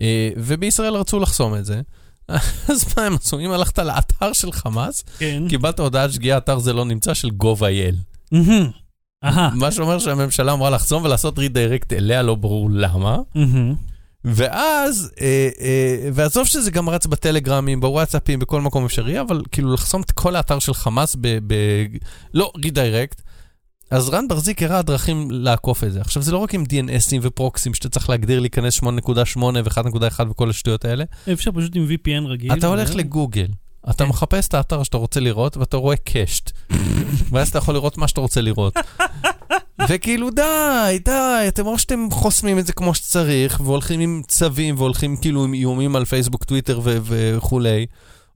אה, 0.00 0.30
ובישראל 0.36 0.94
רצו 0.94 1.18
לחסום 1.18 1.54
את 1.54 1.64
זה. 1.64 1.80
אז 2.72 2.94
מה 2.96 3.06
הם 3.06 3.14
עשו? 3.14 3.38
אם 3.38 3.50
הלכת 3.50 3.78
לאתר 3.78 4.32
של 4.32 4.52
חמאס, 4.52 5.04
כן. 5.18 5.42
קיבלת 5.48 5.80
הודעת 5.80 6.12
שגיאה, 6.12 6.36
אתר 6.36 6.58
זה 6.58 6.72
לא 6.72 6.84
נמצא 6.84 7.14
של 7.14 7.28
gov.il. 7.42 7.96
מהמם. 8.32 8.81
מה 9.54 9.70
שאומר 9.70 9.98
שהממשלה 9.98 10.52
אמורה 10.52 10.70
לחסום 10.70 11.04
ולעשות 11.04 11.38
רידיירקט 11.38 11.92
אליה, 11.92 12.22
לא 12.22 12.34
ברור 12.34 12.70
למה. 12.72 13.16
ואז, 14.24 15.10
אה, 15.20 15.48
אה, 15.60 16.10
ועזוב 16.12 16.46
שזה 16.46 16.70
גם 16.70 16.88
רץ 16.88 17.06
בטלגרמים, 17.06 17.80
בוואטסאפים, 17.80 18.38
בכל 18.38 18.60
מקום 18.60 18.84
אפשרי, 18.84 19.20
אבל 19.20 19.42
כאילו 19.52 19.74
לחסום 19.74 20.02
את 20.02 20.10
כל 20.10 20.36
האתר 20.36 20.58
של 20.58 20.74
חמאס 20.74 21.16
ב... 21.20 21.38
ב 21.46 21.54
לא, 22.34 22.52
רידיירקט. 22.64 23.22
אז 23.90 24.08
רן 24.08 24.28
ברזיק 24.28 24.62
הראה 24.62 24.82
דרכים 24.82 25.30
לעקוף 25.30 25.84
את 25.84 25.92
זה. 25.92 26.00
עכשיו, 26.00 26.22
זה 26.22 26.32
לא 26.32 26.38
רק 26.38 26.54
עם 26.54 26.64
DNSים 26.64 27.18
ופרוקסים 27.22 27.74
שאתה 27.74 27.88
צריך 27.88 28.10
להגדיר 28.10 28.40
להיכנס 28.40 28.78
8.8 28.78 29.38
ו-1.1 29.38 30.30
וכל 30.30 30.50
השטויות 30.50 30.84
האלה. 30.84 31.04
אפשר 31.32 31.50
פשוט 31.52 31.76
עם 31.76 31.86
VPN 31.86 32.28
רגיל. 32.28 32.52
אתה 32.52 32.66
הולך 32.66 32.88
וזהו. 32.88 32.98
לגוגל, 32.98 33.46
אתה 33.90 34.04
כן. 34.04 34.10
מחפש 34.10 34.48
את 34.48 34.54
האתר 34.54 34.82
שאתה 34.82 34.96
רוצה 34.96 35.20
לראות, 35.20 35.56
ואתה 35.56 35.76
רואה 35.76 35.96
קשט. 35.96 36.50
ואז 37.30 37.48
אתה 37.48 37.58
יכול 37.58 37.74
לראות 37.74 37.98
מה 37.98 38.08
שאתה 38.08 38.20
רוצה 38.20 38.40
לראות. 38.40 38.74
וכאילו, 39.88 40.30
די, 40.30 40.98
די, 41.04 41.44
אתם 41.48 41.66
או 41.66 41.78
שאתם 41.78 42.06
חוסמים 42.10 42.58
את 42.58 42.66
זה 42.66 42.72
כמו 42.72 42.94
שצריך, 42.94 43.60
והולכים 43.64 44.00
עם 44.00 44.22
צווים, 44.28 44.74
והולכים 44.78 45.16
כאילו 45.16 45.44
עם 45.44 45.54
איומים 45.54 45.96
על 45.96 46.04
פייסבוק, 46.04 46.44
טוויטר 46.44 46.80
ו- 46.84 46.98
וכולי, 47.02 47.86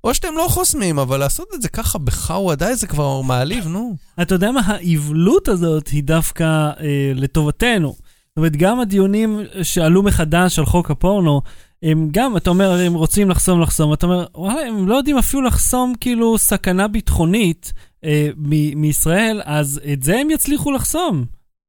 או 0.04 0.14
שאתם 0.14 0.34
לא 0.36 0.46
חוסמים, 0.48 0.98
אבל 0.98 1.20
לעשות 1.20 1.48
את 1.54 1.62
זה 1.62 1.68
ככה 1.68 1.98
בחאווה, 1.98 2.54
די, 2.54 2.74
זה 2.74 2.86
כבר 2.86 3.20
מעליב, 3.20 3.68
נו. 3.68 3.96
אתה 4.22 4.34
יודע 4.34 4.50
מה, 4.50 4.60
האבלות 4.64 5.48
הזאת 5.48 5.88
היא 5.88 6.04
דווקא 6.04 6.44
אה, 6.44 7.12
לטובתנו. 7.14 7.88
זאת 7.88 8.36
אומרת, 8.36 8.56
גם 8.56 8.80
הדיונים 8.80 9.40
שעלו 9.62 10.02
מחדש 10.02 10.58
על 10.58 10.66
חוק 10.66 10.90
הפורנו, 10.90 11.42
הם 11.82 12.08
גם, 12.10 12.36
אתה 12.36 12.50
אומר, 12.50 12.70
הם 12.70 12.94
רוצים 12.94 13.30
לחסום, 13.30 13.60
לחסום, 13.60 13.92
אתה 13.92 14.06
אומר, 14.06 14.26
וואלה, 14.34 14.60
הם 14.68 14.88
לא 14.88 14.94
יודעים 14.94 15.18
אפילו 15.18 15.42
לחסום 15.42 15.94
כאילו 16.00 16.38
סכנה 16.38 16.88
ביטחונית 16.88 17.72
אה, 18.04 18.28
מ- 18.36 18.80
מישראל, 18.80 19.40
אז 19.44 19.80
את 19.92 20.02
זה 20.02 20.18
הם 20.18 20.30
יצליחו 20.30 20.72
לחסום. 20.72 21.24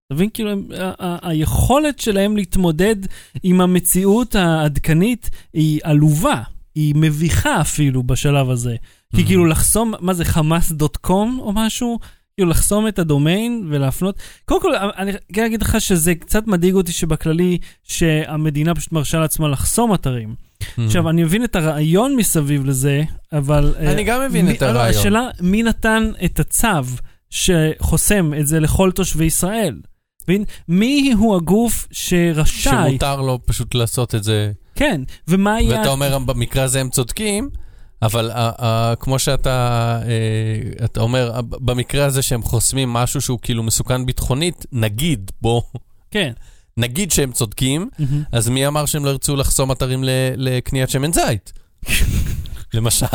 אתה 0.08 0.16
מבין? 0.16 0.30
כאילו, 0.34 0.52
הם, 0.52 0.64
ה- 0.80 1.06
ה- 1.06 1.30
היכולת 1.30 2.00
שלהם 2.00 2.38
להתמודד 2.38 2.96
עם 3.44 3.62
המציאות 3.62 4.36
העדכנית 4.36 5.30
היא 5.54 5.80
עלובה, 5.84 6.42
היא 6.76 6.94
מביכה 6.98 7.62
אפילו 7.62 8.04
בשלב 8.04 8.50
הזה. 8.50 8.76
כי 9.16 9.26
כאילו 9.26 9.46
לחסום, 9.46 9.94
מה 10.00 10.14
זה, 10.14 10.26
חמאס 10.26 10.72
דוט 10.72 10.98
קום 10.98 11.40
או 11.42 11.52
משהו? 11.56 12.00
כאילו 12.38 12.50
לחסום 12.50 12.88
את 12.88 13.00
הדומיין 13.00 13.68
ולהפנות. 13.70 14.16
קודם 14.46 14.62
כל, 14.62 14.76
אני 14.76 15.12
כן 15.34 15.46
אגיד 15.46 15.62
לך 15.62 15.82
שזה 15.82 16.16
קצת 16.16 16.48
מדאיג 16.48 16.74
אותי 16.76 16.92
שבכללי, 16.92 17.58
שהמדינה 17.84 18.76
פשוט 18.76 18.92
מרשה 18.92 19.20
לעצמה 19.20 19.48
לחסום 19.48 19.94
אתרים. 19.94 20.36
עכשיו, 20.78 21.10
אני 21.10 21.24
מבין 21.24 21.44
את 21.44 21.56
הרעיון 21.56 22.16
מסביב 22.16 22.66
לזה, 22.66 23.04
אבל... 23.34 23.76
אה, 23.80 23.92
אני 23.92 24.04
גם 24.04 24.22
מבין 24.22 24.50
את 24.50 24.62
לא, 24.62 24.68
הרעיון. 24.68 25.00
השאלה, 25.00 25.30
מי 25.42 25.64
נתן 25.64 26.12
את 26.26 26.40
הצו 26.40 26.68
שחוסם 27.30 28.34
את 28.40 28.48
זה 28.48 28.60
לכל 28.60 28.92
תושבי 28.92 29.26
ישראל? 29.26 29.80
מבין? 30.24 30.44
מי 30.68 31.14
הוא 31.18 31.36
הגוף 31.36 31.88
שרשאי? 31.92 32.90
שמותר 32.90 33.22
לו 33.22 33.40
פשוט 33.46 33.76
לעשות 33.76 34.16
את 34.16 34.24
זה. 34.24 34.52
כן, 34.76 35.02
ומה 35.28 35.56
היה... 35.56 35.78
ואתה 35.78 35.90
אומר, 35.90 36.20
במקרה 36.20 36.64
הזה 36.64 36.82
הם 36.82 36.90
צודקים, 36.90 37.50
אבל 38.02 38.32
uh, 38.32 38.60
uh, 38.60 38.64
כמו 39.00 39.20
שאתה 39.20 40.00
uh, 40.02 40.86
אתה 40.86 41.02
אומר, 41.02 41.32
uh, 41.38 41.42
במקרה 41.42 42.06
הזה 42.06 42.22
שהם 42.22 42.42
חוסמים 42.42 42.94
משהו 42.94 43.22
שהוא 43.22 43.40
כאילו 43.42 43.64
מסוכן 43.64 44.06
ביטחונית, 44.06 44.66
נגיד, 44.72 45.32
בוא, 45.42 45.62
כן. 46.12 46.32
נגיד 46.78 47.12
שהם 47.12 47.32
צודקים, 47.32 47.90
מהמם. 48.00 48.24
אז 48.32 48.50
מי 48.50 48.68
אמר 48.68 48.86
שהם 48.86 49.06
לא 49.06 49.10
ירצו 49.10 49.36
לחסום 49.36 49.72
אתרים 49.72 50.04
לקניית 50.38 50.90
שמן 50.90 51.14
זית? 51.14 51.54
למשל. 52.74 53.06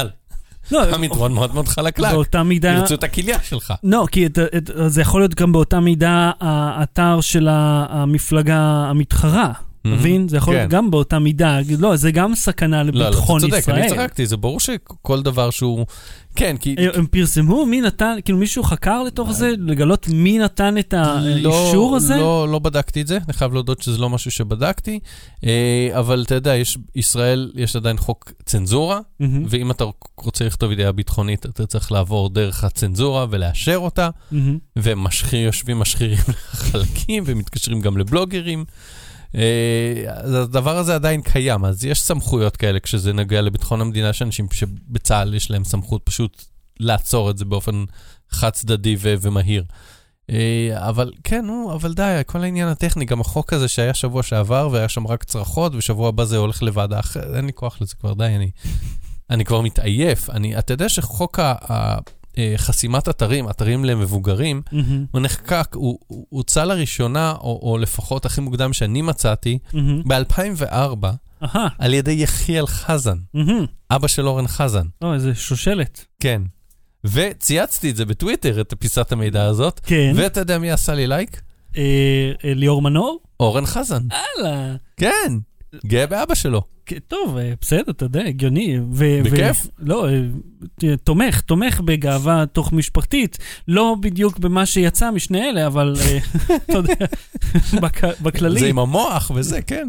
לא, 0.71 0.83
המדרון 0.95 1.33
מאוד 1.33 1.55
מאוד 1.55 1.69
חלקלק. 1.69 2.13
באותה 2.13 2.43
מידה... 2.43 2.69
ירצו 2.69 2.95
את 2.95 3.05
הכליה 3.05 3.43
שלך. 3.43 3.75
לא, 3.83 4.07
כי 4.13 4.27
את, 4.27 4.39
את, 4.39 4.71
זה 4.87 5.01
יכול 5.01 5.21
להיות 5.21 5.35
גם 5.35 5.53
באותה 5.53 5.81
מידה 5.81 6.31
האתר 6.41 7.21
של 7.21 7.49
המפלגה 7.51 8.59
המתחרה. 8.91 9.53
Mhm. 9.85 9.89
מבין? 9.89 10.29
זה 10.29 10.37
יכול 10.37 10.55
להיות 10.55 10.71
כן. 10.71 10.77
גם 10.77 10.91
באותה 10.91 11.19
מידה. 11.19 11.59
לא, 11.79 11.97
זה 11.97 12.11
גם 12.11 12.35
סכנה 12.35 12.83
לא, 12.83 12.93
לא, 12.93 13.01
אתה 13.01 13.11
לביטחון 13.11 13.41
צודק, 13.41 13.59
ישראל. 13.59 13.77
אני 13.79 13.89
צחקתי, 13.91 14.27
זה 14.27 14.37
ברור 14.37 14.61
שכל 14.61 15.23
דבר 15.23 15.51
שהוא... 15.51 15.87
כן, 16.37 16.57
כי... 16.57 16.77
הם 16.95 17.07
פרסמו 17.07 17.67
מי 17.67 17.81
נתן, 17.81 18.17
כאילו 18.25 18.39
מישהו 18.39 18.63
חקר 18.63 19.03
לתוך 19.03 19.33
זה, 19.33 19.53
לגלות 19.59 20.09
מי 20.09 20.39
נתן 20.39 20.79
את 20.79 20.95
האישור 20.95 21.97
הזה? 21.97 22.17
לא, 22.17 22.49
לא 22.49 22.59
בדקתי 22.59 23.01
את 23.03 23.07
זה, 23.07 23.19
אני 23.25 23.33
חייב 23.33 23.53
להודות 23.53 23.83
שזה 23.83 23.99
לא 23.99 24.11
משהו 24.11 24.31
שבדקתי, 24.31 24.99
אה, 25.45 25.89
אבל 25.93 26.23
אתה 26.27 26.35
יודע, 26.35 26.57
יש, 26.57 26.79
ישראל, 26.95 27.51
יש 27.55 27.77
עדיין 27.77 27.97
חוק 27.97 28.33
צנזורה, 28.45 29.01
ואם 29.47 29.71
אתה 29.71 29.85
רוצה 30.17 30.45
לכתוב 30.45 30.73
ידיעה 30.73 30.93
ביטחונית, 30.93 31.47
אתה 31.47 31.67
צריך 31.67 31.93
לעבור 31.93 32.29
דרך 32.29 32.65
הצנזורה 32.65 33.27
ולאשר 33.31 33.77
אותה, 33.77 34.09
מהמם. 34.33 34.59
ומשחיר, 34.77 35.41
יושבים 35.41 35.79
משחירים 35.79 36.19
לך 36.29 36.55
חלקים 36.71 37.23
ומתקשרים 37.27 37.81
גם 37.81 37.99
לבלוגרים. 37.99 38.65
אה, 39.35 40.05
אז 40.07 40.35
הדבר 40.35 40.77
הזה 40.79 40.95
עדיין 40.95 41.23
קיים, 41.23 41.65
אז 41.65 41.85
יש 41.85 42.03
סמכויות 42.03 42.57
כאלה 42.57 42.81
כשזה 42.81 43.13
נוגע 43.13 43.41
לביטחון 43.41 43.81
המדינה, 43.81 44.09
יש 44.09 44.23
אנשים 44.23 44.47
שבצה"ל 44.53 45.35
יש 45.35 45.51
להם 45.51 45.65
סמכות 45.65 46.03
פשוט 46.05 46.45
לעצור 46.81 47.31
את 47.31 47.39
זה 47.39 47.45
באופן 47.45 47.85
חד 48.31 48.51
צדדי 48.51 48.97
ו- 48.99 49.15
ומהיר. 49.21 49.65
אה, 50.31 50.89
אבל 50.89 51.13
כן, 51.25 51.45
נו, 51.47 51.73
אבל 51.75 51.95
די, 51.95 52.21
כל 52.27 52.43
העניין 52.43 52.69
הטכני, 52.69 53.05
גם 53.05 53.21
החוק 53.21 53.53
הזה 53.53 53.69
שהיה 53.69 53.95
שבוע 53.95 54.23
שעבר 54.23 54.69
והיה 54.73 54.89
שם 54.89 55.07
רק 55.07 55.25
צרחות, 55.25 55.75
ושבוע 55.75 56.09
הבא 56.09 56.25
זה 56.25 56.37
הולך 56.37 56.63
לוועדה 56.63 57.01
אחרת, 57.01 57.37
אין 57.37 57.47
לי 57.47 57.53
כוח 57.53 57.79
לזה 57.81 57.95
כבר, 57.95 58.15
די, 58.15 58.25
אני, 58.25 58.51
אני 59.31 59.45
כבר 59.45 59.61
מתעייף. 59.61 60.31
אני, 60.31 60.59
אתה 60.59 60.73
יודע 60.73 60.89
שחוק 60.89 61.39
ה- 61.39 61.99
חסימת 62.57 63.09
אתרים, 63.09 63.51
אתרים 63.51 63.85
למבוגרים, 63.85 64.63
מהמם, 64.73 65.05
הוא 65.11 65.21
נחקק, 65.21 65.69
הוא 65.75 65.99
הוצא 66.29 66.65
לראשונה, 66.65 67.35
או, 67.41 67.61
או 67.63 67.79
לפחות 67.79 68.27
הכי 68.27 68.41
מוקדם 68.41 68.73
שאני 68.73 69.03
מצאתי, 69.03 69.59
מהמם. 69.73 70.03
ב-2004, 70.03 71.07
אהה, 71.43 71.69
על 71.79 71.95
ידי 71.95 72.13
יחיאל 72.13 72.67
חזן, 72.67 73.19
מהמם. 73.35 73.67
אבא 73.91 74.09
של 74.09 74.29
אורן 74.29 74.47
חזן. 74.47 74.87
לא, 75.03 75.15
איזה 75.15 75.35
שושלת. 75.35 76.05
כן. 76.21 76.43
וצייצתי 77.05 77.91
את 77.91 77.97
זה 77.97 78.05
בטוויטר, 78.05 78.61
את 78.61 78.75
פיסת 78.79 79.13
המידע 79.13 79.45
הזאת, 79.45 79.81
כן. 79.85 80.13
ואתה 80.17 80.41
יודע 80.41 80.59
מי 80.59 80.71
עשה 80.71 80.95
לי 80.95 81.07
לייק? 81.07 81.43
אה, 81.77 81.83
אה, 82.45 82.55
ליאור 82.55 82.83
מנור? 82.83 83.21
אורן 83.41 83.67
חזן. 83.67 84.03
הלאה. 84.11 84.75
כן, 84.97 85.33
גאה 85.87 86.07
באבא 86.07 86.35
שלו. 86.35 86.63
כן, 86.87 86.99
טוב, 87.09 87.37
אה, 87.37 87.53
בסדר, 87.61 87.83
אתה 87.91 88.05
יודע, 88.05 88.21
הגיוני. 88.25 88.79
ו- 88.93 89.21
בכיף. 89.25 89.67
ו- 89.67 89.69
לא, 89.79 90.09
אה, 90.09 90.97
תומך, 91.05 91.41
תומך 91.41 91.81
בגאווה 91.81 92.45
תוך 92.47 92.73
משפחתית. 92.73 93.39
לא 93.69 93.97
בדיוק 94.01 94.39
במה 94.39 94.67
שיצא 94.67 95.11
משני 95.11 95.51
אלה, 95.51 95.67
אבל 95.67 95.95
אה, 96.01 96.19
אתה 96.57 96.73
יודע, 96.73 96.95
בק- 97.81 98.21
בכללי. 98.23 98.61
זה 98.61 98.67
עם 98.69 98.79
המוח 98.79 99.31
וזה, 99.35 99.63
כן. 99.63 99.89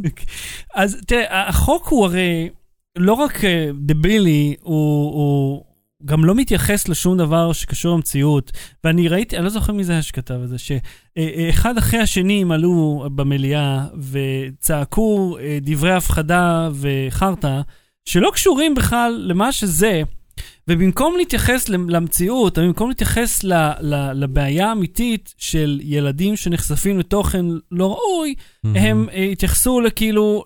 אז 0.76 0.98
תראה, 1.08 1.50
החוק 1.50 1.88
הוא 1.88 2.06
הרי 2.06 2.50
לא 2.98 3.14
רק 3.14 3.42
דבילי, 3.86 4.56
הוא, 4.62 5.14
הוא 5.14 5.64
גם 6.06 6.26
לא 6.26 6.36
מתייחס 6.36 6.88
לשום 6.88 7.18
דבר 7.18 7.54
שקשור 7.54 7.96
למציאות. 7.96 8.52
ואני 8.84 9.08
ראיתי, 9.08 9.36
אני 9.38 9.44
לא 9.44 9.50
זוכר 9.50 9.74
מי 9.74 9.84
זה 9.84 9.94
היה 9.94 10.02
שכתב 10.02 10.40
את 10.44 10.50
זה, 10.50 10.56
שאחד 10.58 11.78
אחרי 11.78 12.00
השני 12.00 12.42
הם 12.42 12.52
עלו 12.52 13.06
במליאה 13.16 13.86
וצעקו 14.12 15.38
אה, 15.40 15.58
דברי 15.62 15.92
הפחדה 15.94 16.70
וחרטא, 16.74 17.62
שלא 18.06 18.32
קשורים 18.34 18.76
בכלל 18.76 19.24
למה 19.28 19.52
שזה. 19.52 20.02
ובמקום 20.68 21.16
להתייחס 21.18 21.70
למ- 21.70 21.90
למציאות, 21.90 22.58
או 22.58 22.64
במקום 22.64 22.90
להתייחס 22.90 23.44
ל, 23.44 23.54
ל, 23.82 24.12
לבעיה 24.14 24.70
האמיתית 24.70 25.34
של 25.38 25.80
ילדים 25.84 26.36
שנחשפים 26.36 27.00
לתוכן 27.00 27.46
לא 27.72 27.86
ראוי, 27.94 28.36
הם 28.64 29.08
אה, 29.14 29.24
התייחסו 29.24 29.82
לכאילו 29.82 30.44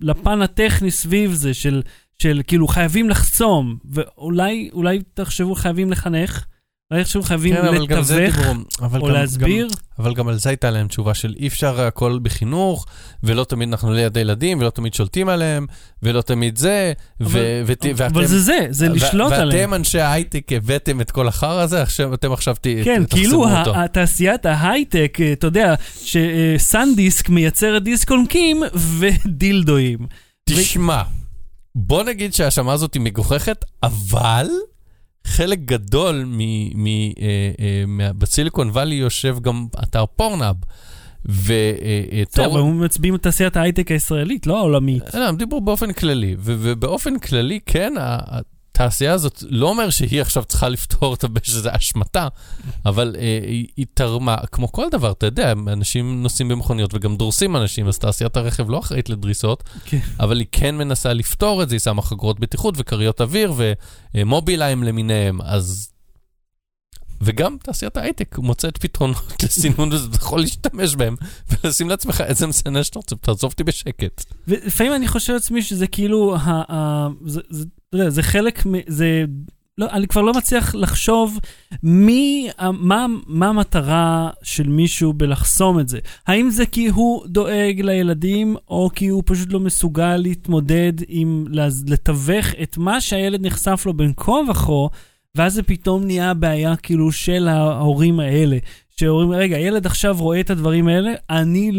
לפן 0.00 0.42
הטכני 0.42 0.90
סביב 0.90 1.32
זה, 1.32 1.54
של, 1.54 1.82
של 2.22 2.40
כאילו 2.46 2.68
חייבים 2.68 3.10
לחסום, 3.10 3.76
ואולי 3.90 4.70
אולי 4.72 5.02
תחשבו 5.14 5.54
חייבים 5.54 5.90
לחנך, 5.90 6.44
אולי 6.90 7.04
תחשבו 7.04 7.22
חייבים 7.22 7.54
כן, 7.56 7.64
אבל 7.66 7.82
לתווך. 7.82 8.36
אבל 8.82 9.00
או 9.00 9.06
גם- 9.06 9.12
להסביר. 9.12 9.66
גם- 9.66 9.74
אבל 9.98 10.14
גם 10.14 10.28
על 10.28 10.34
זה 10.38 10.48
הייתה 10.50 10.70
להם 10.70 10.88
תשובה 10.88 11.14
של 11.14 11.34
אי 11.38 11.46
אפשר 11.46 11.80
הכל 11.80 12.18
בחינוך, 12.22 12.86
ולא 13.22 13.44
תמיד 13.44 13.68
אנחנו 13.68 13.92
ליד 13.92 14.16
הילדים, 14.16 14.60
ולא 14.60 14.70
תמיד 14.70 14.94
שולטים 14.94 15.28
עליהם, 15.28 15.66
ולא 16.02 16.20
תמיד 16.22 16.56
זה, 16.58 16.92
ו- 17.20 17.24
אבל- 17.26 17.40
ות- 17.66 17.84
ואתם... 17.86 18.04
אבל 18.04 18.26
זה 18.26 18.40
זה, 18.40 18.66
זה 18.70 18.90
ו- 18.90 18.94
לשלוט 18.94 19.32
עליהם. 19.32 19.60
ואתם 19.70 19.74
אנשי 19.74 20.00
ההייטק 20.00 20.52
הבאתם 20.52 21.00
את 21.00 21.10
כל 21.10 21.28
החרא 21.28 21.60
הזה, 21.62 21.82
עכשיו 21.82 22.14
אתם 22.14 22.32
עכשיו 22.32 22.54
ת- 22.60 22.66
כן, 22.84 23.04
תחסמו 23.04 23.18
כאילו 23.22 23.44
אותו. 23.58 23.74
ה- 23.74 23.84
התעשיית 23.84 24.46
ההייטק, 24.46 25.18
אה, 25.20 25.32
אתה 25.32 25.46
יודע, 25.46 25.74
שסנדיסק 26.04 27.28
מייצרת 27.28 27.82
דיסק 27.82 28.10
אונקים 28.12 28.62
ודילדואים. 28.98 29.98
תשמע, 30.48 31.02
בוא 31.78 32.02
נגיד 32.02 32.34
שההאשמה 32.34 32.72
הזאת 32.72 32.94
היא 32.94 33.02
מגוחכת, 33.02 33.64
אבל 33.82 34.46
חלק 35.26 35.58
גדול 35.58 36.24
מ- 36.26 36.38
מ- 36.84 36.86
אה, 36.86 37.50
אה, 37.60 37.84
מה- 37.86 38.12
בסיליקון 38.12 38.70
וואלי 38.70 38.94
יושב 38.94 39.36
גם 39.42 39.66
אתר 39.82 40.04
פורנאב. 40.06 40.56
אה, 41.28 41.32
בסדר, 42.28 42.44
אבל 42.44 42.50
ותור... 42.52 42.58
הם 42.58 42.84
מצביעים 42.84 43.14
על 43.14 43.20
תעשיית 43.20 43.56
ההייטק 43.56 43.90
הישראלית, 43.90 44.46
לא 44.46 44.58
העולמית. 44.58 45.14
לא, 45.14 45.28
הם 45.28 45.36
דיברו 45.36 45.60
באופן 45.60 45.92
כללי, 45.92 46.36
ובאופן 46.38 47.18
כללי, 47.18 47.60
כן, 47.66 47.94
התעשייה 48.76 49.12
הזאת 49.12 49.42
לא 49.48 49.68
אומר 49.68 49.90
שהיא 49.90 50.20
עכשיו 50.20 50.44
צריכה 50.44 50.68
לפתור 50.68 51.14
את 51.14 51.24
הבעיה 51.24 51.44
שזה 51.44 51.76
אשמתה, 51.76 52.28
אבל 52.86 53.16
אה, 53.18 53.40
היא, 53.42 53.66
היא 53.76 53.86
תרמה, 53.94 54.36
כמו 54.52 54.72
כל 54.72 54.86
דבר, 54.90 55.12
אתה 55.12 55.26
יודע, 55.26 55.52
אנשים 55.52 56.22
נוסעים 56.22 56.48
במכוניות 56.48 56.94
וגם 56.94 57.16
דורסים 57.16 57.56
אנשים, 57.56 57.88
אז 57.88 57.98
תעשיית 57.98 58.36
הרכב 58.36 58.70
לא 58.70 58.78
אחראית 58.78 59.08
לדריסות, 59.08 59.62
כן. 59.84 59.98
אבל 60.20 60.38
היא 60.38 60.46
כן 60.52 60.74
מנסה 60.74 61.12
לפתור 61.12 61.62
את 61.62 61.68
זה, 61.68 61.74
היא 61.74 61.80
שמה 61.80 62.02
חגורות 62.02 62.40
בטיחות 62.40 62.74
וכריות 62.78 63.20
אוויר 63.20 63.54
ומוביליים 64.14 64.82
למיניהם, 64.82 65.40
אז... 65.42 65.92
וגם 67.20 67.56
תעשיית 67.62 67.96
ההייטק 67.96 68.38
מוצאת 68.38 68.78
פתרונות 68.78 69.32
לסינון, 69.42 69.92
ואתה 69.92 70.16
יכול 70.16 70.40
להשתמש 70.40 70.96
בהם 70.96 71.16
ולשים 71.50 71.88
לעצמך 71.88 72.20
איזה 72.20 72.46
מסנן 72.46 72.82
שאתה 72.82 72.98
רוצה, 72.98 73.16
תעזוב 73.16 73.50
אותי 73.50 73.64
בשקט. 73.64 74.24
ולפעמים 74.48 74.94
אני 74.94 75.08
חושב 75.08 75.32
לעצמי 75.32 75.62
שזה 75.62 75.86
כאילו, 75.86 76.36
זה, 77.24 77.40
זה, 77.50 77.64
אתה 77.88 77.96
יודע, 77.96 78.10
זה 78.10 78.22
חלק, 78.22 78.66
מ, 78.66 78.72
זה, 78.86 79.24
לא, 79.78 79.86
אני 79.90 80.06
כבר 80.06 80.22
לא 80.22 80.32
מצליח 80.32 80.74
לחשוב 80.74 81.38
מי, 81.82 82.48
מה, 82.72 83.06
מה 83.26 83.48
המטרה 83.48 84.30
של 84.42 84.68
מישהו 84.68 85.12
בלחסום 85.12 85.80
את 85.80 85.88
זה. 85.88 85.98
האם 86.26 86.50
זה 86.50 86.66
כי 86.66 86.86
הוא 86.86 87.26
דואג 87.26 87.80
לילדים, 87.80 88.56
או 88.68 88.90
כי 88.94 89.08
הוא 89.08 89.22
פשוט 89.26 89.52
לא 89.52 89.60
מסוגל 89.60 90.16
להתמודד 90.16 90.92
עם, 91.08 91.44
לתווך 91.86 92.46
את 92.62 92.78
מה 92.78 93.00
שהילד 93.00 93.46
נחשף 93.46 93.82
לו 93.86 93.94
בין 93.94 94.12
כה 94.16 94.32
וכה, 94.50 94.72
ואז 95.34 95.54
זה 95.54 95.62
פתאום 95.62 96.04
נהיה 96.04 96.34
בעיה 96.34 96.76
כאילו 96.76 97.12
של 97.12 97.48
ההורים 97.48 98.20
האלה. 98.20 98.58
שהורים, 99.00 99.30
רגע, 99.30 99.58
ילד 99.58 99.86
עכשיו 99.86 100.16
רואה 100.18 100.40
את 100.40 100.50
הדברים 100.50 100.88
האלה, 100.88 101.14
אני 101.30 101.72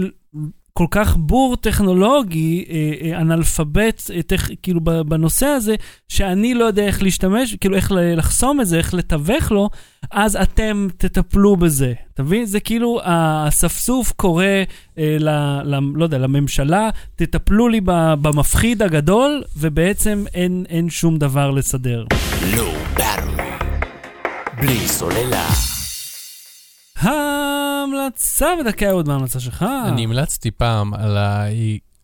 כל 0.77 0.85
כך 0.91 1.17
בור 1.19 1.55
טכנולוגי, 1.55 2.65
אה, 2.69 2.75
אה, 3.01 3.21
אנאלפבית, 3.21 4.07
אה, 4.15 4.21
טכ, 4.21 4.49
כאילו 4.63 4.81
בנושא 4.81 5.45
הזה, 5.45 5.75
שאני 6.09 6.53
לא 6.53 6.65
יודע 6.65 6.85
איך 6.85 7.03
להשתמש, 7.03 7.55
כאילו 7.55 7.75
איך 7.75 7.91
לחסום 7.95 8.61
את 8.61 8.67
זה, 8.67 8.77
איך 8.77 8.93
לתווך 8.93 9.51
לו, 9.51 9.69
אז 10.11 10.35
אתם 10.35 10.87
תטפלו 10.97 11.55
בזה. 11.55 11.93
אתה 12.13 12.23
מבין? 12.23 12.45
זה 12.45 12.59
כאילו 12.59 12.99
האספסוף 13.03 14.11
קורא, 14.11 14.43
אה, 14.97 15.17
ל, 15.19 15.29
ל, 15.63 15.79
לא 15.95 16.03
יודע, 16.03 16.17
לממשלה, 16.17 16.89
תטפלו 17.15 17.67
לי 17.67 17.81
במפחיד 18.21 18.81
הגדול, 18.81 19.43
ובעצם 19.57 20.23
אין, 20.33 20.65
אין 20.69 20.89
שום 20.89 21.17
דבר 21.17 21.51
לסדר. 21.51 22.05
battery. 22.93 23.49
בלי 24.57 24.87
סוללה. 24.87 25.47
ההמלצה 27.79 28.47
בדקה 28.59 28.91
עוד 28.91 29.07
מההמלצה 29.07 29.39
שלך. 29.39 29.65
אני 29.87 30.03
המלצתי 30.03 30.51
פעם 30.51 30.93
על 30.93 31.17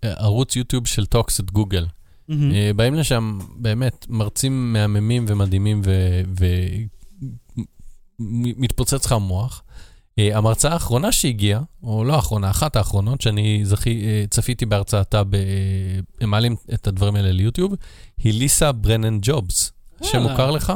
הערוץ 0.03 0.55
יוטיוב 0.55 0.87
של 0.87 1.05
Talks 1.05 1.39
at 1.39 1.51
Google. 1.51 1.85
אה, 2.31 2.71
באים 2.75 2.93
לשם 2.93 3.39
באמת 3.55 4.05
מרצים 4.09 4.73
מהממים 4.73 5.25
ומדהימים 5.27 5.81
ומתפוצץ 8.19 9.05
לך 9.05 9.11
המוח. 9.11 9.63
אה, 10.19 10.37
המרצה 10.37 10.69
האחרונה 10.69 11.11
שהגיעה, 11.11 11.61
או 11.83 12.03
לא 12.03 12.15
האחרונה, 12.15 12.49
אחת 12.49 12.75
האחרונות, 12.75 13.21
שאני 13.21 13.61
זכי, 13.63 14.03
אה, 14.05 14.25
צפיתי 14.29 14.65
בהרצאתה, 14.65 15.23
ב... 15.23 15.35
הם 16.21 16.29
מעלים 16.29 16.55
את 16.73 16.87
הדברים 16.87 17.15
האלה 17.15 17.31
ליוטיוב, 17.31 17.73
היא 18.17 18.33
ליסה 18.33 18.71
ברנן 18.71 19.19
ג'ובס. 19.21 19.71
שם 20.01 20.17
וואלה. 20.17 20.31
מוכר 20.31 20.51
לך? 20.51 20.73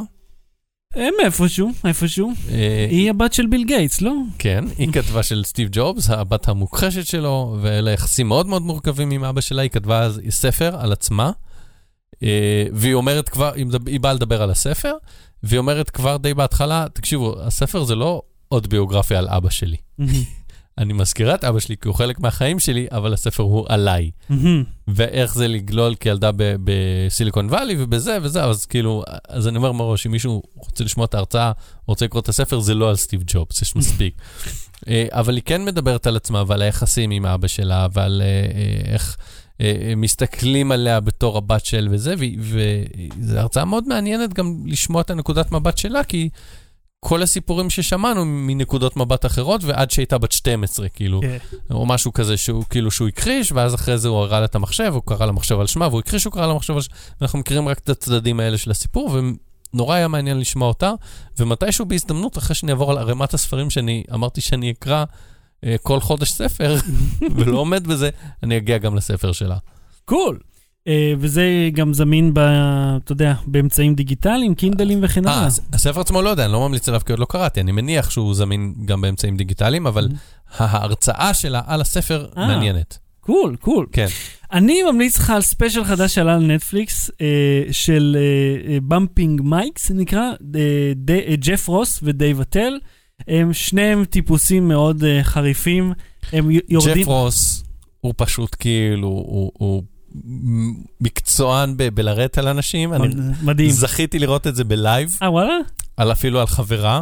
הם 0.97 1.13
איפשהו, 1.23 1.71
איפשהו. 1.85 2.31
אה, 2.51 2.87
היא 2.89 3.09
הבת 3.09 3.33
של 3.33 3.47
ביל 3.47 3.63
גייטס, 3.63 4.01
לא? 4.01 4.13
כן, 4.39 4.65
היא 4.77 4.91
כתבה 4.91 5.23
של 5.23 5.43
סטיב 5.45 5.69
ג'ובס, 5.71 6.09
הבת 6.09 6.47
המוכחשת 6.47 7.05
שלו, 7.05 7.57
ואלה 7.61 7.91
יחסים 7.91 8.27
מאוד 8.27 8.47
מאוד 8.47 8.61
מורכבים 8.61 9.11
עם 9.11 9.23
אבא 9.23 9.41
שלה, 9.41 9.61
היא 9.61 9.69
כתבה 9.69 10.01
אז 10.01 10.21
ספר 10.29 10.75
על 10.79 10.91
עצמה, 10.91 11.31
אה, 12.23 12.65
והיא 12.73 12.93
אומרת 12.93 13.29
כבר, 13.29 13.51
היא 13.85 13.99
באה 13.99 14.13
לדבר 14.13 14.41
על 14.41 14.51
הספר, 14.51 14.93
והיא 15.43 15.57
אומרת 15.57 15.89
כבר 15.89 16.17
די 16.17 16.33
בהתחלה, 16.33 16.85
תקשיבו, 16.93 17.41
הספר 17.41 17.83
זה 17.83 17.95
לא 17.95 18.21
עוד 18.47 18.69
ביוגרפיה 18.69 19.19
על 19.19 19.27
אבא 19.27 19.49
שלי. 19.49 19.77
אני 20.77 20.93
מזכירה 20.93 21.35
את 21.35 21.43
אבא 21.43 21.59
שלי 21.59 21.75
כי 21.81 21.87
הוא 21.87 21.95
חלק 21.95 22.19
מהחיים 22.19 22.59
שלי, 22.59 22.87
אבל 22.91 23.13
הספר 23.13 23.43
הוא 23.43 23.65
עליי. 23.69 24.11
ואיך 24.87 25.33
זה 25.33 25.47
לגלול 25.47 25.95
כילדה 25.95 26.31
בסיליקון 26.37 27.45
וואלי 27.45 27.75
ובזה 27.79 28.17
וזה, 28.21 28.43
אז 28.43 28.65
כאילו, 28.65 29.03
אז 29.27 29.47
אני 29.47 29.57
אומר 29.57 29.71
מראש, 29.71 30.07
אם 30.07 30.11
מישהו 30.11 30.43
רוצה 30.55 30.83
לשמוע 30.83 31.05
את 31.05 31.13
ההרצאה, 31.13 31.51
רוצה 31.85 32.05
לקרוא 32.05 32.21
את 32.21 32.29
הספר, 32.29 32.59
זה 32.59 32.73
לא 32.73 32.89
על 32.89 32.95
סטיב 32.95 33.23
ג'ובס, 33.27 33.61
יש 33.61 33.75
מספיק. 33.75 34.13
אה, 34.87 35.05
אבל 35.11 35.35
היא 35.35 35.43
כן 35.45 35.65
מדברת 35.65 36.07
על 36.07 36.15
עצמה 36.15 36.43
ועל 36.47 36.61
היחסים 36.61 37.11
עם 37.11 37.25
אבא 37.25 37.47
שלה 37.47 37.87
ועל 37.93 38.21
אה, 38.25 38.27
אה, 38.27 38.93
איך 38.93 39.17
מסתכלים 39.97 40.71
עליה 40.71 40.99
בתור 40.99 41.37
הבת 41.37 41.65
של 41.65 41.87
וזה, 41.91 42.15
וזו 42.39 43.37
הרצאה 43.37 43.65
מאוד 43.65 43.87
מעניינת 43.87 44.33
גם 44.33 44.63
לשמוע 44.65 45.01
את 45.01 45.09
הנקודת 45.09 45.51
מבט 45.51 45.77
שלה, 45.77 46.03
כי 46.03 46.29
כל 46.99 47.23
הסיפורים 47.23 47.69
ששמענו 47.69 48.25
מנקודות 48.25 48.97
מבט 48.97 49.25
אחרות, 49.25 49.63
ועד 49.63 49.91
שהייתה 49.91 50.17
בת 50.17 50.31
12, 50.31 50.89
כאילו. 50.89 51.21
כן. 51.21 51.37
או 51.71 51.85
משהו 51.85 52.13
כזה 52.13 52.37
שהוא 52.37 52.63
כאילו 52.69 52.91
שהוא 52.91 53.07
הכחיש, 53.07 53.51
ואז 53.51 53.75
אחרי 53.75 53.97
זה 53.97 54.07
הוא 54.07 54.17
הראה 54.17 54.39
לה 54.39 54.45
את 54.45 54.55
המחשב, 54.55 54.91
הוא 54.93 55.01
קרא 55.05 55.25
למחשב 55.25 55.59
על 55.59 55.67
שמה, 55.67 55.87
והוא 55.87 55.99
הכחיש 55.99 56.21
שהוא 56.21 56.33
קרא 56.33 56.47
למחשב 56.47 56.73
על 56.73 56.81
שמה, 56.81 56.95
ואנחנו 57.21 57.39
מכירים 57.39 57.67
רק 57.67 57.79
את 57.79 57.89
הצדדים 57.89 58.39
האלה 58.39 58.57
של 58.57 58.71
הסיפור, 58.71 59.17
ונורא 59.73 59.95
היה 59.95 60.07
מעניין 60.07 60.39
לשמוע 60.39 60.67
אותה, 60.67 60.91
ומתישהו 61.39 61.85
בהזדמנות, 61.85 62.37
אחרי 62.37 62.55
שאני 62.55 62.71
אעבור 62.71 62.91
על 62.91 62.97
ערימת 62.97 63.33
הספרים 63.33 63.69
שאני 63.69 64.03
אמרתי 64.13 64.41
שאני 64.41 64.71
אקרא 64.71 65.05
אה, 65.63 65.75
כל 65.81 65.99
חודש 65.99 66.31
ספר, 66.31 66.75
ולא 67.35 67.57
עומד 67.57 67.87
בזה, 67.87 68.09
אני 68.43 68.57
אגיע 68.57 68.77
גם 68.77 68.95
לספר 68.95 69.31
שלה. 69.31 69.57
קול. 70.05 70.35
אה, 70.35 70.56
וזה 71.19 71.69
גם 71.73 71.93
זמין, 71.93 72.33
ב, 72.33 72.39
אתה 73.03 73.11
יודע, 73.11 73.33
באמצעים 73.47 73.95
דיגיטליים, 73.95 74.55
קינדלים 74.55 74.99
וכן 75.01 75.27
אה, 75.27 75.33
הלאה. 75.33 75.45
הס- 75.45 75.59
הספר 75.73 75.99
עצמו 75.99 76.21
לא 76.21 76.29
יודע, 76.29 76.45
אני 76.45 76.53
לא 76.53 76.67
ממליץ 76.67 76.89
עליו 76.89 77.01
כי 77.05 77.11
עוד 77.11 77.19
לא 77.19 77.25
קראתי, 77.29 77.61
אני 77.61 77.71
מניח 77.71 78.09
שהוא 78.09 78.35
זמין 78.35 78.73
גם 78.85 79.01
באמצעים 79.01 79.37
דיגיטליים, 79.37 79.87
אבל 79.87 80.07
ההרצאה 80.57 81.33
שלה 81.33 81.61
על 81.67 81.81
הספר 81.81 82.27
אה. 82.37 82.47
מעניינת. 82.47 82.97
cool, 83.19 83.55
cool. 83.55 83.85
כן. 83.91 84.07
אני 84.51 84.83
ממליץ 84.83 85.17
לך 85.17 85.29
על 85.29 85.41
special 85.41 85.83
חדש 85.83 86.15
שעלה 86.15 86.35
על 86.35 86.45
נטפליקס, 86.45 87.11
אה, 87.21 87.25
של 87.71 88.17
Bumping 88.87 89.41
Mics, 89.41 89.91
נקרא, 89.91 90.31
אה, 90.55 90.93
אה, 91.09 91.35
ג'ף 91.35 91.67
רוס 91.67 91.99
ודייב 92.03 92.41
אטל. 92.41 92.73
הם 93.27 93.53
שניהם 93.53 94.05
טיפוסים 94.05 94.67
מאוד 94.67 95.03
אה, 95.03 95.23
חריפים. 95.23 95.93
הם 96.33 96.49
יורדים... 96.69 96.97
ג'ף 96.97 97.07
רוס 97.07 97.63
הוא 98.01 98.13
פשוט 98.17 98.55
כאילו, 98.59 99.07
הוא, 99.07 99.51
הוא 99.57 99.83
מקצוען 101.01 101.77
ב- 101.77 101.87
בלרדת 101.87 102.37
על 102.37 102.47
אנשים. 102.47 102.93
אני 102.93 103.07
מדהים. 103.43 103.69
זכיתי 103.69 104.19
לראות 104.19 104.47
את 104.47 104.55
זה 104.55 104.63
ב 104.63 104.72
live, 104.72 105.17
אה, 105.21 105.31
וואלה? 105.31 105.57
על 105.97 106.11
אפילו 106.11 106.39
על 106.39 106.47
חברה, 106.47 107.01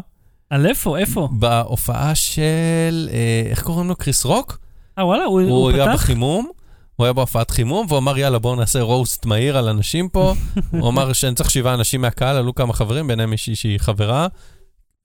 על 0.49 0.66
איפה? 0.66 0.97
איפה? 0.97 1.30
בהופעה 1.32 2.16
של, 2.16 3.09
אה, 3.11 3.43
איך 3.49 3.63
קוראים 3.63 3.88
לו? 3.88 3.95
קריס 3.95 4.26
רוק? 4.26 4.59
אה, 4.99 5.05
וואלה? 5.05 5.24
הוא, 5.24 5.41
הוא 5.41 5.49
הוא 5.49 5.72
היה 5.72 5.86
פתח? 5.86 5.93
בחימום. 5.93 6.49
הוא 6.95 7.05
היה 7.05 7.13
בהופעת 7.13 7.51
חימום, 7.51 7.86
והוא 7.89 7.97
אמר, 7.97 8.18
יאללה, 8.18 8.39
בואו 8.39 8.55
נעשה 8.55 8.82
roast 8.82 9.26
מהיר 9.26 9.57
על 9.57 9.70
אנשים 9.70 10.09
פה. 10.09 10.34
הוא 10.80 10.89
אמר 10.89 11.13
שאני 11.13 11.36
צריך 11.36 11.51
שבעה 11.51 11.74
אנשים 11.74 12.01
מהקהל, 12.01 12.36
עלו 12.36 12.55
כמה 12.55 12.74
חברים, 12.74 13.07
ביניהם 13.07 13.30
מישהי 13.30 13.55
שהיא 13.55 13.80
חברה. 13.80 14.28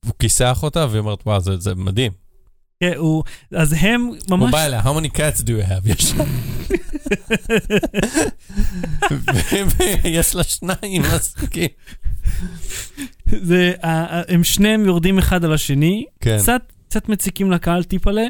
הוא 0.06 0.12
כיסח 0.18 0.60
אותה, 0.62 0.86
והיא 0.90 1.00
אומרת, 1.00 1.18
וואו, 1.26 1.40
זה, 1.40 1.56
זה 1.56 1.74
מדהים. 1.74 2.12
כן, 2.82 2.92
הוא... 2.96 3.22
אז 3.54 3.74
הם 3.80 4.00
הוא 4.28 4.36
ממש... 4.38 4.52
בא 4.52 4.66
אליה, 4.66 4.80
how 4.80 4.98
many 5.00 5.08
cats 5.16 5.40
do 5.42 5.48
you 5.48 5.68
have? 5.68 5.82
יש 5.84 6.14
לה- 6.14 6.24
ויש 10.04 10.34
לה 10.34 10.42
שניים, 10.44 11.02
אז 11.04 11.34
ה- 13.82 14.32
הם 14.34 14.44
שניהם 14.44 14.84
יורדים 14.84 15.18
אחד 15.18 15.44
על 15.44 15.52
השני, 15.52 16.04
כן. 16.20 16.38
קצת, 16.38 16.62
קצת 16.90 17.08
מציקים 17.08 17.50
לקהל 17.50 17.84
טיפלה, 17.84 18.24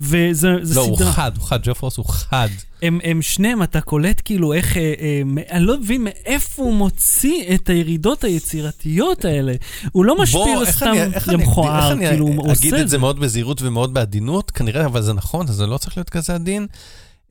וזה 0.00 0.48
זה 0.62 0.74
לא, 0.74 0.80
הוא 0.80 0.96
סדרה. 0.96 1.12
חד, 1.12 1.32
הוא 1.36 1.44
חד, 1.44 1.62
ג'ף 1.62 1.82
רוס 1.82 1.96
הוא 1.96 2.06
חד. 2.06 2.48
הם, 2.82 2.98
הם 3.04 3.22
שניהם, 3.22 3.62
אתה 3.62 3.80
קולט 3.80 4.22
כאילו 4.24 4.52
איך, 4.52 4.76
אה, 4.76 4.94
אה, 5.00 5.22
אני 5.50 5.64
לא 5.64 5.78
מבין 5.78 6.04
מאיפה 6.04 6.62
הוא 6.62 6.74
מוציא 6.74 7.54
את 7.54 7.68
הירידות 7.68 8.24
היצירתיות 8.24 9.24
האלה. 9.24 9.54
הוא 9.92 10.04
לא 10.04 10.22
משפיל 10.22 10.40
בוא, 10.40 10.64
סתם 10.64 10.92
למכוער, 11.26 11.98
כאילו, 11.98 12.26
הוא 12.26 12.52
אגיד 12.52 12.72
עושה 12.72 12.82
את 12.82 12.88
זה 12.88 12.98
מאוד 12.98 13.20
בזהירות 13.20 13.62
ומאוד 13.62 13.94
בעדינות, 13.94 14.50
כנראה, 14.50 14.86
אבל 14.86 15.02
זה 15.02 15.12
נכון, 15.12 15.46
זה 15.46 15.66
לא 15.66 15.78
צריך 15.78 15.96
להיות 15.96 16.10
כזה 16.10 16.34
עדין. 16.34 16.66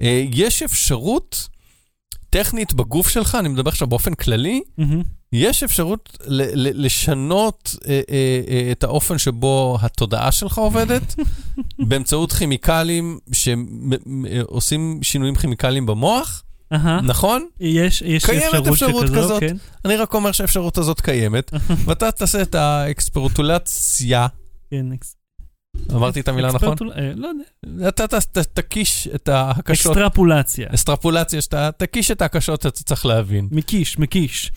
אה, 0.02 0.26
יש 0.34 0.64
אפשרות 0.64 1.48
טכנית 2.30 2.74
בגוף 2.74 3.10
שלך, 3.10 3.36
אני 3.40 3.50
מדבר 3.50 3.70
עכשיו 3.70 3.88
באופן 3.88 4.14
כללי, 4.14 4.62
מהמם. 4.78 5.04
יש 5.34 5.64
אפשרות 5.64 6.18
ל- 6.26 6.42
ל- 6.68 6.86
לשנות 6.86 7.76
אה, 7.88 8.02
אה, 8.10 8.42
אה, 8.50 8.72
את 8.72 8.84
האופן 8.84 9.18
שבו 9.18 9.78
התודעה 9.82 10.32
שלך 10.32 10.58
עובדת, 10.58 11.16
באמצעות 11.88 12.32
כימיקלים 12.32 13.20
שעושים 13.32 15.00
שינויים 15.04 15.36
כימיקליים 15.36 15.86
במוח, 15.86 16.44
אהה. 16.74 17.02
נכון? 17.02 17.48
יש, 17.60 18.02
יש 18.02 18.26
קיימת 18.26 18.44
אפשרות, 18.46 18.68
אפשרות 18.68 19.08
שכזו, 19.08 19.18
כזאת. 19.20 19.40
כן. 19.40 19.58
אני 19.86 19.96
רק 19.96 20.14
אומר 20.14 20.32
שהאפשרות 20.32 20.78
הזאת 20.78 21.02
קיימת, 21.02 21.52
ואתה 21.86 22.12
תעשה 22.12 22.42
את 22.42 22.56
האקספרטולציה, 22.56 24.28
כן, 24.72 24.86
אקס- 24.92 25.16
אמרתי 25.94 26.20
את 26.20 26.28
המילה 26.28 26.52
נכון? 26.54 26.76
אה, 26.96 27.12
לא 27.16 27.28
יודע. 27.28 27.90
אתה 27.90 28.44
תקיש 28.54 29.08
את 29.16 29.28
ההקשות, 29.30 29.92
אקסטרפולציה. 29.92 30.68
אסטרפולציה 30.74 31.42
שאתה 31.42 31.70
תקיש 31.78 32.12
את 32.12 32.22
ההקשות 32.22 32.62
שאתה 32.62 32.84
צריך 32.84 33.06
להבין. 33.06 33.48
מקיש, 33.52 34.00
מקיש. 34.00 34.52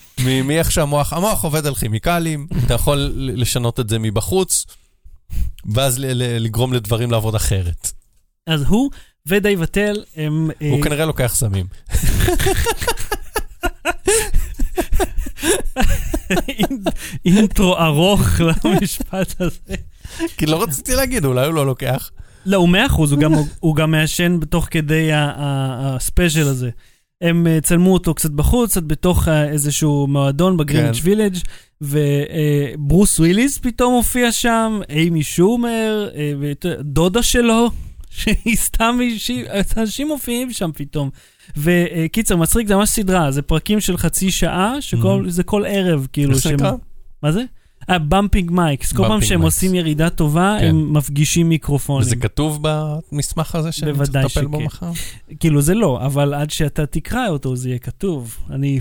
מאיך 0.44 0.72
שהמוח, 0.72 1.12
המוח 1.12 1.44
עובד 1.44 1.66
על 1.66 1.74
כימיקלים, 1.74 2.46
אתה 2.66 2.74
יכול 2.74 3.12
לשנות 3.16 3.80
את 3.80 3.88
זה 3.88 3.98
מבחוץ, 3.98 4.66
ואז 5.74 5.98
לגרום 5.98 6.72
לדברים 6.72 7.10
לעבוד 7.10 7.34
אחרת. 7.34 7.92
אז 8.46 8.64
הוא 8.68 8.90
ודייב 9.26 9.62
אטל 9.62 10.02
הם... 10.16 10.50
אה, 10.62 10.70
הוא 10.70 10.82
כנראה 10.82 11.04
לוקח 11.04 11.34
סמים. 11.34 11.66
intro 17.24 17.76
ארוך 17.78 18.22
למשפט 18.64 19.40
הזה. 19.40 19.74
כי 20.36 20.46
לא 20.46 20.62
רציתי 20.62 20.94
להגיד, 20.94 21.24
אולי 21.24 21.46
הוא 21.46 21.54
לא 21.54 21.66
לוקח. 21.66 22.10
לא, 22.46 22.56
הוא 22.56 22.68
מאה 22.68 22.86
אחוז, 22.86 23.12
הוא 23.60 23.76
גם- 23.76 23.90
מעשן 23.90 24.40
בתוך 24.40 24.68
כדי 24.70 25.10
ה 25.14 25.31
special 25.31 26.48
הזה. 26.48 26.70
הם 27.22 27.46
אה, 27.46 27.58
צלמו 27.62 27.92
אותו 27.92 28.14
קצת 28.14 28.30
בחוץ, 28.30 28.70
קצת 28.70 28.82
בתוך 28.82 29.28
אה, 29.28 29.48
איזשהו 29.48 30.06
מועדון 30.06 30.56
ב 30.56 30.60
Greenwich 30.60 30.94
כן. 30.94 31.00
Village, 31.02 31.36
וברוס 31.80 33.18
וויליס 33.18 33.58
פתאום 33.58 33.94
הופיע 33.94 34.32
שם, 34.32 34.80
איימי 34.90 35.22
שומר, 35.22 36.08
אה, 36.14 36.32
ודודה 36.40 37.22
שלו, 37.22 37.70
שהיא 38.10 38.56
סתם 38.56 38.94
מישהי, 38.98 39.44
אנשים 39.76 40.08
מופיעים 40.08 40.52
שם 40.52 40.70
פתאום. 40.74 41.10
וקיצר, 41.56 42.36
מצחיק, 42.36 42.68
זה 42.68 42.76
ממש 42.76 42.88
סדרה, 42.88 43.30
זה 43.30 43.42
פרקים 43.42 43.80
של 43.80 43.96
חצי 43.96 44.30
שעה, 44.30 44.74
שזה 44.80 45.42
כל 45.42 45.64
ערב, 45.66 46.06
כאילו. 46.12 46.32
איך 46.32 46.42
זה 46.42 46.52
נקרא? 46.52 46.72
מה 47.22 47.32
זה? 47.32 47.42
אה, 47.90 47.98
bumping 47.98 48.50
mics. 48.50 48.92
כל 48.92 49.08
פעם 49.08 49.22
שהם. 49.22 49.42
עושים 49.42 49.74
ירידה 49.74 50.10
טובה, 50.10 50.56
כן. 50.60 50.66
הם 50.66 50.92
מפגישים 50.92 51.48
מיקרופונים. 51.48 52.06
וזה 52.06 52.16
כתוב 52.16 52.58
במסמך 52.62 53.54
הזה 53.54 53.72
שאני 53.72 53.92
צריך 53.92 54.14
לטפל 54.14 54.46
בו. 54.46 54.60
מחר? 54.60 54.90
כאילו 55.40 55.62
זה 55.62 55.74
לא, 55.74 56.06
אבל 56.06 56.34
עד 56.34 56.50
שאתה 56.50 56.86
תקרא 56.86 57.28
אותו 57.28 57.56
זה 57.56 57.68
יהיה 57.68 57.78
כתוב. 57.78 58.36
אני, 58.50 58.78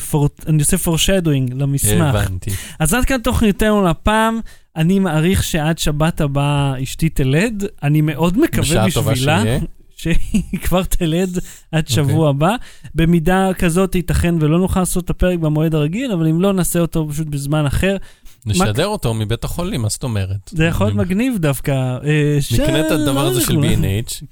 עושה 0.59 0.77
foreshadowing 0.77 1.53
למסמך. 1.55 2.15
הבנתי. 2.15 2.51
אז 2.79 2.93
עד 2.93 3.05
כאן 3.05 3.21
תוכניתנו 3.21 3.85
לפעם. 3.85 4.39
אני 4.79 4.99
מעריך 4.99 5.43
שעד 5.43 5.77
שבת 5.77 6.21
הבאה 6.21 6.83
אשתי 6.83 7.09
תלד. 7.09 7.63
אני 7.83 8.01
מאוד 8.01 8.37
מקווה 8.37 8.61
בשעה 8.61 8.91
טובה 8.93 9.11
בשבילה 9.11 9.41
שיהיה. 9.41 9.59
שהיא 9.99 10.59
כבר 10.63 10.83
תלד 10.83 11.37
עד 11.71 11.83
אוקיי. 11.83 11.95
שבוע 11.95 12.29
הבא. 12.29 12.55
במידה 12.95 13.49
כזאת 13.57 13.95
ייתכן 13.95 14.35
ולא 14.39 14.59
נוכל 14.59 14.79
לעשות 14.79 15.05
את 15.05 15.09
הפרק 15.09 15.39
במועד 15.39 15.75
הרגיל, 15.75 16.11
אבל 16.11 16.27
אם 16.27 16.41
לא, 16.41 16.53
נעשה 16.53 16.79
אותו 16.79 17.07
פשוט 17.09 17.27
בזמן 17.27 17.65
אחר. 17.65 17.97
נשדר 18.45 18.87
אותו 18.87 19.13
מבית 19.13 19.43
החולים, 19.43 19.81
מה 19.81 19.89
זאת 19.89 20.03
אומרת? 20.03 20.49
זה 20.49 20.65
יכול 20.65 20.87
להיות 20.87 20.97
מגניב 20.97 21.37
דווקא. 21.37 21.71
אה, 21.71 22.39
נקנה 22.53 22.87
את 22.87 22.91
הדבר 22.91 23.25
הזה 23.25 23.41
של. 23.41 23.55
B&H. 23.55 24.25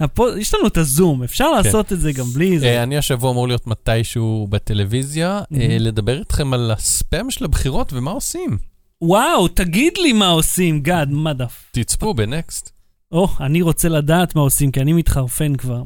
יש 0.38 0.54
לנו 0.54 0.66
את 0.66 0.76
הזום, 0.76 1.22
אפשר 1.22 1.50
לעשות 1.50 1.92
את 1.92 2.00
זה 2.00 2.12
גם 2.12 2.24
בלי 2.24 2.58
זה. 2.58 2.66
אה, 2.66 2.82
אני 2.82 2.98
השבוע 2.98 3.30
אמור 3.30 3.48
להיות 3.48 3.66
מתישהו 3.66 4.46
בטלוויזיה, 4.50 5.28
אה, 5.28 5.44
מהמם. 5.50 5.70
לדבר 5.80 6.18
איתכם 6.18 6.52
על 6.52 6.70
הספאם 6.70 7.30
של 7.30 7.44
הבחירות 7.44 7.92
ומה 7.92 8.10
עושים. 8.10 8.71
וואו, 9.02 9.48
תגיד 9.48 9.92
לי 9.98 10.12
מה 10.12 10.28
עושים, 10.28 10.80
גד, 10.80 11.06
מה 11.10 11.32
דף. 11.32 11.64
תצפו 11.70 12.14
בנקסט. 12.14 12.70
או, 13.12 13.28
אני 13.40 13.62
רוצה 13.62 13.88
לדעת 13.88 14.34
מה 14.36 14.42
עושים, 14.42 14.70
כי 14.70 14.80
אני 14.80 14.92
מתחרפן 14.92 15.56
כבר. 15.56 15.82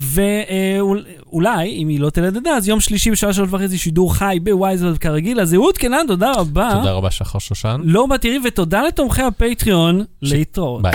ואולי, 0.00 1.68
אם 1.82 1.88
היא 1.88 2.00
לא 2.00 2.10
תלד 2.10 2.36
עדה, 2.36 2.50
אז 2.50 2.68
יום 2.68 2.80
שלישי 2.80 3.10
בשעה 3.10 3.32
שלוש 3.32 3.48
וחצי 3.52 3.78
שידור 3.78 4.14
חי 4.14 4.38
בווייזרד 4.42 4.98
כרגיל. 4.98 5.40
אז 5.40 5.54
אהוד 5.54 5.78
קנן, 5.78 6.06
תודה 6.06 6.32
רבה. 6.32 6.70
תודה 6.74 6.92
רבה, 6.92 7.10
שחר 7.10 7.38
שושן. 7.38 7.80
לא 7.84 8.06
בתראי, 8.06 8.38
ותודה 8.44 8.82
לתומכי 8.82 9.22
הפטריון. 9.22 10.04
להתראות. 10.22 10.82
ביי. 10.82 10.92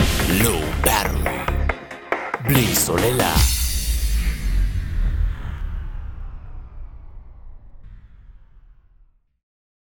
בלי 2.48 2.76
סוללה. 2.76 3.57